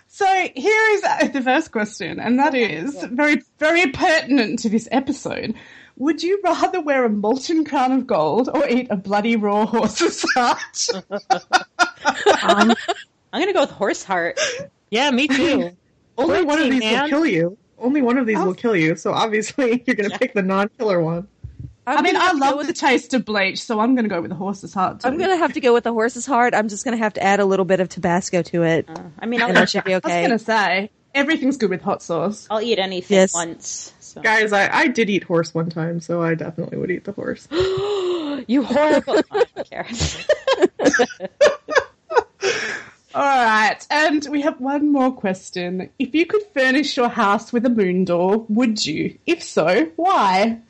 So 0.09 0.27
here 0.55 0.91
is 0.97 1.03
uh, 1.05 1.29
the 1.33 1.43
first 1.43 1.73
question, 1.73 2.19
and 2.21 2.39
that 2.39 2.55
is 2.55 2.95
very, 3.05 3.43
very 3.59 3.87
pertinent 3.91 4.59
to 4.61 4.69
this 4.69 4.89
episode. 4.91 5.55
Would 5.99 6.23
you 6.23 6.41
rather 6.45 6.81
wear 6.81 7.05
a 7.05 7.09
molten 7.09 7.65
crown 7.65 7.93
of 7.93 8.07
gold 8.07 8.51
or 8.53 8.69
eat 8.69 8.89
a 8.91 8.97
bloody 8.97 9.37
raw 9.37 9.65
horse's 9.67 10.25
heart? 10.35 10.87
Um, 12.43 12.75
I'm 13.33 13.41
going 13.41 13.47
to 13.47 13.53
go 13.53 13.61
with 13.61 13.71
horse 13.71 14.03
heart. 14.05 14.39
Yeah, 14.91 15.11
me 15.11 15.27
too. 15.27 15.77
Only 16.19 16.43
one 16.45 16.61
of 16.61 16.71
these 16.71 16.81
man. 16.81 17.03
will 17.03 17.09
kill 17.09 17.27
you. 17.27 17.59
Only 17.79 18.03
one 18.03 18.19
of 18.19 18.27
these 18.27 18.39
will 18.39 18.55
kill 18.55 18.77
you. 18.77 18.97
So 18.97 19.13
obviously, 19.13 19.83
you're 19.87 19.97
going 19.97 20.11
to 20.11 20.19
pick 20.19 20.35
the 20.35 20.43
non-killer 20.43 21.01
one. 21.03 21.29
I'm 21.87 21.99
I 21.99 22.03
mean, 22.03 22.17
I 22.17 22.21
have 22.25 22.33
to 22.33 22.39
go 22.41 22.47
love 22.47 22.57
with- 22.59 22.67
the 22.67 22.73
taste 22.73 23.15
of 23.15 23.25
bleach, 23.25 23.63
so 23.63 23.79
I'm 23.81 23.95
going 23.95 24.05
to 24.05 24.09
go 24.09 24.21
with 24.21 24.31
the 24.31 24.37
horse's 24.37 24.75
heart. 24.75 25.01
Too. 25.01 25.09
I'm 25.09 25.19
gonna 25.19 25.37
have 25.37 25.53
to 25.53 25.61
go 25.61 25.73
with 25.73 25.85
the 25.85 25.93
horse's 25.93 26.27
heart. 26.27 26.53
I'm 26.53 26.69
just 26.69 26.85
gonna 26.85 26.97
have 26.97 27.13
to 27.15 27.23
add 27.23 27.39
a 27.39 27.45
little 27.45 27.65
bit 27.65 27.79
of 27.79 27.89
Tabasco 27.89 28.43
to 28.43 28.65
it, 28.65 28.89
I 29.21 29.27
mean, 29.27 29.41
I 29.41 29.51
I'll, 29.51 29.67
should 29.67 29.85
be 29.85 29.95
I 29.95 29.99
was 29.99 30.03
going 30.03 30.31
to 30.31 30.39
say 30.41 30.91
everything's 31.15 31.57
good 31.59 31.71
with 31.71 31.83
hot 31.83 32.03
sauce. 32.03 32.49
I'll 32.51 32.61
eat 32.61 32.79
anything 32.81 33.17
Yes. 33.17 33.35
once. 33.35 33.93
So. 34.17 34.23
Guys, 34.23 34.51
I, 34.51 34.75
I 34.75 34.89
did 34.89 35.11
eat 35.11 35.25
horse 35.25 35.53
one 35.53 35.69
time, 35.69 36.01
so 36.01 36.23
I 36.23 36.35
definitely 36.35 36.79
would 36.79 36.91
eat 36.91 37.05
the 37.05 37.13
horse. 37.13 37.47
You 38.49 38.63
horrible. 38.63 39.23
I 39.31 39.45
don't. 39.71 40.27
All 43.15 43.23
right, 43.23 43.79
and 43.91 44.27
we 44.31 44.43
have 44.43 44.61
one 44.61 44.93
more 44.93 45.11
question. 45.11 45.89
If 45.99 46.15
you 46.15 46.27
could 46.27 46.43
furnish 46.53 46.99
your 46.99 47.09
house 47.09 47.51
with 47.51 47.65
a 47.65 47.71
moon 47.71 48.05
door, 48.05 48.45
would 48.51 48.85
you? 48.85 49.19
If 49.25 49.43
so, 49.43 49.91
why? 49.97 50.61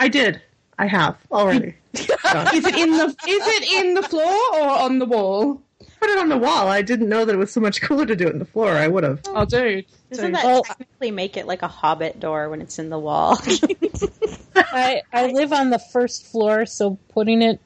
I 0.00 0.08
did. 0.08 0.42
I 0.78 0.88
have 0.88 1.16
already. 1.30 1.74
Is 1.94 2.08
it 2.10 2.74
in 2.74 2.90
the 2.90 3.06
is 3.26 3.46
it 3.46 3.84
in 3.84 3.94
the 3.94 4.02
floor 4.02 4.36
or 4.54 4.68
on 4.68 4.98
the 4.98 5.06
wall? 5.06 5.62
Put 6.00 6.10
it 6.10 6.18
on 6.18 6.28
the 6.28 6.36
wall. 6.36 6.68
I 6.68 6.82
didn't 6.82 7.08
know 7.08 7.24
that 7.24 7.34
it 7.34 7.38
was 7.38 7.50
so 7.52 7.60
much 7.60 7.80
cooler 7.80 8.04
to 8.06 8.14
do 8.16 8.26
it 8.26 8.32
in 8.32 8.38
the 8.38 8.44
floor. 8.44 8.70
I 8.72 8.86
would 8.88 9.02
have. 9.04 9.20
Oh, 9.28 9.44
dude. 9.44 9.86
Doesn't 10.10 10.26
dude. 10.26 10.34
that 10.34 10.44
Well- 10.44 10.62
technically 10.62 11.10
make 11.10 11.36
it 11.36 11.46
like 11.46 11.62
a 11.62 11.68
hobbit 11.68 12.20
door 12.20 12.48
when 12.50 12.60
it's 12.60 12.78
in 12.78 12.90
the 12.90 12.98
wall? 12.98 13.38
I, 14.56 15.02
I 15.12 15.26
live 15.28 15.52
on 15.52 15.70
the 15.70 15.78
first 15.78 16.26
floor, 16.26 16.66
so 16.66 16.98
putting 17.08 17.42
it 17.42 17.60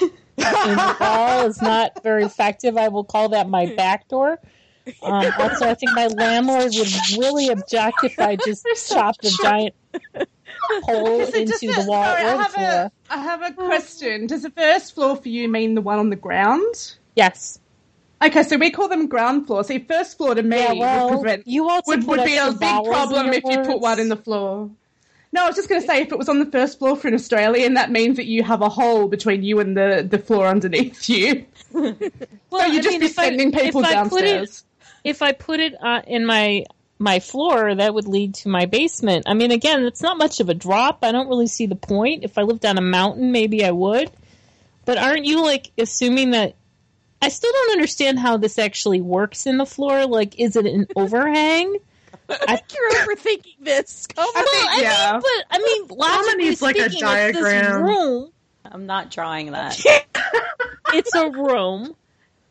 in 0.00 0.10
the 0.36 0.96
wall 1.00 1.46
is 1.46 1.60
not 1.62 2.02
very 2.02 2.24
effective. 2.24 2.76
I 2.76 2.88
will 2.88 3.04
call 3.04 3.30
that 3.30 3.48
my 3.48 3.74
back 3.74 4.08
door. 4.08 4.38
Um, 5.02 5.26
also, 5.38 5.68
I 5.68 5.74
think 5.74 5.92
my 5.94 6.06
landlord 6.08 6.72
would 6.74 7.18
really 7.18 7.48
object 7.48 8.02
if 8.02 8.18
I 8.18 8.36
just 8.36 8.66
chopped 8.90 9.24
a 9.24 9.30
giant 9.42 9.74
hole 10.82 11.24
So 11.26 11.30
does 11.30 11.34
into 11.34 11.52
it- 11.66 11.76
the 11.76 11.84
wall 11.88 12.04
sorry, 12.04 12.22
I 12.24 12.32
or 12.32 12.36
the 12.36 12.42
have 12.42 12.52
floor. 12.52 12.64
a 12.66 12.92
I 13.10 13.16
have 13.18 13.42
a 13.42 13.52
question. 13.52 14.26
Does 14.26 14.42
the 14.42 14.50
first 14.50 14.94
floor 14.94 15.16
for 15.16 15.28
you 15.28 15.48
mean 15.48 15.74
the 15.74 15.80
one 15.82 15.98
on 15.98 16.10
the 16.10 16.16
ground? 16.16 16.94
Yes. 17.14 17.58
Okay, 18.22 18.42
so 18.42 18.56
we 18.58 18.70
call 18.70 18.88
them 18.88 19.06
ground 19.06 19.46
floor. 19.46 19.64
See, 19.64 19.78
first 19.78 20.16
floor 20.18 20.34
to 20.34 20.42
me 20.42 20.58
Yeah, 20.58 20.72
well, 20.74 21.10
would 21.10 21.20
prevent 21.20 21.46
you 21.46 21.68
also 21.70 21.92
would, 21.96 22.06
would 22.06 22.24
be 22.24 22.36
a 22.36 22.52
big 22.52 22.84
problem 22.84 23.32
if 23.32 23.42
you 23.44 23.60
put 23.62 23.80
one 23.80 23.98
in 23.98 24.08
the 24.08 24.16
floor. 24.16 24.70
No, 25.32 25.44
I 25.44 25.46
was 25.46 25.54
just 25.56 25.68
going 25.68 25.80
to 25.80 25.86
say, 25.86 26.02
if 26.02 26.10
it 26.12 26.18
was 26.18 26.28
on 26.28 26.38
the 26.40 26.46
first 26.46 26.78
floor 26.80 26.96
for 26.96 27.06
an 27.08 27.14
Australian, 27.14 27.74
that 27.74 27.90
means 27.92 28.16
that 28.16 28.26
you 28.26 28.42
have 28.42 28.62
a 28.62 28.68
hole 28.68 29.06
between 29.08 29.42
you 29.44 29.60
and 29.60 29.76
the, 29.76 30.06
the 30.08 30.18
floor 30.18 30.46
underneath 30.48 31.08
you. 31.08 31.46
Well, 31.72 31.94
so 32.62 32.66
you 32.66 32.78
I 32.80 32.82
just 32.82 32.88
mean, 32.90 33.00
be 33.00 33.06
if 33.06 33.18
I- 33.18 33.24
sending 33.26 33.52
people 33.52 33.80
if 33.82 33.86
I 33.86 33.90
it- 33.90 33.94
downstairs. 33.94 34.64
if 35.04 35.22
I 35.22 35.30
put 35.32 35.60
it 35.60 35.74
uh, 35.80 36.02
in 36.06 36.26
my 36.26 36.64
my 36.98 37.20
floor, 37.20 37.74
that 37.74 37.94
would 37.94 38.06
lead 38.08 38.34
to 38.34 38.48
my 38.48 38.66
basement. 38.66 39.22
I 39.26 39.32
mean, 39.34 39.52
again, 39.52 39.84
it's 39.84 40.02
not 40.02 40.18
much 40.18 40.40
of 40.40 40.48
a 40.50 40.54
drop. 40.54 40.98
I 41.04 41.12
don't 41.12 41.28
really 41.28 41.46
see 41.46 41.64
the 41.66 41.76
point. 41.76 42.24
If 42.24 42.36
I 42.36 42.42
lived 42.42 42.66
on 42.66 42.76
a 42.76 42.82
mountain, 42.82 43.30
maybe 43.32 43.64
I 43.64 43.70
would. 43.70 44.10
But 44.84 44.98
aren't 44.98 45.24
you 45.24 45.42
like 45.42 45.70
assuming 45.78 46.32
that? 46.32 46.56
I 47.22 47.28
still 47.28 47.52
don't 47.52 47.72
understand 47.72 48.18
how 48.18 48.36
this 48.36 48.58
actually 48.58 49.00
works 49.00 49.46
in 49.46 49.56
the 49.58 49.66
floor. 49.66 50.06
Like, 50.06 50.38
is 50.40 50.56
it 50.56 50.66
an 50.66 50.86
overhang? 50.96 51.76
I 52.28 52.56
think 52.56 52.74
you're 52.74 52.90
overthinking 53.02 53.56
this. 53.64 54.06
Come 54.06 54.28
I 54.34 54.38
on. 54.40 54.46
think- 54.46 54.70
I 54.70 54.80
Yeah. 54.82 55.12
mean, 55.12 55.20
but 55.22 55.44
I 55.50 55.58
mean, 55.58 55.98
logically 55.98 56.44
needs, 56.44 56.62
like, 56.62 56.76
a 56.76 56.90
speaking, 56.90 57.06
it's 57.08 57.38
this 57.38 57.42
diagram. 57.42 57.82
room. 57.82 58.32
I'm 58.64 58.86
not 58.86 59.10
drawing 59.10 59.52
that. 59.52 59.80
It's 60.92 61.14
a 61.14 61.30
room. 61.30 61.94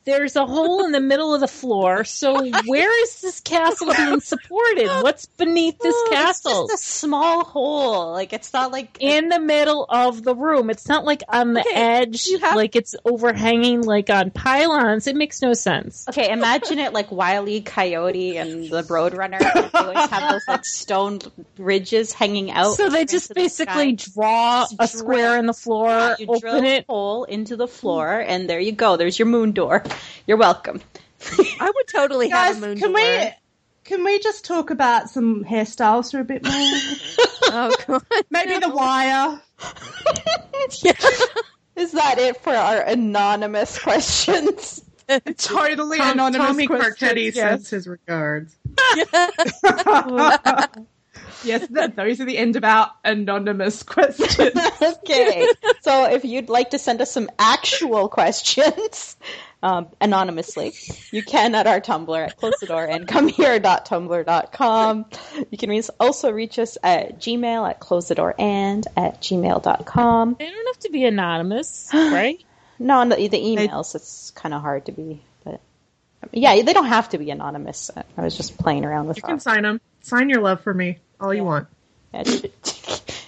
There's 0.09 0.35
a 0.35 0.45
hole 0.45 0.83
in 0.85 0.91
the 0.91 0.99
middle 0.99 1.33
of 1.35 1.39
the 1.41 1.47
floor. 1.47 2.03
So 2.03 2.43
where 2.65 3.03
is 3.03 3.21
this 3.21 3.39
castle 3.41 3.93
being 3.95 4.19
supported? 4.21 4.87
What's 5.03 5.25
beneath 5.27 5.77
this 5.79 5.93
Oh, 5.95 6.07
It's 6.07 6.15
castle? 6.15 6.67
just 6.67 6.81
a 6.81 6.83
small 6.83 7.43
hole. 7.43 8.11
Like 8.11 8.33
it's 8.33 8.51
not 8.51 8.71
like 8.71 8.97
in 8.99 9.29
the 9.29 9.39
middle 9.39 9.85
of 9.87 10.23
the 10.23 10.35
room. 10.35 10.69
It's 10.69 10.87
not 10.87 11.05
like 11.05 11.21
on 11.29 11.53
the 11.53 11.61
Okay, 11.61 11.73
edge, 11.75 12.27
have- 12.41 12.55
like 12.55 12.75
it's 12.75 12.95
overhanging, 13.05 13.81
like 13.83 14.09
on 14.09 14.31
pylons. 14.31 15.05
It 15.07 15.15
makes 15.15 15.41
no 15.41 15.53
sense. 15.53 16.05
Okay, 16.09 16.31
imagine 16.31 16.79
it 16.79 16.91
like 16.93 17.11
Wile 17.11 17.47
E. 17.47 17.61
Coyote 17.61 18.37
and 18.37 18.69
the 18.69 18.83
Roadrunner. 18.83 19.39
They 19.39 19.77
always 19.77 20.09
have 20.09 20.31
those 20.31 20.47
like 20.47 20.65
stone 20.65 21.19
ridges 21.57 22.13
hanging 22.13 22.49
out. 22.51 22.73
So 22.75 22.89
they 22.89 23.05
just 23.05 23.33
basically 23.33 23.95
sky. 23.97 24.11
draw 24.13 24.61
Just 24.61 24.73
a 24.73 24.77
drill- 24.77 24.87
square 24.87 25.37
in 25.37 25.45
the 25.45 25.53
floor, 25.53 26.15
you 26.17 26.25
open 26.27 26.39
drill 26.39 26.63
it. 26.63 26.85
a 26.87 26.91
hole 26.91 27.23
into 27.25 27.55
the 27.55 27.67
floor, 27.67 28.19
and 28.19 28.49
there 28.49 28.59
you 28.59 28.71
go. 28.71 28.97
There's 28.97 29.19
your 29.19 29.27
moon 29.27 29.51
door. 29.51 29.83
You're 30.27 30.37
welcome. 30.37 30.81
I 31.59 31.71
would 31.73 31.87
totally 31.87 32.29
Guys, 32.29 32.55
have 32.55 32.63
a 32.63 32.67
moon 32.67 32.79
can 32.79 32.91
door. 32.93 33.01
we 33.01 33.29
can 33.83 34.03
we 34.03 34.19
just 34.19 34.45
talk 34.45 34.69
about 34.69 35.09
some 35.09 35.43
hairstyles 35.43 36.11
for 36.11 36.19
a 36.19 36.23
bit 36.23 36.43
more? 36.45 36.53
Oh 37.51 37.73
god. 37.87 38.03
Maybe 38.29 38.59
the 38.59 38.69
wire. 38.69 39.41
Is 41.75 41.93
that 41.93 42.19
it 42.19 42.37
for 42.43 42.53
our 42.53 42.81
anonymous 42.81 43.79
questions? 43.79 44.83
Totally 45.37 45.97
Tom, 45.97 46.11
anonymous 46.11 46.47
Tommy 46.47 46.67
questions, 46.67 46.97
Carcetti 46.99 47.25
yes. 47.33 47.35
sends 47.35 47.69
his 47.71 47.87
regards. 47.87 48.55
Yes, 51.43 51.67
th- 51.67 51.91
those 51.95 52.19
are 52.21 52.25
the 52.25 52.37
end 52.37 52.55
of 52.55 52.63
our 52.63 52.91
anonymous 53.03 53.83
questions. 53.95 54.39
okay. 54.81 55.47
So 55.81 56.05
if 56.11 56.25
you'd 56.25 56.49
like 56.49 56.71
to 56.71 56.79
send 56.79 57.01
us 57.01 57.11
some 57.11 57.29
actual 57.39 58.09
questions 58.09 59.15
um, 59.63 59.87
anonymously, 60.01 60.73
you 61.11 61.23
can 61.23 61.55
at 61.55 61.67
our 61.67 61.81
Tumblr 61.81 62.17
at 62.27 62.37
close 62.37 62.55
the 62.59 62.67
door 62.67 62.85
and 62.85 63.07
comehere.tumblr.com. 63.07 65.05
You 65.51 65.57
can 65.57 65.69
re- 65.69 65.83
also 65.99 66.31
reach 66.31 66.59
us 66.59 66.77
at 66.83 67.19
gmail 67.19 67.69
at 67.69 67.79
close 67.79 68.07
the 68.07 68.15
door 68.15 68.35
and 68.39 68.85
at 68.95 69.21
gmail.com. 69.21 70.35
They 70.39 70.45
don't 70.49 70.67
have 70.67 70.79
to 70.79 70.89
be 70.91 71.05
anonymous, 71.05 71.89
right? 71.93 72.41
No, 72.79 73.07
the, 73.09 73.27
the 73.27 73.37
emails, 73.37 73.93
it's 73.95 74.31
kind 74.31 74.53
of 74.53 74.61
hard 74.61 74.85
to 74.85 74.93
be, 74.93 75.21
but 75.43 75.59
yeah, 76.31 76.61
they 76.61 76.71
don't 76.73 76.85
have 76.87 77.09
to 77.09 77.17
be 77.17 77.29
anonymous. 77.29 77.91
I 78.17 78.21
was 78.23 78.37
just 78.37 78.57
playing 78.57 78.85
around 78.85 79.07
with 79.07 79.17
You 79.17 79.21
that. 79.23 79.27
can 79.27 79.39
sign 79.41 79.63
them. 79.63 79.81
Sign 80.01 80.29
your 80.29 80.39
love 80.41 80.61
for 80.61 80.73
me, 80.73 80.97
all 81.19 81.33
you 81.33 81.43
want. 81.43 81.67
Yeah, 82.13 82.23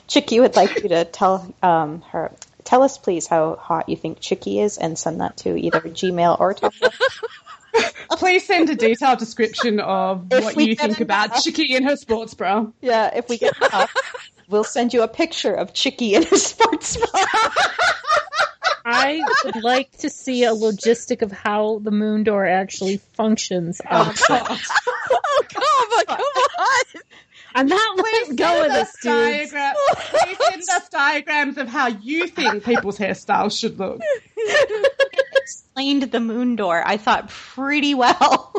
Chicky 0.08 0.40
would 0.40 0.56
like 0.56 0.82
you 0.82 0.90
to 0.90 1.06
tell 1.06 1.54
um, 1.62 2.02
her. 2.12 2.32
Tell 2.64 2.84
us, 2.84 2.98
please, 2.98 3.28
how 3.28 3.56
hot 3.56 3.90
you 3.90 3.96
think 3.96 4.20
Chicky 4.20 4.60
is, 4.60 4.78
and 4.78 4.98
send 4.98 5.22
that 5.22 5.38
to 5.38 5.56
either 5.56 5.82
Gmail 5.82 6.40
or 6.40 6.54
Tumblr. 6.54 6.94
Please 8.18 8.46
send 8.46 8.70
a 8.70 8.76
detailed 8.76 9.20
description 9.20 9.80
of 9.80 10.28
If 10.32 10.44
what 10.44 10.58
you 10.58 10.76
get 10.76 10.88
think 10.88 11.00
about 11.00 11.28
enough. 11.28 11.44
Chicky 11.44 11.74
in 11.76 11.84
her 11.84 11.96
sports 11.96 12.34
bra. 12.34 12.68
Yeah, 12.82 13.16
if 13.16 13.30
we 13.30 13.38
get 13.38 13.56
enough, 13.58 13.94
we'll 14.50 14.66
send 14.66 14.94
you 14.94 15.04
a 15.04 15.08
picture 15.08 15.54
of 15.54 15.74
Chicky 15.74 16.14
in 16.16 16.24
her 16.24 16.36
sports 16.36 16.98
bra. 16.98 17.24
I 18.84 19.22
would 19.46 19.64
like 19.64 19.98
to 20.00 20.10
see 20.10 20.44
a 20.44 20.52
logistic 20.52 21.22
of 21.22 21.32
how 21.32 21.80
the 21.80 21.92
moon 21.92 22.24
door 22.24 22.46
actually 22.46 22.98
functions. 22.98 23.80
Oh, 23.90 24.14
God. 24.28 24.60
Oh 25.14 25.44
come 25.50 25.64
on, 25.64 27.02
come 27.54 27.68
that 27.70 27.94
I'm 27.98 28.28
not 28.28 28.36
go 28.38 28.66
of 28.66 28.72
this, 28.72 28.90
us 28.90 28.96
dude. 29.02 29.12
diagram- 29.12 29.76
Please 29.96 30.38
send 30.50 30.62
us 30.82 30.90
diagrams 30.90 31.58
of 31.58 31.68
how 31.68 31.88
you 31.88 32.28
think 32.28 32.64
people's 32.64 32.98
hairstyles 32.98 33.60
should 33.60 33.80
look. 33.80 34.02
Explained 35.36 36.04
the 36.04 36.20
moon 36.20 36.56
door, 36.56 36.82
I 36.86 36.98
thought 36.98 37.30
pretty 37.30 37.94
well. 37.94 38.54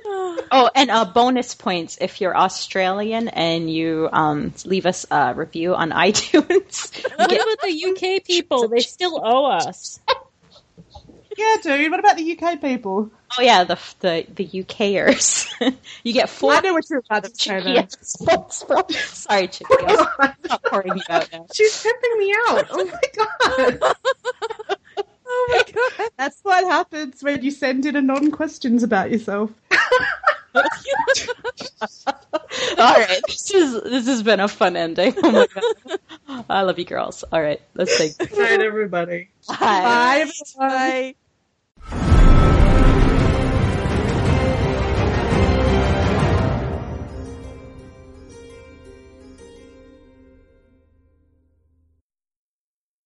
oh, 0.04 0.70
and 0.74 0.90
uh, 0.90 1.04
bonus 1.04 1.54
points 1.54 1.98
if 2.00 2.20
you're 2.20 2.36
Australian 2.36 3.28
and 3.28 3.72
you 3.72 4.08
um, 4.12 4.52
leave 4.64 4.86
us 4.86 5.06
a 5.10 5.34
review 5.34 5.74
on 5.74 5.90
iTunes. 5.92 7.04
What 7.16 7.30
about 7.32 7.60
the 7.62 7.84
UK 8.16 8.24
people? 8.24 8.68
They 8.68 8.80
still 8.80 9.20
owe 9.22 9.46
us. 9.46 10.00
Yeah, 11.36 11.56
dude. 11.62 11.90
What 11.90 12.00
about 12.00 12.16
the 12.16 12.38
UK 12.38 12.60
people? 12.60 13.10
oh 13.38 13.42
yeah, 13.42 13.64
the 13.64 13.78
the 14.00 14.26
the 14.34 14.46
UKers. 14.46 15.48
you 16.04 16.12
get 16.12 16.28
four. 16.28 16.52
I 16.52 16.60
know 16.60 16.72
what 16.74 16.88
you're 16.90 17.00
about 17.00 17.24
to 17.24 17.30
say. 17.30 17.60
Chicky 17.60 17.74
Then. 17.74 17.88
sports 17.88 18.64
bra. 18.64 18.82
Sorry, 18.88 19.48
Chicky. 19.48 19.72
I'll 19.86 20.34
stop 20.44 20.62
pouring 20.64 20.96
you 20.96 21.02
out 21.08 21.28
now. 21.32 21.46
She's 21.54 21.82
pimping 21.82 22.18
me 22.18 22.34
out. 22.48 22.66
Oh 22.70 22.84
my 22.84 23.00
god. 23.16 23.96
Oh 25.32 25.48
my 25.52 25.72
god. 25.72 26.10
That's 26.16 26.40
what 26.42 26.64
happens 26.64 27.22
when 27.22 27.40
you 27.44 27.52
send 27.52 27.86
in 27.86 27.94
anon 27.94 28.32
questions 28.32 28.82
about 28.82 29.12
yourself. 29.12 29.50
All 32.78 32.94
right, 32.94 33.20
this 33.26 33.50
is 33.54 33.82
this 33.82 34.06
has 34.06 34.22
been 34.22 34.40
a 34.40 34.48
fun 34.48 34.76
ending. 34.76 35.14
Oh 35.22 35.46
I 36.48 36.62
love 36.62 36.78
you, 36.78 36.84
girls. 36.84 37.24
All 37.32 37.40
right, 37.40 37.60
let's 37.74 37.96
take. 37.96 38.16
Good 38.18 38.60
everybody. 38.60 39.28
Bye. 39.48 40.30
Bye. 40.56 41.14
Bye. 41.90 42.56